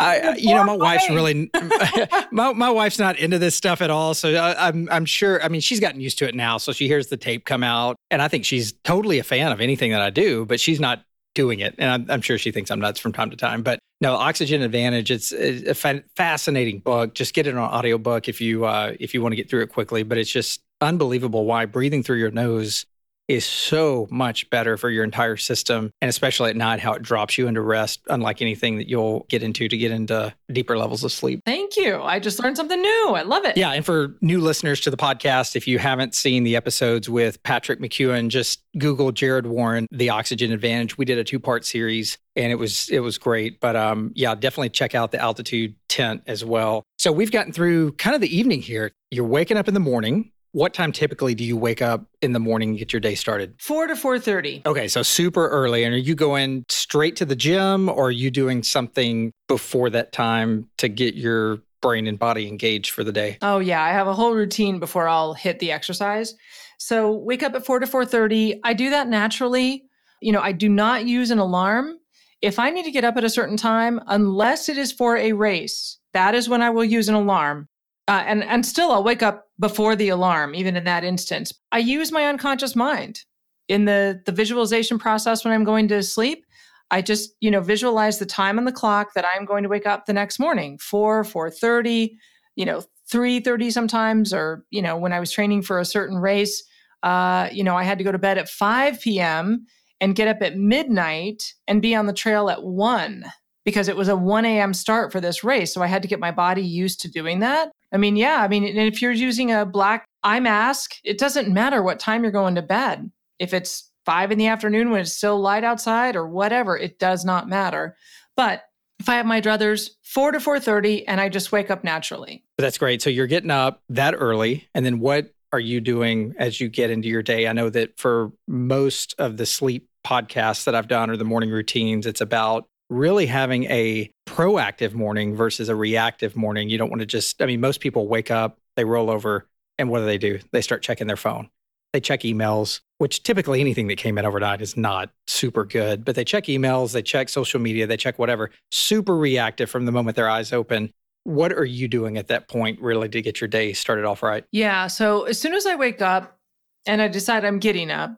I, 0.00 0.34
you 0.38 0.56
know, 0.56 0.64
my 0.64 0.76
wife's 0.76 1.08
really, 1.08 1.48
my, 2.32 2.52
my 2.52 2.70
wife's 2.70 2.98
not 2.98 3.16
into 3.20 3.38
this 3.38 3.54
stuff 3.54 3.80
at 3.80 3.90
all. 3.90 4.14
So 4.14 4.34
I, 4.34 4.66
I'm, 4.66 4.88
I'm 4.90 5.04
sure, 5.04 5.40
I 5.40 5.48
mean, 5.48 5.60
she's 5.60 5.78
gotten 5.78 6.00
used 6.00 6.18
to 6.18 6.26
it 6.26 6.34
now. 6.34 6.58
So 6.58 6.72
she 6.72 6.88
hears 6.88 7.08
the 7.08 7.16
tape 7.16 7.44
come 7.44 7.62
out. 7.62 7.94
And 8.10 8.20
I 8.20 8.26
think 8.26 8.44
she's 8.44 8.72
totally 8.82 9.20
a 9.20 9.22
fan 9.22 9.52
of 9.52 9.60
anything 9.60 9.92
that 9.92 10.02
I 10.02 10.10
do, 10.10 10.46
but 10.46 10.58
she's 10.58 10.80
not 10.80 11.04
doing 11.34 11.60
it. 11.60 11.74
And 11.78 11.90
I'm, 11.90 12.10
I'm, 12.10 12.20
sure 12.20 12.38
she 12.38 12.50
thinks 12.50 12.70
I'm 12.70 12.80
nuts 12.80 13.00
from 13.00 13.12
time 13.12 13.30
to 13.30 13.36
time. 13.36 13.62
But 13.62 13.78
no, 14.00 14.14
Oxygen 14.14 14.62
Advantage. 14.62 15.10
It's 15.10 15.32
a 15.32 15.74
fascinating 16.16 16.80
book. 16.80 17.14
Just 17.14 17.34
get 17.34 17.46
it 17.46 17.56
on 17.56 17.70
audiobook 17.70 18.28
if 18.28 18.40
you 18.40 18.64
uh, 18.64 18.94
if 18.98 19.14
you 19.14 19.22
want 19.22 19.32
to 19.32 19.36
get 19.36 19.50
through 19.50 19.62
it 19.62 19.68
quickly. 19.68 20.02
But 20.02 20.18
it's 20.18 20.30
just 20.30 20.60
unbelievable 20.80 21.44
why 21.44 21.66
breathing 21.66 22.02
through 22.02 22.18
your 22.18 22.30
nose 22.30 22.86
is 23.30 23.44
so 23.44 24.08
much 24.10 24.50
better 24.50 24.76
for 24.76 24.90
your 24.90 25.04
entire 25.04 25.36
system. 25.36 25.92
And 26.00 26.08
especially 26.08 26.50
at 26.50 26.56
night, 26.56 26.80
how 26.80 26.94
it 26.94 27.02
drops 27.02 27.38
you 27.38 27.46
into 27.46 27.60
rest, 27.60 28.00
unlike 28.08 28.42
anything 28.42 28.78
that 28.78 28.88
you'll 28.88 29.24
get 29.28 29.44
into 29.44 29.68
to 29.68 29.78
get 29.78 29.92
into 29.92 30.34
deeper 30.52 30.76
levels 30.76 31.04
of 31.04 31.12
sleep. 31.12 31.40
Thank 31.46 31.76
you. 31.76 32.02
I 32.02 32.18
just 32.18 32.42
learned 32.42 32.56
something 32.56 32.80
new. 32.80 33.12
I 33.14 33.22
love 33.22 33.44
it. 33.44 33.56
Yeah. 33.56 33.70
And 33.70 33.86
for 33.86 34.16
new 34.20 34.40
listeners 34.40 34.80
to 34.80 34.90
the 34.90 34.96
podcast, 34.96 35.54
if 35.54 35.68
you 35.68 35.78
haven't 35.78 36.16
seen 36.16 36.42
the 36.42 36.56
episodes 36.56 37.08
with 37.08 37.40
Patrick 37.44 37.78
McKeown, 37.78 38.30
just 38.30 38.62
Google 38.76 39.12
Jarrod 39.12 39.46
Warren, 39.46 39.86
The 39.92 40.10
Oxygen 40.10 40.50
Advantage. 40.50 40.98
We 40.98 41.04
did 41.04 41.18
a 41.18 41.24
two 41.24 41.38
part 41.38 41.64
series 41.64 42.18
and 42.34 42.50
it 42.50 42.56
was 42.56 42.88
it 42.90 43.00
was 43.00 43.16
great. 43.16 43.60
But 43.60 43.76
um, 43.76 44.10
yeah, 44.16 44.34
definitely 44.34 44.70
check 44.70 44.96
out 44.96 45.12
the 45.12 45.20
altitude 45.20 45.76
tent 45.88 46.22
as 46.26 46.44
well. 46.44 46.82
So 46.98 47.12
we've 47.12 47.30
gotten 47.30 47.52
through 47.52 47.92
kind 47.92 48.14
of 48.16 48.20
the 48.20 48.36
evening 48.36 48.60
here. 48.60 48.90
You're 49.12 49.24
waking 49.24 49.56
up 49.56 49.68
in 49.68 49.74
the 49.74 49.80
morning 49.80 50.32
what 50.52 50.74
time 50.74 50.92
typically 50.92 51.34
do 51.34 51.44
you 51.44 51.56
wake 51.56 51.80
up 51.80 52.06
in 52.22 52.32
the 52.32 52.40
morning 52.40 52.70
and 52.70 52.78
get 52.78 52.92
your 52.92 53.00
day 53.00 53.14
started? 53.14 53.54
4 53.60 53.86
to 53.86 53.94
4:30. 53.94 54.62
Okay, 54.66 54.88
so 54.88 55.02
super 55.02 55.48
early. 55.48 55.84
And 55.84 55.94
are 55.94 55.98
you 55.98 56.14
going 56.14 56.64
straight 56.68 57.16
to 57.16 57.24
the 57.24 57.36
gym 57.36 57.88
or 57.88 58.08
are 58.08 58.10
you 58.10 58.30
doing 58.30 58.62
something 58.62 59.32
before 59.48 59.90
that 59.90 60.12
time 60.12 60.68
to 60.78 60.88
get 60.88 61.14
your 61.14 61.58
brain 61.80 62.06
and 62.06 62.18
body 62.18 62.46
engaged 62.48 62.90
for 62.90 63.04
the 63.04 63.12
day? 63.12 63.38
Oh 63.42 63.58
yeah, 63.58 63.82
I 63.82 63.90
have 63.90 64.06
a 64.06 64.14
whole 64.14 64.34
routine 64.34 64.78
before 64.78 65.08
I'll 65.08 65.34
hit 65.34 65.58
the 65.60 65.72
exercise. 65.72 66.34
So 66.78 67.12
wake 67.12 67.42
up 67.42 67.54
at 67.54 67.64
4 67.64 67.80
to 67.80 67.86
4:30. 67.86 68.60
I 68.64 68.72
do 68.72 68.90
that 68.90 69.08
naturally. 69.08 69.84
You 70.20 70.32
know, 70.32 70.40
I 70.40 70.52
do 70.52 70.68
not 70.68 71.06
use 71.06 71.30
an 71.30 71.38
alarm. 71.38 71.96
If 72.42 72.58
I 72.58 72.70
need 72.70 72.84
to 72.84 72.90
get 72.90 73.04
up 73.04 73.16
at 73.16 73.24
a 73.24 73.30
certain 73.30 73.56
time, 73.56 74.00
unless 74.06 74.68
it 74.68 74.78
is 74.78 74.92
for 74.92 75.16
a 75.16 75.32
race, 75.32 75.98
that 76.14 76.34
is 76.34 76.48
when 76.48 76.62
I 76.62 76.70
will 76.70 76.84
use 76.84 77.08
an 77.08 77.14
alarm. 77.14 77.68
Uh, 78.10 78.24
and 78.26 78.42
and 78.42 78.66
still 78.66 78.90
I'll 78.90 79.04
wake 79.04 79.22
up 79.22 79.46
before 79.60 79.94
the 79.94 80.08
alarm, 80.08 80.56
even 80.56 80.76
in 80.76 80.82
that 80.82 81.04
instance. 81.04 81.54
I 81.70 81.78
use 81.78 82.10
my 82.10 82.26
unconscious 82.26 82.74
mind 82.74 83.22
in 83.68 83.84
the 83.84 84.20
the 84.26 84.32
visualization 84.32 84.98
process 84.98 85.44
when 85.44 85.54
I'm 85.54 85.62
going 85.62 85.86
to 85.88 86.02
sleep. 86.02 86.44
I 86.90 87.02
just 87.02 87.30
you 87.38 87.52
know 87.52 87.60
visualize 87.60 88.18
the 88.18 88.26
time 88.26 88.58
on 88.58 88.64
the 88.64 88.72
clock 88.72 89.14
that 89.14 89.24
I'm 89.24 89.44
going 89.44 89.62
to 89.62 89.68
wake 89.68 89.86
up 89.86 90.06
the 90.06 90.12
next 90.12 90.40
morning, 90.40 90.76
four, 90.78 91.22
four 91.22 91.52
thirty, 91.52 92.18
you 92.56 92.64
know, 92.64 92.82
three 93.08 93.38
thirty 93.38 93.70
sometimes, 93.70 94.34
or 94.34 94.64
you 94.70 94.82
know 94.82 94.96
when 94.96 95.12
I 95.12 95.20
was 95.20 95.30
training 95.30 95.62
for 95.62 95.78
a 95.78 95.84
certain 95.84 96.18
race, 96.18 96.64
uh, 97.04 97.48
you 97.52 97.62
know 97.62 97.76
I 97.76 97.84
had 97.84 97.98
to 97.98 98.04
go 98.04 98.10
to 98.10 98.18
bed 98.18 98.38
at 98.38 98.48
five 98.48 99.00
p.m. 99.00 99.66
and 100.00 100.16
get 100.16 100.26
up 100.26 100.42
at 100.42 100.58
midnight 100.58 101.54
and 101.68 101.80
be 101.80 101.94
on 101.94 102.06
the 102.06 102.12
trail 102.12 102.50
at 102.50 102.64
one 102.64 103.24
because 103.64 103.86
it 103.86 103.96
was 103.96 104.08
a 104.08 104.16
1 104.16 104.46
a.m. 104.46 104.72
start 104.72 105.12
for 105.12 105.20
this 105.20 105.44
race. 105.44 105.72
So 105.72 105.82
I 105.82 105.86
had 105.86 106.00
to 106.02 106.08
get 106.08 106.18
my 106.18 106.30
body 106.30 106.62
used 106.62 107.02
to 107.02 107.10
doing 107.10 107.40
that. 107.40 107.70
I 107.92 107.96
mean, 107.96 108.16
yeah, 108.16 108.42
I 108.42 108.48
mean, 108.48 108.64
if 108.64 109.02
you're 109.02 109.12
using 109.12 109.52
a 109.52 109.66
black 109.66 110.04
eye 110.22 110.40
mask, 110.40 110.96
it 111.04 111.18
doesn't 111.18 111.48
matter 111.48 111.82
what 111.82 111.98
time 111.98 112.22
you're 112.22 112.32
going 112.32 112.54
to 112.54 112.62
bed. 112.62 113.10
If 113.38 113.52
it's 113.52 113.90
five 114.06 114.30
in 114.30 114.38
the 114.38 114.46
afternoon 114.46 114.90
when 114.90 115.00
it's 115.00 115.12
still 115.12 115.40
light 115.40 115.64
outside 115.64 116.16
or 116.16 116.26
whatever, 116.26 116.76
it 116.76 116.98
does 116.98 117.24
not 117.24 117.48
matter. 117.48 117.96
But 118.36 118.62
if 118.98 119.08
I 119.08 119.14
have 119.14 119.26
my 119.26 119.40
druthers, 119.40 119.90
four 120.02 120.30
to 120.30 120.40
four 120.40 120.60
thirty, 120.60 121.06
and 121.08 121.20
I 121.20 121.28
just 121.28 121.52
wake 121.52 121.70
up 121.70 121.84
naturally. 121.84 122.44
That's 122.58 122.78
great. 122.78 123.00
So 123.00 123.10
you're 123.10 123.26
getting 123.26 123.50
up 123.50 123.82
that 123.88 124.14
early, 124.16 124.68
and 124.74 124.84
then 124.84 125.00
what 125.00 125.32
are 125.52 125.60
you 125.60 125.80
doing 125.80 126.34
as 126.38 126.60
you 126.60 126.68
get 126.68 126.90
into 126.90 127.08
your 127.08 127.22
day? 127.22 127.48
I 127.48 127.52
know 127.52 127.70
that 127.70 127.98
for 127.98 128.30
most 128.46 129.14
of 129.18 129.36
the 129.36 129.46
sleep 129.46 129.88
podcasts 130.06 130.64
that 130.64 130.74
I've 130.74 130.88
done 130.88 131.10
or 131.10 131.16
the 131.16 131.24
morning 131.24 131.50
routines, 131.50 132.06
it's 132.06 132.20
about 132.20 132.68
really 132.90 133.26
having 133.26 133.64
a 133.64 134.10
proactive 134.26 134.92
morning 134.92 135.34
versus 135.34 135.68
a 135.68 135.74
reactive 135.74 136.36
morning. 136.36 136.68
You 136.68 136.76
don't 136.76 136.90
want 136.90 137.00
to 137.00 137.06
just, 137.06 137.40
I 137.40 137.46
mean, 137.46 137.60
most 137.60 137.80
people 137.80 138.08
wake 138.08 138.30
up, 138.30 138.58
they 138.76 138.84
roll 138.84 139.10
over, 139.10 139.46
and 139.78 139.88
what 139.88 140.00
do 140.00 140.04
they 140.04 140.18
do? 140.18 140.40
They 140.52 140.60
start 140.60 140.82
checking 140.82 141.06
their 141.06 141.16
phone. 141.16 141.48
They 141.92 142.00
check 142.00 142.20
emails, 142.20 142.80
which 142.98 143.22
typically 143.22 143.60
anything 143.60 143.88
that 143.88 143.96
came 143.96 144.18
in 144.18 144.24
overnight 144.24 144.60
is 144.60 144.76
not 144.76 145.10
super 145.26 145.64
good, 145.64 146.04
but 146.04 146.14
they 146.14 146.24
check 146.24 146.44
emails, 146.44 146.92
they 146.92 147.02
check 147.02 147.28
social 147.28 147.60
media, 147.60 147.86
they 147.86 147.96
check 147.96 148.18
whatever, 148.18 148.50
super 148.70 149.16
reactive 149.16 149.70
from 149.70 149.86
the 149.86 149.92
moment 149.92 150.16
their 150.16 150.28
eyes 150.28 150.52
open. 150.52 150.92
What 151.24 151.52
are 151.52 151.64
you 151.64 151.88
doing 151.88 152.16
at 152.16 152.28
that 152.28 152.48
point 152.48 152.80
really 152.80 153.08
to 153.08 153.22
get 153.22 153.40
your 153.40 153.48
day 153.48 153.72
started 153.72 154.04
off 154.04 154.22
right? 154.22 154.44
Yeah. 154.52 154.86
So 154.86 155.24
as 155.24 155.40
soon 155.40 155.54
as 155.54 155.66
I 155.66 155.74
wake 155.74 156.00
up 156.00 156.38
and 156.86 157.02
I 157.02 157.08
decide 157.08 157.44
I'm 157.44 157.58
getting 157.58 157.90
up, 157.90 158.16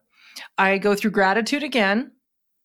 I 0.58 0.78
go 0.78 0.94
through 0.94 1.10
gratitude 1.10 1.62
again, 1.62 2.12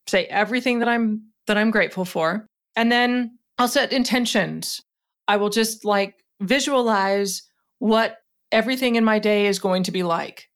say 0.08 0.26
everything 0.26 0.80
that 0.80 0.90
I'm 0.90 1.27
that 1.48 1.58
I'm 1.58 1.72
grateful 1.72 2.06
for. 2.06 2.46
And 2.76 2.92
then 2.92 3.38
I'll 3.58 3.68
set 3.68 3.92
intentions. 3.92 4.82
I 5.28 5.38
will 5.38 5.50
just 5.50 5.84
like 5.84 6.16
visualize 6.42 7.42
what 7.80 8.18
everything 8.52 8.96
in 8.96 9.04
my 9.04 9.20
day 9.20 9.48
is 9.48 9.60
going 9.60 9.84
to 9.84 9.92
be 9.92 10.04
like, 10.04 10.50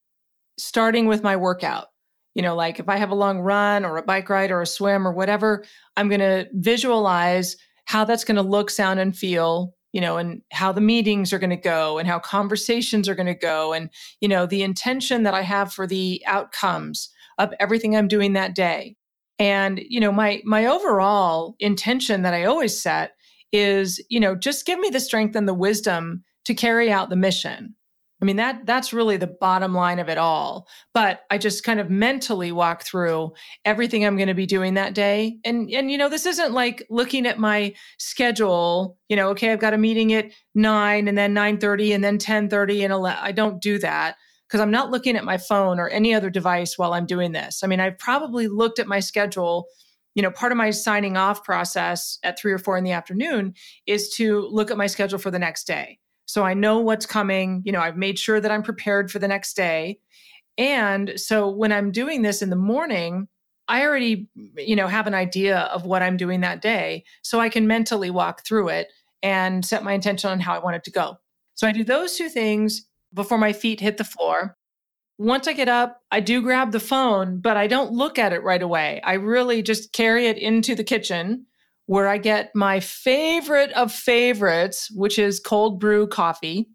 starting 0.57 1.07
with 1.07 1.23
my 1.23 1.35
workout. 1.35 1.87
You 2.35 2.41
know, 2.41 2.55
like 2.55 2.79
if 2.79 2.87
I 2.87 2.95
have 2.97 3.09
a 3.09 3.15
long 3.15 3.39
run 3.39 3.83
or 3.83 3.97
a 3.97 4.03
bike 4.03 4.29
ride 4.29 4.51
or 4.51 4.61
a 4.61 4.65
swim 4.65 5.05
or 5.05 5.11
whatever, 5.11 5.65
I'm 5.97 6.07
going 6.07 6.21
to 6.21 6.47
visualize 6.53 7.57
how 7.85 8.05
that's 8.05 8.23
going 8.23 8.37
to 8.37 8.41
look, 8.41 8.69
sound, 8.69 9.01
and 9.01 9.17
feel, 9.17 9.73
you 9.91 9.99
know, 9.99 10.15
and 10.15 10.41
how 10.53 10.71
the 10.71 10.79
meetings 10.79 11.33
are 11.33 11.39
going 11.39 11.49
to 11.49 11.57
go 11.57 11.97
and 11.97 12.07
how 12.07 12.19
conversations 12.19 13.09
are 13.09 13.15
going 13.15 13.25
to 13.25 13.33
go 13.33 13.73
and, 13.73 13.89
you 14.21 14.29
know, 14.29 14.45
the 14.45 14.63
intention 14.63 15.23
that 15.23 15.33
I 15.33 15.41
have 15.41 15.73
for 15.73 15.85
the 15.85 16.23
outcomes 16.25 17.09
of 17.37 17.53
everything 17.59 17.97
I'm 17.97 18.07
doing 18.07 18.33
that 18.33 18.55
day. 18.55 18.95
And, 19.41 19.81
you 19.89 19.99
know, 19.99 20.11
my 20.11 20.39
my 20.45 20.67
overall 20.67 21.55
intention 21.59 22.21
that 22.21 22.35
I 22.35 22.45
always 22.45 22.79
set 22.79 23.13
is, 23.51 23.99
you 24.07 24.19
know, 24.19 24.35
just 24.35 24.67
give 24.67 24.77
me 24.77 24.91
the 24.91 24.99
strength 24.99 25.35
and 25.35 25.47
the 25.47 25.53
wisdom 25.55 26.23
to 26.45 26.53
carry 26.53 26.91
out 26.91 27.09
the 27.09 27.15
mission. 27.15 27.75
I 28.21 28.25
mean 28.25 28.35
that 28.35 28.67
that's 28.67 28.93
really 28.93 29.17
the 29.17 29.35
bottom 29.41 29.73
line 29.73 29.97
of 29.97 30.09
it 30.09 30.19
all. 30.19 30.67
But 30.93 31.21
I 31.31 31.39
just 31.39 31.63
kind 31.63 31.79
of 31.79 31.89
mentally 31.89 32.51
walk 32.51 32.83
through 32.83 33.33
everything 33.65 34.05
I'm 34.05 34.15
going 34.15 34.27
to 34.27 34.35
be 34.35 34.45
doing 34.45 34.75
that 34.75 34.93
day. 34.93 35.37
And 35.43 35.71
and 35.71 35.89
you 35.89 35.97
know, 35.97 36.07
this 36.07 36.27
isn't 36.27 36.53
like 36.53 36.85
looking 36.91 37.25
at 37.25 37.39
my 37.39 37.73
schedule, 37.97 38.95
you 39.09 39.15
know, 39.15 39.29
okay, 39.29 39.51
I've 39.51 39.59
got 39.59 39.73
a 39.73 39.79
meeting 39.79 40.13
at 40.13 40.29
9 40.53 41.07
and 41.07 41.17
then 41.17 41.33
9:30 41.33 41.95
and 41.95 42.03
then 42.03 42.19
10:30 42.19 42.83
and 42.83 42.93
11. 42.93 43.19
I 43.23 43.31
don't 43.31 43.59
do 43.59 43.79
that 43.79 44.17
because 44.51 44.61
I'm 44.61 44.71
not 44.71 44.91
looking 44.91 45.15
at 45.15 45.23
my 45.23 45.37
phone 45.37 45.79
or 45.79 45.87
any 45.87 46.13
other 46.13 46.29
device 46.29 46.77
while 46.77 46.93
I'm 46.93 47.05
doing 47.05 47.31
this. 47.31 47.63
I 47.63 47.67
mean, 47.67 47.79
I've 47.79 47.97
probably 47.97 48.49
looked 48.49 48.79
at 48.79 48.87
my 48.87 48.99
schedule. 48.99 49.67
You 50.13 50.21
know, 50.21 50.29
part 50.29 50.51
of 50.51 50.57
my 50.57 50.71
signing 50.71 51.15
off 51.15 51.41
process 51.45 52.19
at 52.23 52.37
three 52.37 52.51
or 52.51 52.57
four 52.57 52.77
in 52.77 52.83
the 52.83 52.91
afternoon 52.91 53.53
is 53.85 54.09
to 54.15 54.41
look 54.51 54.69
at 54.69 54.75
my 54.75 54.87
schedule 54.87 55.19
for 55.19 55.31
the 55.31 55.39
next 55.39 55.67
day. 55.67 55.99
So 56.25 56.43
I 56.43 56.53
know 56.53 56.79
what's 56.79 57.05
coming. 57.05 57.61
You 57.63 57.71
know, 57.71 57.79
I've 57.79 57.95
made 57.95 58.19
sure 58.19 58.41
that 58.41 58.51
I'm 58.51 58.61
prepared 58.61 59.09
for 59.09 59.19
the 59.19 59.27
next 59.27 59.53
day. 59.53 59.99
And 60.57 61.13
so 61.15 61.49
when 61.49 61.71
I'm 61.71 61.93
doing 61.93 62.21
this 62.21 62.41
in 62.41 62.49
the 62.49 62.57
morning, 62.57 63.29
I 63.69 63.85
already, 63.85 64.27
you 64.57 64.75
know, 64.75 64.87
have 64.87 65.07
an 65.07 65.13
idea 65.13 65.59
of 65.59 65.85
what 65.85 66.01
I'm 66.01 66.17
doing 66.17 66.41
that 66.41 66.61
day. 66.61 67.05
So 67.21 67.39
I 67.39 67.47
can 67.47 67.67
mentally 67.67 68.09
walk 68.09 68.43
through 68.45 68.67
it 68.67 68.89
and 69.23 69.63
set 69.65 69.81
my 69.81 69.93
intention 69.93 70.29
on 70.29 70.41
how 70.41 70.53
I 70.53 70.59
want 70.59 70.75
it 70.75 70.83
to 70.83 70.91
go. 70.91 71.15
So 71.53 71.67
I 71.67 71.71
do 71.71 71.85
those 71.85 72.17
two 72.17 72.27
things 72.27 72.85
before 73.13 73.37
my 73.37 73.53
feet 73.53 73.79
hit 73.79 73.97
the 73.97 74.03
floor. 74.03 74.57
Once 75.17 75.47
I 75.47 75.53
get 75.53 75.69
up, 75.69 76.01
I 76.09 76.19
do 76.19 76.41
grab 76.41 76.71
the 76.71 76.79
phone, 76.79 77.39
but 77.39 77.55
I 77.55 77.67
don't 77.67 77.91
look 77.91 78.17
at 78.17 78.33
it 78.33 78.43
right 78.43 78.61
away. 78.61 79.01
I 79.03 79.13
really 79.13 79.61
just 79.61 79.93
carry 79.93 80.27
it 80.27 80.37
into 80.37 80.73
the 80.73 80.83
kitchen 80.83 81.45
where 81.85 82.07
I 82.07 82.17
get 82.17 82.51
my 82.55 82.79
favorite 82.79 83.71
of 83.73 83.91
favorites, 83.91 84.89
which 84.91 85.19
is 85.19 85.39
cold 85.39 85.79
brew 85.79 86.07
coffee. 86.07 86.67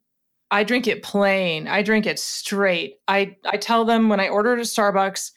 I 0.51 0.63
drink 0.63 0.87
it 0.87 1.03
plain. 1.03 1.67
I 1.67 1.83
drink 1.83 2.07
it 2.07 2.21
straight. 2.21 2.97
I, 3.09 3.37
I 3.45 3.57
tell 3.57 3.85
them 3.85 4.09
when 4.09 4.21
I 4.21 4.29
order 4.29 4.53
at 4.53 4.61
Starbucks, 4.61 5.33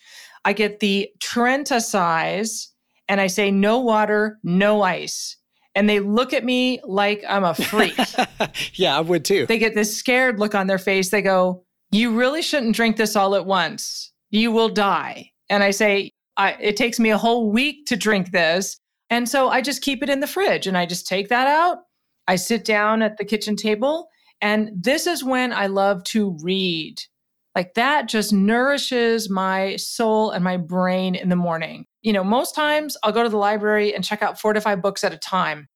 I 0.46 0.54
get 0.54 0.80
the 0.80 1.10
Trenta 1.20 1.82
size 1.82 2.72
and 3.08 3.20
I 3.20 3.28
say 3.28 3.50
no 3.50 3.80
water, 3.80 4.38
no 4.44 4.84
ice 4.84 5.39
and 5.76 5.90
they 5.90 6.00
look 6.00 6.34
at 6.34 6.44
me 6.44 6.82
like 6.84 7.24
I'm 7.28 7.44
a 7.44 7.54
freak. 7.54 7.98
yeah, 8.74 8.98
I 8.98 9.02
would 9.02 9.26
too. 9.26 9.46
They 9.46 9.58
get 9.58 9.76
this 9.76 9.96
scared 9.96 10.40
look 10.40 10.56
on 10.56 10.68
their 10.68 10.78
face. 10.78 11.10
They 11.10 11.22
go, 11.22 11.64
You 11.92 12.18
really 12.18 12.42
shouldn't 12.42 12.76
drink 12.76 12.98
this 12.98 13.16
all 13.16 13.36
at 13.36 13.46
once. 13.46 14.12
You 14.32 14.52
will 14.52 14.70
die. 14.70 15.32
And 15.50 15.64
I 15.64 15.72
say, 15.72 16.12
I, 16.38 16.54
It 16.54 16.78
takes 16.78 17.00
me 17.00 17.12
a 17.12 17.18
whole 17.18 17.52
week 17.52 17.86
to 17.88 17.96
drink 17.96 18.32
this. 18.32 18.80
And 19.10 19.28
so 19.28 19.50
I 19.50 19.62
just 19.62 19.82
keep 19.82 20.04
it 20.04 20.10
in 20.10 20.20
the 20.20 20.28
fridge 20.28 20.68
and 20.68 20.78
I 20.78 20.86
just 20.86 21.08
take 21.08 21.30
that 21.30 21.48
out. 21.48 21.80
I 22.28 22.36
sit 22.36 22.64
down 22.64 23.02
at 23.02 23.18
the 23.18 23.26
kitchen 23.26 23.56
table. 23.56 24.08
And 24.42 24.72
this 24.76 25.08
is 25.08 25.24
when 25.24 25.52
I 25.52 25.68
love 25.68 26.04
to 26.06 26.38
read. 26.42 26.98
Like 27.56 27.74
that 27.74 28.08
just 28.08 28.32
nourishes 28.32 29.30
my 29.30 29.76
soul 29.76 30.32
and 30.32 30.44
my 30.44 30.58
brain 30.58 31.16
in 31.16 31.30
the 31.30 31.36
morning. 31.36 31.86
You 32.02 32.14
know, 32.14 32.24
most 32.24 32.56
times 32.56 32.96
I'll 33.04 33.12
go 33.12 33.24
to 33.24 33.30
the 33.30 33.38
library 33.38 33.94
and 33.94 34.04
check 34.04 34.22
out 34.22 34.40
four 34.40 34.54
to 34.54 34.62
five 34.62 34.82
books 34.82 35.04
at 35.04 35.14
a 35.14 35.18
time. 35.18 35.68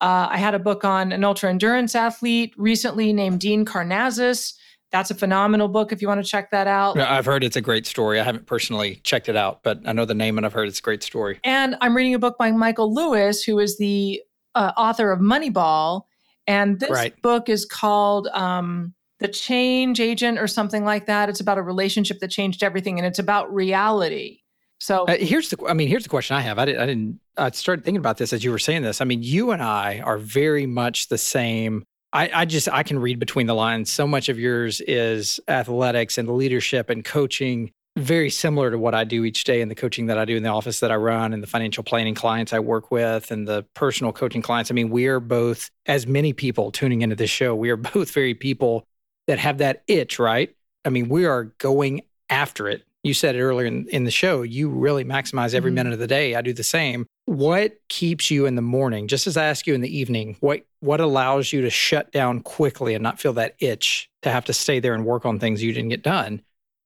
Uh, 0.00 0.28
I 0.30 0.38
had 0.38 0.54
a 0.54 0.58
book 0.58 0.84
on 0.84 1.12
an 1.12 1.24
ultra 1.24 1.50
endurance 1.50 1.94
athlete 1.94 2.54
recently 2.56 3.12
named 3.12 3.40
Dean 3.40 3.64
Karnazes 3.64 4.54
That's 4.92 5.10
a 5.10 5.14
phenomenal 5.14 5.68
book 5.68 5.92
if 5.92 6.02
you 6.02 6.08
want 6.08 6.24
to 6.24 6.28
check 6.28 6.50
that 6.50 6.66
out. 6.66 6.98
I've 6.98 7.26
heard 7.26 7.44
it's 7.44 7.56
a 7.56 7.60
great 7.60 7.86
story. 7.86 8.18
I 8.18 8.24
haven't 8.24 8.46
personally 8.46 8.96
checked 9.04 9.28
it 9.28 9.36
out, 9.36 9.62
but 9.62 9.80
I 9.86 9.92
know 9.92 10.04
the 10.04 10.14
name 10.14 10.36
and 10.36 10.44
I've 10.44 10.52
heard 10.52 10.68
it's 10.68 10.80
a 10.80 10.82
great 10.82 11.02
story. 11.02 11.38
And 11.44 11.76
I'm 11.80 11.96
reading 11.96 12.14
a 12.14 12.18
book 12.18 12.38
by 12.38 12.50
Michael 12.50 12.92
Lewis, 12.92 13.44
who 13.44 13.58
is 13.60 13.78
the 13.78 14.20
uh, 14.54 14.72
author 14.76 15.12
of 15.12 15.20
Moneyball. 15.20 16.02
And 16.46 16.80
this 16.80 16.90
Right. 16.90 17.22
book 17.22 17.48
is 17.48 17.64
called 17.64 18.26
um, 18.28 18.94
The 19.20 19.28
Change 19.28 20.00
Agent 20.00 20.38
or 20.38 20.46
something 20.46 20.84
like 20.84 21.06
that. 21.06 21.28
It's 21.28 21.40
about 21.40 21.58
a 21.58 21.62
relationship 21.62 22.20
that 22.20 22.28
changed 22.28 22.62
everything 22.62 22.98
and 22.98 23.06
it's 23.06 23.18
about 23.18 23.52
reality. 23.54 24.38
So, 24.78 25.04
Uh, 25.04 25.16
here's 25.18 25.50
the, 25.50 25.62
I 25.68 25.74
mean, 25.74 25.88
here's 25.88 26.04
the 26.04 26.08
question 26.08 26.36
I 26.36 26.40
have. 26.40 26.58
I 26.58 26.64
didn't, 26.64 26.80
I 26.80 26.86
didn't, 26.86 27.20
I 27.36 27.50
started 27.50 27.84
thinking 27.84 27.98
about 27.98 28.16
this 28.16 28.32
as 28.32 28.42
you 28.42 28.50
were 28.50 28.58
saying 28.58 28.82
this. 28.82 29.02
I 29.02 29.04
mean, 29.04 29.22
you 29.22 29.50
and 29.50 29.62
I 29.62 30.00
are 30.00 30.16
very 30.16 30.64
much 30.66 31.08
the 31.08 31.18
same. 31.18 31.84
I, 32.14 32.30
I 32.32 32.44
just, 32.46 32.66
I 32.68 32.82
can 32.82 32.98
read 32.98 33.18
between 33.18 33.46
the 33.46 33.54
lines. 33.54 33.92
So 33.92 34.06
much 34.06 34.30
of 34.30 34.38
yours 34.38 34.80
is 34.80 35.38
athletics 35.48 36.16
and 36.16 36.28
leadership 36.30 36.88
and 36.88 37.04
coaching, 37.04 37.72
very 37.98 38.30
similar 38.30 38.70
to 38.70 38.78
what 38.78 38.94
I 38.94 39.04
do 39.04 39.24
each 39.24 39.44
day 39.44 39.60
in 39.60 39.68
the 39.68 39.74
coaching 39.74 40.06
that 40.06 40.16
I 40.16 40.24
do 40.24 40.36
in 40.36 40.42
the 40.42 40.48
office 40.48 40.80
that 40.80 40.90
I 40.90 40.96
run 40.96 41.34
and 41.34 41.42
the 41.42 41.46
financial 41.46 41.84
planning 41.84 42.14
clients 42.14 42.54
I 42.54 42.60
work 42.60 42.90
with 42.90 43.30
and 43.30 43.46
the 43.46 43.66
personal 43.74 44.12
coaching 44.12 44.40
clients. 44.40 44.70
I 44.70 44.74
mean, 44.74 44.88
we 44.88 45.06
are 45.08 45.20
both, 45.20 45.70
as 45.86 46.06
many 46.06 46.32
people 46.32 46.70
tuning 46.72 47.02
into 47.02 47.16
this 47.16 47.30
show, 47.30 47.54
we 47.54 47.68
are 47.68 47.76
both 47.94 48.12
very 48.12 48.34
people 48.34 48.86
that 49.30 49.38
have 49.38 49.58
that 49.58 49.84
itch, 49.86 50.18
right? 50.18 50.52
I 50.84 50.88
mean, 50.88 51.08
we 51.08 51.24
are 51.24 51.44
going 51.58 52.02
after 52.28 52.68
it. 52.68 52.82
You 53.04 53.14
said 53.14 53.36
it 53.36 53.40
earlier 53.42 53.66
in, 53.66 53.86
in 53.88 54.02
the 54.02 54.10
show, 54.10 54.42
you 54.42 54.68
really 54.68 55.04
maximize 55.04 55.54
every 55.54 55.70
Mhm. 55.70 55.74
minute 55.74 55.92
of 55.92 56.00
the 56.00 56.08
day. 56.08 56.34
I 56.34 56.42
do 56.42 56.52
the 56.52 56.64
same. 56.64 57.06
What 57.26 57.76
keeps 57.88 58.28
you 58.28 58.44
in 58.46 58.56
the 58.56 58.62
morning? 58.62 59.06
Just 59.06 59.28
as 59.28 59.36
I 59.36 59.44
ask 59.46 59.68
you 59.68 59.74
in 59.74 59.82
the 59.82 59.96
evening, 59.96 60.36
what 60.40 60.62
what 60.80 60.98
allows 61.00 61.52
you 61.52 61.60
to 61.62 61.70
shut 61.70 62.10
down 62.10 62.40
quickly 62.40 62.94
and 62.94 63.02
not 63.04 63.20
feel 63.20 63.34
that 63.34 63.54
itch 63.60 64.08
to 64.22 64.30
have 64.32 64.46
to 64.46 64.52
stay 64.52 64.80
there 64.80 64.94
and 64.94 65.04
work 65.04 65.24
on 65.24 65.38
things 65.38 65.62
you 65.62 65.72
didn't 65.72 65.90
get 65.90 66.02
done? 66.02 66.42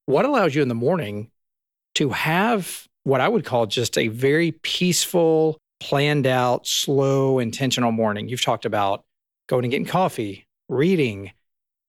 What 0.06 0.26
allows 0.26 0.54
you 0.54 0.60
in 0.60 0.68
the 0.68 0.74
morning 0.74 1.30
to 1.94 2.10
have 2.10 2.86
what 3.04 3.20
I 3.22 3.28
would 3.28 3.44
call 3.46 3.64
just 3.66 3.96
a 3.96 4.08
very 4.08 4.52
peaceful, 4.62 5.56
planned 5.80 6.26
out, 6.26 6.66
slow, 6.66 7.38
intentional 7.38 7.90
morning? 7.92 8.28
You've 8.28 8.42
talked 8.44 8.66
about 8.66 9.02
going 9.48 9.64
and 9.64 9.70
getting 9.70 9.86
coffee, 9.86 10.46
reading, 10.68 11.32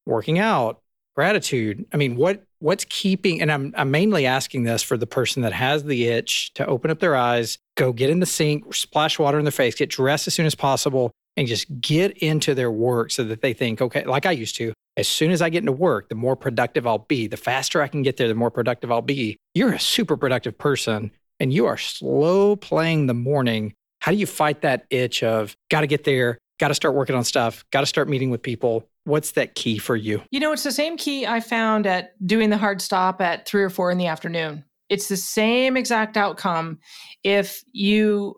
working 0.06 0.40
out, 0.40 0.82
gratitude. 1.16 1.86
I 1.94 1.98
mean, 1.98 2.16
what 2.16 2.44
what's 2.60 2.86
keeping 2.90 3.42
and 3.42 3.52
I'm 3.52 3.74
I'm 3.78 3.92
mainly 3.92 4.26
asking 4.26 4.64
this 4.64 4.84
for 4.84 4.98
the 4.98 5.08
person 5.08 5.42
that 5.44 5.54
has 5.54 5.84
the 5.84 6.08
itch 6.08 6.54
to 6.56 6.66
open 6.66 6.92
up 6.92 7.00
their 7.00 7.16
eyes, 7.16 7.58
go 7.76 7.94
get 7.94 8.10
in 8.10 8.20
the 8.20 8.26
sink, 8.26 8.74
splash 8.74 9.20
water 9.20 9.40
in 9.40 9.46
their 9.46 9.52
face, 9.52 9.76
get 9.76 9.90
dressed 9.90 10.28
as 10.28 10.34
soon 10.34 10.46
as 10.46 10.56
possible 10.56 11.12
and 11.38 11.48
just 11.48 11.82
get 11.82 12.18
into 12.20 12.56
their 12.56 12.72
work 12.72 13.12
so 13.12 13.24
that 13.24 13.42
they 13.42 13.54
think, 13.54 13.82
okay, 13.82 14.06
like 14.06 14.26
I 14.26 14.32
used 14.32 14.56
to, 14.56 14.74
as 14.98 15.08
soon 15.08 15.32
as 15.32 15.42
I 15.42 15.50
get 15.50 15.60
into 15.60 15.74
work, 15.74 16.10
the 16.10 16.16
more 16.16 16.36
productive 16.36 16.88
I'll 16.88 17.00
be. 17.00 17.28
The 17.28 17.38
faster 17.38 17.82
I 17.82 17.88
can 17.88 18.02
get 18.04 18.18
there, 18.18 18.28
the 18.28 18.36
more 18.36 18.52
productive 18.52 18.92
I'll 18.92 19.02
be. 19.02 19.38
You're 19.54 19.74
a 19.74 19.80
super 19.80 20.16
productive 20.16 20.58
person 20.58 21.12
and 21.40 21.52
you 21.52 21.66
are 21.66 21.78
slow 21.78 22.56
playing 22.56 23.08
the 23.08 23.14
morning. 23.14 23.74
How 24.00 24.12
do 24.12 24.18
you 24.18 24.28
fight 24.28 24.62
that 24.62 24.86
itch 24.90 25.24
of 25.24 25.56
got 25.70 25.82
to 25.82 25.88
get 25.88 26.06
there, 26.06 26.40
got 26.60 26.70
to 26.70 26.74
start 26.74 26.96
working 26.96 27.16
on 27.16 27.24
stuff, 27.24 27.66
got 27.72 27.82
to 27.82 27.86
start 27.86 28.08
meeting 28.08 28.30
with 28.30 28.42
people? 28.42 28.88
What's 29.06 29.32
that 29.32 29.56
key 29.56 29.78
for 29.78 29.96
you? 29.96 30.22
you 30.32 30.40
know, 30.40 30.52
it's 30.52 30.64
the 30.64 30.72
same 30.72 30.98
key 30.98 31.26
I 31.26 31.40
found 31.40 31.88
at 31.88 32.14
doing 32.28 32.50
the 32.50 32.58
hard 32.58 32.82
stop 32.82 33.22
at 33.22 33.48
three 33.48 33.64
or 33.64 33.70
four 33.70 33.92
in 33.92 33.98
the 33.98 34.08
afternoon. 34.08 34.66
It's 34.90 35.08
the 35.08 35.18
same 35.18 35.78
exact 35.78 36.18
outcome 36.18 36.80
if 37.24 37.64
you 37.72 38.36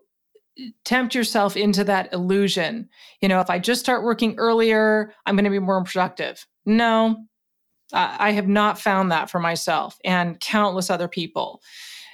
tempt 0.84 1.14
yourself 1.14 1.56
into 1.56 1.84
that 1.84 2.12
illusion. 2.12 2.88
You 3.20 3.28
know, 3.28 3.40
if 3.40 3.50
I 3.50 3.58
just 3.58 3.80
start 3.80 4.02
working 4.02 4.34
earlier, 4.38 5.12
I'm 5.26 5.36
going 5.36 5.44
to 5.44 5.50
be 5.50 5.58
more 5.58 5.82
productive. 5.84 6.46
No, 6.66 7.16
I 7.92 8.32
have 8.32 8.48
not 8.48 8.78
found 8.78 9.10
that 9.12 9.30
for 9.30 9.38
myself 9.38 9.96
and 10.04 10.38
countless 10.40 10.90
other 10.90 11.08
people. 11.08 11.62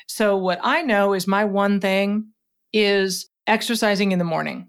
So, 0.07 0.37
what 0.37 0.61
I 0.63 0.83
know 0.83 1.13
is 1.13 1.27
my 1.27 1.45
one 1.45 1.81
thing 1.81 2.29
is 2.73 3.29
exercising 3.47 4.13
in 4.13 4.19
the 4.19 4.25
morning. 4.25 4.69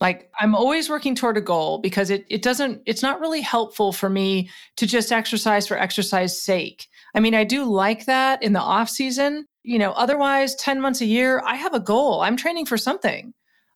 Like, 0.00 0.30
I'm 0.40 0.54
always 0.54 0.90
working 0.90 1.14
toward 1.14 1.36
a 1.36 1.40
goal 1.40 1.78
because 1.78 2.10
it, 2.10 2.26
it 2.28 2.42
doesn't, 2.42 2.82
it's 2.84 3.02
not 3.02 3.20
really 3.20 3.40
helpful 3.40 3.92
for 3.92 4.10
me 4.10 4.50
to 4.76 4.86
just 4.86 5.12
exercise 5.12 5.66
for 5.66 5.78
exercise 5.78 6.40
sake. 6.40 6.88
I 7.14 7.20
mean, 7.20 7.34
I 7.34 7.44
do 7.44 7.64
like 7.64 8.06
that 8.06 8.42
in 8.42 8.52
the 8.52 8.60
off 8.60 8.90
season. 8.90 9.46
You 9.62 9.78
know, 9.78 9.92
otherwise, 9.92 10.54
10 10.56 10.80
months 10.80 11.00
a 11.00 11.06
year, 11.06 11.42
I 11.46 11.54
have 11.54 11.74
a 11.74 11.80
goal. 11.80 12.20
I'm 12.20 12.36
training 12.36 12.66
for 12.66 12.76
something. 12.76 13.32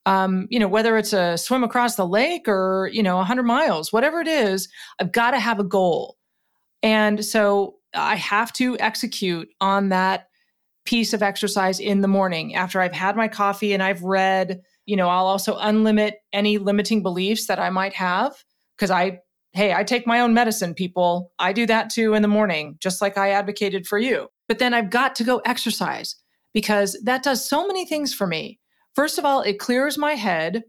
Um, 0.06 0.46
you 0.50 0.58
know, 0.58 0.68
whether 0.68 0.96
it's 0.96 1.12
a 1.12 1.38
swim 1.38 1.62
across 1.62 1.96
the 1.96 2.06
lake 2.06 2.48
or, 2.48 2.90
you 2.92 3.02
know, 3.02 3.16
100 3.16 3.42
miles, 3.42 3.92
whatever 3.92 4.20
it 4.20 4.28
is, 4.28 4.68
I've 5.00 5.12
got 5.12 5.30
to 5.32 5.40
have 5.40 5.60
a 5.60 5.64
goal. 5.64 6.16
And 6.82 7.24
so 7.24 7.76
I 7.94 8.16
have 8.16 8.52
to 8.54 8.78
execute 8.78 9.48
on 9.60 9.90
that 9.90 10.28
piece 10.84 11.12
of 11.12 11.22
exercise 11.22 11.80
in 11.80 12.00
the 12.00 12.08
morning 12.08 12.54
after 12.54 12.80
I've 12.80 12.94
had 12.94 13.16
my 13.16 13.28
coffee 13.28 13.72
and 13.72 13.82
I've 13.82 14.02
read. 14.02 14.62
You 14.88 14.96
know, 14.96 15.10
I'll 15.10 15.26
also 15.26 15.58
unlimit 15.58 16.12
any 16.32 16.56
limiting 16.56 17.02
beliefs 17.02 17.46
that 17.46 17.58
I 17.58 17.68
might 17.68 17.92
have 17.92 18.42
because 18.74 18.90
I, 18.90 19.18
hey, 19.52 19.74
I 19.74 19.84
take 19.84 20.06
my 20.06 20.20
own 20.20 20.32
medicine, 20.32 20.72
people. 20.72 21.30
I 21.38 21.52
do 21.52 21.66
that 21.66 21.90
too 21.90 22.14
in 22.14 22.22
the 22.22 22.28
morning, 22.28 22.78
just 22.80 23.02
like 23.02 23.18
I 23.18 23.32
advocated 23.32 23.86
for 23.86 23.98
you. 23.98 24.28
But 24.48 24.60
then 24.60 24.72
I've 24.72 24.88
got 24.88 25.14
to 25.16 25.24
go 25.24 25.42
exercise 25.44 26.16
because 26.54 26.98
that 27.04 27.22
does 27.22 27.46
so 27.46 27.66
many 27.66 27.84
things 27.84 28.14
for 28.14 28.26
me. 28.26 28.60
First 28.94 29.18
of 29.18 29.26
all, 29.26 29.42
it 29.42 29.58
clears 29.58 29.98
my 29.98 30.14
head. 30.14 30.62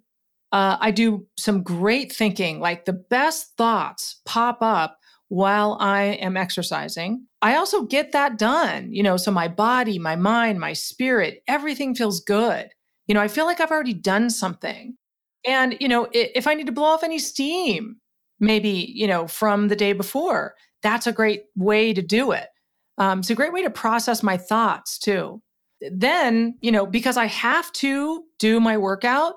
Uh, 0.51 0.75
I 0.81 0.91
do 0.91 1.25
some 1.37 1.63
great 1.63 2.11
thinking, 2.11 2.59
like 2.59 2.83
the 2.83 3.01
best 3.09 3.53
thoughts 3.57 4.19
pop 4.25 4.57
up 4.61 4.97
while 5.29 5.77
I 5.79 6.01
am 6.01 6.35
exercising. 6.35 7.25
I 7.41 7.55
also 7.55 7.83
get 7.83 8.11
that 8.11 8.37
done, 8.37 8.91
you 8.91 9.01
know, 9.01 9.15
so 9.15 9.31
my 9.31 9.47
body, 9.47 9.97
my 9.97 10.17
mind, 10.17 10.59
my 10.59 10.73
spirit, 10.73 11.41
everything 11.47 11.95
feels 11.95 12.19
good. 12.19 12.69
You 13.09 13.15
know, 13.15 13.21
I 13.21 13.27
feel 13.27 13.45
like 13.45 13.59
I've 13.59 13.71
already 13.71 13.93
done 13.93 14.29
something. 14.29 14.95
And, 15.45 15.75
you 15.81 15.89
know, 15.89 16.07
if 16.13 16.47
I 16.47 16.53
need 16.53 16.67
to 16.67 16.71
blow 16.71 16.85
off 16.85 17.03
any 17.03 17.19
steam, 17.19 17.97
maybe, 18.39 18.93
you 18.95 19.07
know, 19.07 19.27
from 19.27 19.67
the 19.67 19.75
day 19.75 19.91
before, 19.91 20.55
that's 20.81 21.07
a 21.07 21.11
great 21.11 21.43
way 21.57 21.93
to 21.93 22.01
do 22.01 22.31
it. 22.31 22.47
Um, 22.97 23.19
it's 23.19 23.29
a 23.29 23.35
great 23.35 23.51
way 23.51 23.63
to 23.63 23.69
process 23.69 24.23
my 24.23 24.37
thoughts 24.37 24.97
too. 24.97 25.41
Then, 25.81 26.57
you 26.61 26.71
know, 26.71 26.85
because 26.85 27.17
I 27.17 27.25
have 27.25 27.69
to 27.73 28.23
do 28.37 28.61
my 28.61 28.77
workout, 28.77 29.35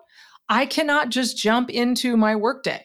I 0.49 0.67
cannot 0.67 1.09
just 1.09 1.37
jump 1.37 1.69
into 1.71 2.17
my 2.17 2.37
workday 2.37 2.85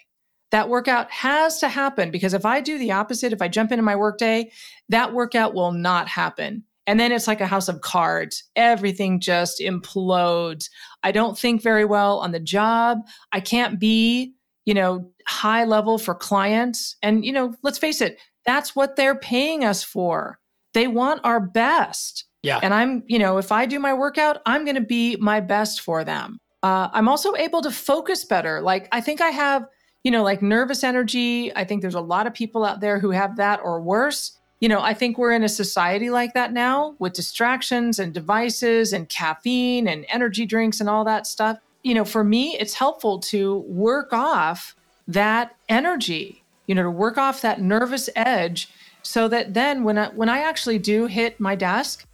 that 0.52 0.70
workout 0.70 1.12
has 1.12 1.60
to 1.60 1.68
happen 1.68 2.12
because 2.12 2.34
if 2.34 2.46
I 2.46 2.62
do 2.62 2.78
the 2.78 2.92
opposite, 2.92 3.34
if 3.34 3.42
I 3.42 3.48
jump 3.48 3.72
into 3.72 3.84
my 3.84 3.96
workday, 3.96 4.52
that 4.90 5.14
workout 5.14 5.54
will 5.54 5.72
not 5.72 6.08
happen. 6.08 6.64
And 6.88 7.00
then 7.00 7.12
it's 7.12 7.28
like 7.28 7.42
a 7.42 7.48
house 7.48 7.68
of 7.68 7.82
cards. 7.82 8.44
Everything 8.56 9.20
just 9.20 9.60
implodes. 9.60 10.70
I 11.04 11.12
don't 11.12 11.38
think 11.38 11.62
very 11.62 11.86
well 11.86 12.20
on 12.20 12.32
the 12.32 12.40
job. 12.40 13.00
I 13.34 13.42
can't 13.42 13.80
be, 13.80 14.34
you 14.66 14.74
know, 14.74 15.12
high 15.28 15.66
level 15.66 15.98
for 15.98 16.16
clients. 16.16 16.96
And, 17.04 17.26
you 17.26 17.34
know, 17.34 17.54
let's 17.62 17.78
face 17.78 18.02
it, 18.02 18.18
that's 18.46 18.76
what 18.76 18.96
they're 18.96 19.20
paying 19.20 19.66
us 19.66 19.84
for. 19.84 20.40
They 20.74 20.88
want 20.88 21.22
our 21.24 21.42
best. 21.42 22.26
Yeah. 22.42 22.60
And 22.64 22.74
I'm, 22.74 23.04
you 23.08 23.20
know, 23.20 23.38
if 23.38 23.52
I 23.52 23.66
do 23.66 23.80
my 23.80 23.94
workout, 23.94 24.42
I'm 24.46 24.64
going 24.64 24.76
to 24.76 24.82
be 24.82 25.18
my 25.18 25.42
best 25.42 25.82
for 25.82 26.06
them. 26.06 26.40
Uh, 26.64 26.88
I'm 26.94 27.10
also 27.10 27.36
able 27.36 27.62
to 27.62 27.72
focus 27.72 28.24
better. 28.24 28.62
Like, 28.62 28.88
I 28.92 29.02
think 29.02 29.20
I 29.22 29.30
have 29.30 29.68
you 30.04 30.12
know, 30.12 30.24
like 30.24 30.42
nervous 30.42 30.86
energy. 30.86 31.54
I 31.54 31.66
think 31.66 31.82
there's 31.82 31.94
a 31.94 32.00
lot 32.00 32.28
of 32.28 32.34
people 32.34 32.64
out 32.64 32.80
there 32.80 32.98
who 32.98 33.12
have 33.12 33.36
that 33.36 33.60
or 33.62 33.82
worse. 33.82 34.37
You 34.60 34.70
know, 34.70 34.82
I 34.82 34.94
think 34.94 35.18
we're 35.18 35.34
in 35.34 35.44
a 35.44 35.50
society 35.50 36.10
like 36.10 36.34
that 36.34 36.52
now 36.52 36.96
with 36.98 37.14
distractions 37.14 38.00
and 38.00 38.14
devices 38.14 38.92
and 38.92 39.08
caffeine 39.08 39.88
and 39.88 40.06
energy 40.10 40.46
drinks 40.46 40.80
and 40.80 40.90
all 40.90 41.04
that 41.06 41.28
stuff. 41.28 41.60
You 41.84 41.94
know, 41.94 42.06
for 42.06 42.24
me, 42.24 42.58
it's 42.60 42.74
helpful 42.74 43.20
to 43.20 43.58
work 43.68 44.14
off 44.14 44.76
that 45.08 45.56
energy, 45.70 46.44
you 46.66 46.74
know, 46.74 46.84
to 46.84 46.92
work 46.92 47.18
off 47.18 47.42
that 47.42 47.62
nervous 47.62 48.10
edge 48.16 48.70
so 49.04 49.28
that 49.28 49.54
then 49.54 49.84
when 49.84 49.98
I, 49.98 50.08
when 50.10 50.28
I 50.28 50.40
actually 50.40 50.80
do 50.80 51.06
hit 51.06 51.40
my 51.40 51.56
desk, 51.56 52.06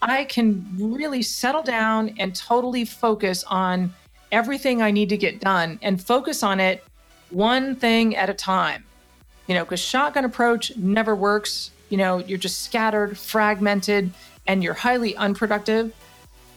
I 0.00 0.24
can 0.24 0.66
really 0.78 1.22
settle 1.22 1.62
down 1.62 2.14
and 2.18 2.34
totally 2.34 2.84
focus 2.84 3.44
on 3.44 3.92
everything 4.32 4.80
I 4.80 4.90
need 4.90 5.08
to 5.10 5.16
get 5.16 5.40
done 5.40 5.78
and 5.82 6.00
focus 6.00 6.42
on 6.42 6.60
it 6.60 6.84
one 7.30 7.74
thing 7.74 8.16
at 8.16 8.30
a 8.30 8.34
time. 8.34 8.84
You 9.48 9.54
know, 9.54 9.64
because 9.64 9.80
shotgun 9.80 10.24
approach 10.24 10.76
never 10.76 11.14
works. 11.14 11.72
You 11.90 11.98
know, 11.98 12.18
you're 12.18 12.38
just 12.38 12.62
scattered, 12.62 13.18
fragmented, 13.18 14.10
and 14.46 14.64
you're 14.64 14.74
highly 14.74 15.14
unproductive. 15.16 15.92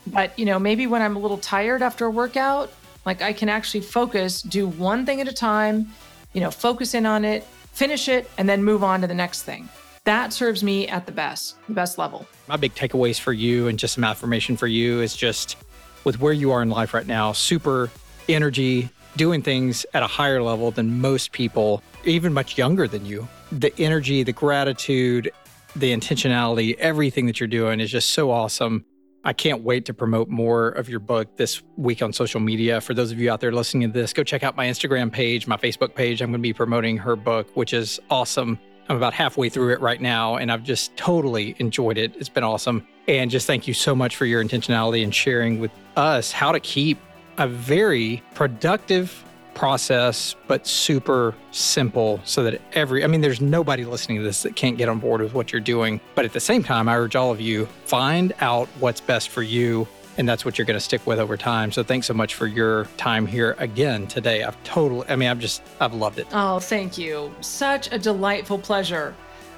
But, 0.07 0.37
you 0.39 0.45
know, 0.45 0.59
maybe 0.59 0.87
when 0.87 1.01
I'm 1.01 1.15
a 1.15 1.19
little 1.19 1.37
tired 1.37 1.81
after 1.81 2.05
a 2.05 2.09
workout, 2.11 2.71
like 3.05 3.21
I 3.21 3.33
can 3.33 3.49
actually 3.49 3.81
focus, 3.81 4.41
do 4.41 4.67
one 4.67 5.05
thing 5.05 5.19
at 5.21 5.27
a 5.27 5.33
time, 5.33 5.89
you 6.33 6.41
know, 6.41 6.51
focus 6.51 6.93
in 6.93 7.05
on 7.05 7.25
it, 7.25 7.43
finish 7.73 8.07
it, 8.07 8.29
and 8.37 8.47
then 8.47 8.63
move 8.63 8.83
on 8.83 9.01
to 9.01 9.07
the 9.07 9.13
next 9.13 9.43
thing. 9.43 9.67
That 10.05 10.33
serves 10.33 10.63
me 10.63 10.87
at 10.87 11.05
the 11.05 11.11
best, 11.11 11.55
the 11.67 11.73
best 11.73 11.97
level. 11.97 12.25
my 12.47 12.57
big 12.57 12.75
takeaways 12.75 13.19
for 13.19 13.31
you 13.31 13.67
and 13.67 13.79
just 13.79 13.95
some 13.95 14.03
affirmation 14.03 14.57
for 14.57 14.67
you 14.67 15.01
is 15.01 15.15
just 15.15 15.55
with 16.03 16.19
where 16.19 16.33
you 16.33 16.51
are 16.51 16.61
in 16.61 16.69
life 16.69 16.93
right 16.93 17.07
now, 17.07 17.31
super 17.31 17.89
energy, 18.27 18.89
doing 19.15 19.41
things 19.41 19.85
at 19.93 20.03
a 20.03 20.07
higher 20.07 20.41
level 20.41 20.71
than 20.71 20.99
most 20.99 21.31
people, 21.31 21.81
even 22.03 22.33
much 22.33 22.57
younger 22.57 22.87
than 22.87 23.05
you, 23.05 23.27
the 23.59 23.73
energy, 23.79 24.23
the 24.23 24.33
gratitude, 24.33 25.31
the 25.75 25.93
intentionality, 25.93 26.75
everything 26.77 27.27
that 27.27 27.39
you're 27.39 27.47
doing 27.47 27.79
is 27.79 27.91
just 27.91 28.11
so 28.11 28.31
awesome. 28.31 28.85
I 29.23 29.31
can't 29.33 29.63
wait 29.63 29.85
to 29.85 29.93
promote 29.93 30.27
more 30.27 30.69
of 30.69 30.89
your 30.89 30.99
book 30.99 31.37
this 31.37 31.61
week 31.77 32.01
on 32.01 32.11
social 32.11 32.41
media. 32.41 32.81
For 32.81 32.93
those 32.93 33.11
of 33.11 33.19
you 33.19 33.31
out 33.31 33.39
there 33.39 33.51
listening 33.51 33.89
to 33.89 33.93
this, 33.93 34.11
go 34.11 34.23
check 34.23 34.43
out 34.43 34.57
my 34.57 34.65
Instagram 34.65 35.11
page, 35.11 35.47
my 35.47 35.55
Facebook 35.55 35.95
page. 35.95 36.21
I'm 36.21 36.29
going 36.29 36.39
to 36.39 36.43
be 36.43 36.51
promoting 36.51 36.97
her 36.97 37.15
book, 37.15 37.47
which 37.55 37.73
is 37.73 38.01
awesome. 38.09 38.59
I'm 38.89 38.97
about 38.97 39.13
halfway 39.13 39.47
through 39.47 39.73
it 39.73 39.79
right 39.79 40.01
now, 40.01 40.35
and 40.35 40.51
I've 40.51 40.63
just 40.63 40.97
totally 40.97 41.55
enjoyed 41.59 41.97
it. 41.97 42.13
It's 42.17 42.27
been 42.27 42.43
awesome. 42.43 42.85
And 43.07 43.31
just 43.31 43.47
thank 43.47 43.65
you 43.65 43.73
so 43.73 43.95
much 43.95 44.17
for 44.17 44.25
your 44.25 44.43
intentionality 44.43 45.03
and 45.03 45.15
sharing 45.15 45.59
with 45.59 45.71
us 45.95 46.31
how 46.33 46.51
to 46.51 46.59
keep 46.59 46.99
a 47.37 47.47
very 47.47 48.21
productive 48.33 49.23
process, 49.53 50.35
but 50.47 50.65
super 50.67 51.33
simple 51.51 52.19
so 52.23 52.43
that 52.43 52.61
every, 52.73 53.03
I 53.03 53.07
mean, 53.07 53.21
there's 53.21 53.41
nobody 53.41 53.85
listening 53.85 54.17
to 54.17 54.23
this 54.23 54.43
that 54.43 54.55
can't 54.55 54.77
get 54.77 54.89
on 54.89 54.99
board 54.99 55.21
with 55.21 55.33
what 55.33 55.51
you're 55.51 55.61
doing. 55.61 55.99
But 56.15 56.25
at 56.25 56.33
the 56.33 56.39
same 56.39 56.63
time, 56.63 56.89
I 56.89 56.95
urge 56.95 57.15
all 57.15 57.31
of 57.31 57.39
you 57.39 57.65
find 57.85 58.33
out 58.41 58.67
what's 58.79 59.01
best 59.01 59.29
for 59.29 59.43
you. 59.43 59.87
And 60.15 60.29
that's 60.29 60.45
what 60.45 60.59
you're 60.59 60.65
going 60.65 60.77
to 60.77 60.83
stick 60.83 61.07
with 61.07 61.17
over 61.17 61.35
time. 61.37 61.71
So 61.71 61.81
thanks 61.81 62.05
so 62.05 62.13
much 62.13 62.35
for 62.35 62.45
your 62.45 62.85
time 62.97 63.25
here 63.25 63.55
again 63.57 64.05
today. 64.05 64.43
I've 64.43 64.63
totally, 64.63 65.09
I 65.09 65.15
mean, 65.15 65.27
I've 65.27 65.39
just, 65.39 65.63
I've 65.79 65.95
loved 65.95 66.19
it. 66.19 66.27
Oh, 66.31 66.59
thank 66.59 66.99
you. 66.99 67.33
Such 67.41 67.91
a 67.91 67.97
delightful 67.97 68.59
pleasure 68.59 69.15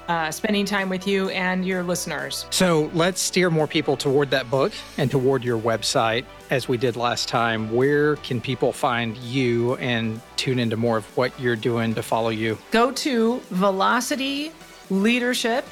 uh, 0.08 0.30
spending 0.30 0.64
time 0.64 0.88
with 0.88 1.06
you 1.06 1.28
and 1.30 1.66
your 1.66 1.82
listeners. 1.82 2.46
So 2.50 2.90
let's 2.94 3.20
steer 3.20 3.50
more 3.50 3.66
people 3.66 3.96
toward 3.96 4.30
that 4.30 4.50
book 4.50 4.72
and 4.98 5.10
toward 5.10 5.44
your 5.44 5.58
website 5.58 6.24
as 6.50 6.68
we 6.68 6.76
did 6.76 6.96
last 6.96 7.28
time. 7.28 7.72
Where 7.72 8.16
can 8.16 8.40
people 8.40 8.72
find 8.72 9.16
you 9.18 9.76
and 9.76 10.20
tune 10.36 10.58
into 10.58 10.76
more 10.76 10.96
of 10.96 11.16
what 11.16 11.38
you're 11.40 11.56
doing 11.56 11.94
to 11.94 12.02
follow 12.02 12.30
you? 12.30 12.58
Go 12.70 12.90
to 12.92 13.40
Velocity 13.50 14.52
Leadership 14.90 15.64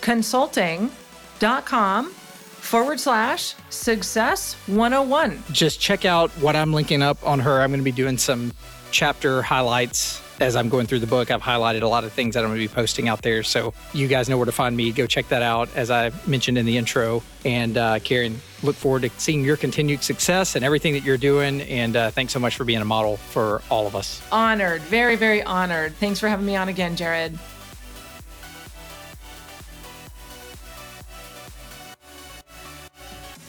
Consulting.com 0.00 2.10
forward 2.10 3.00
slash 3.00 3.54
success 3.70 4.54
101. 4.66 5.42
Just 5.50 5.80
check 5.80 6.04
out 6.04 6.30
what 6.32 6.54
I'm 6.54 6.72
linking 6.72 7.02
up 7.02 7.24
on 7.26 7.40
her. 7.40 7.60
I'm 7.60 7.70
going 7.70 7.80
to 7.80 7.84
be 7.84 7.90
doing 7.90 8.18
some 8.18 8.52
chapter 8.90 9.42
highlights 9.42 10.22
as 10.40 10.56
I'm 10.56 10.68
going 10.68 10.86
through 10.86 11.00
the 11.00 11.06
book, 11.06 11.30
I've 11.30 11.42
highlighted 11.42 11.82
a 11.82 11.88
lot 11.88 12.04
of 12.04 12.12
things 12.12 12.34
that 12.34 12.44
I'm 12.44 12.50
going 12.50 12.60
to 12.60 12.68
be 12.68 12.72
posting 12.72 13.08
out 13.08 13.22
there. 13.22 13.42
So 13.42 13.74
you 13.92 14.08
guys 14.08 14.28
know 14.28 14.36
where 14.36 14.46
to 14.46 14.52
find 14.52 14.76
me. 14.76 14.92
Go 14.92 15.06
check 15.06 15.28
that 15.28 15.42
out, 15.42 15.68
as 15.74 15.90
I 15.90 16.12
mentioned 16.26 16.58
in 16.58 16.66
the 16.66 16.76
intro. 16.76 17.22
And 17.44 17.76
uh, 17.76 17.98
Karen, 18.00 18.40
look 18.62 18.76
forward 18.76 19.02
to 19.02 19.10
seeing 19.18 19.44
your 19.44 19.56
continued 19.56 20.02
success 20.02 20.54
and 20.56 20.64
everything 20.64 20.92
that 20.94 21.02
you're 21.04 21.16
doing. 21.16 21.62
And 21.62 21.96
uh, 21.96 22.10
thanks 22.10 22.32
so 22.32 22.40
much 22.40 22.56
for 22.56 22.64
being 22.64 22.80
a 22.80 22.84
model 22.84 23.16
for 23.16 23.62
all 23.70 23.86
of 23.86 23.96
us. 23.96 24.22
Honored, 24.30 24.82
very, 24.82 25.16
very 25.16 25.42
honored. 25.42 25.94
Thanks 25.96 26.20
for 26.20 26.28
having 26.28 26.46
me 26.46 26.56
on 26.56 26.68
again, 26.68 26.96
Jarrod. 26.96 27.38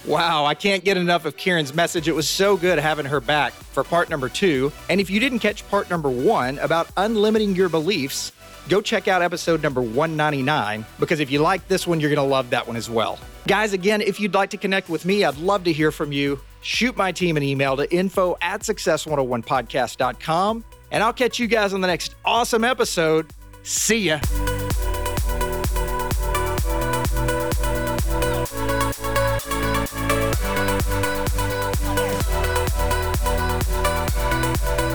Wow, 0.09 0.45
I 0.45 0.55
can't 0.55 0.83
get 0.83 0.97
enough 0.97 1.23
of 1.25 1.37
Karen's 1.37 1.75
message. 1.75 2.07
It 2.07 2.15
was 2.15 2.27
so 2.27 2.57
good 2.57 2.79
having 2.79 3.05
her 3.05 3.21
back 3.21 3.53
for 3.53 3.83
part 3.83 4.09
number 4.09 4.27
two. 4.27 4.71
And 4.89 4.99
if 4.99 5.07
you 5.07 5.19
didn't 5.19 5.37
catch 5.37 5.69
part 5.69 5.87
number 5.91 6.09
one 6.09 6.57
about 6.59 6.87
unlimiting 6.95 7.55
your 7.55 7.69
beliefs, 7.69 8.31
go 8.69 8.81
check 8.81 9.07
out 9.07 9.21
episode 9.21 9.61
number 9.61 9.83
199 9.83 10.83
because 10.99 11.19
if 11.19 11.29
you 11.29 11.37
like 11.37 11.67
this 11.67 11.85
one, 11.85 11.99
you're 11.99 12.09
going 12.09 12.17
to 12.17 12.23
love 12.23 12.49
that 12.49 12.65
one 12.65 12.75
as 12.75 12.89
well. 12.89 13.19
Guys, 13.47 13.73
again, 13.73 14.01
if 14.01 14.19
you'd 14.19 14.33
like 14.33 14.49
to 14.49 14.57
connect 14.57 14.89
with 14.89 15.05
me, 15.05 15.23
I'd 15.23 15.37
love 15.37 15.63
to 15.65 15.71
hear 15.71 15.91
from 15.91 16.11
you. 16.11 16.39
Shoot 16.61 16.97
my 16.97 17.11
team 17.11 17.37
an 17.37 17.43
email 17.43 17.77
to 17.77 17.93
info 17.93 18.35
at 18.41 18.61
success101podcast.com. 18.61 20.63
And 20.91 21.03
I'll 21.03 21.13
catch 21.13 21.37
you 21.37 21.45
guys 21.45 21.71
on 21.71 21.81
the 21.81 21.87
next 21.87 22.15
awesome 22.25 22.63
episode. 22.63 23.27
See 23.61 24.07
ya. 24.07 24.19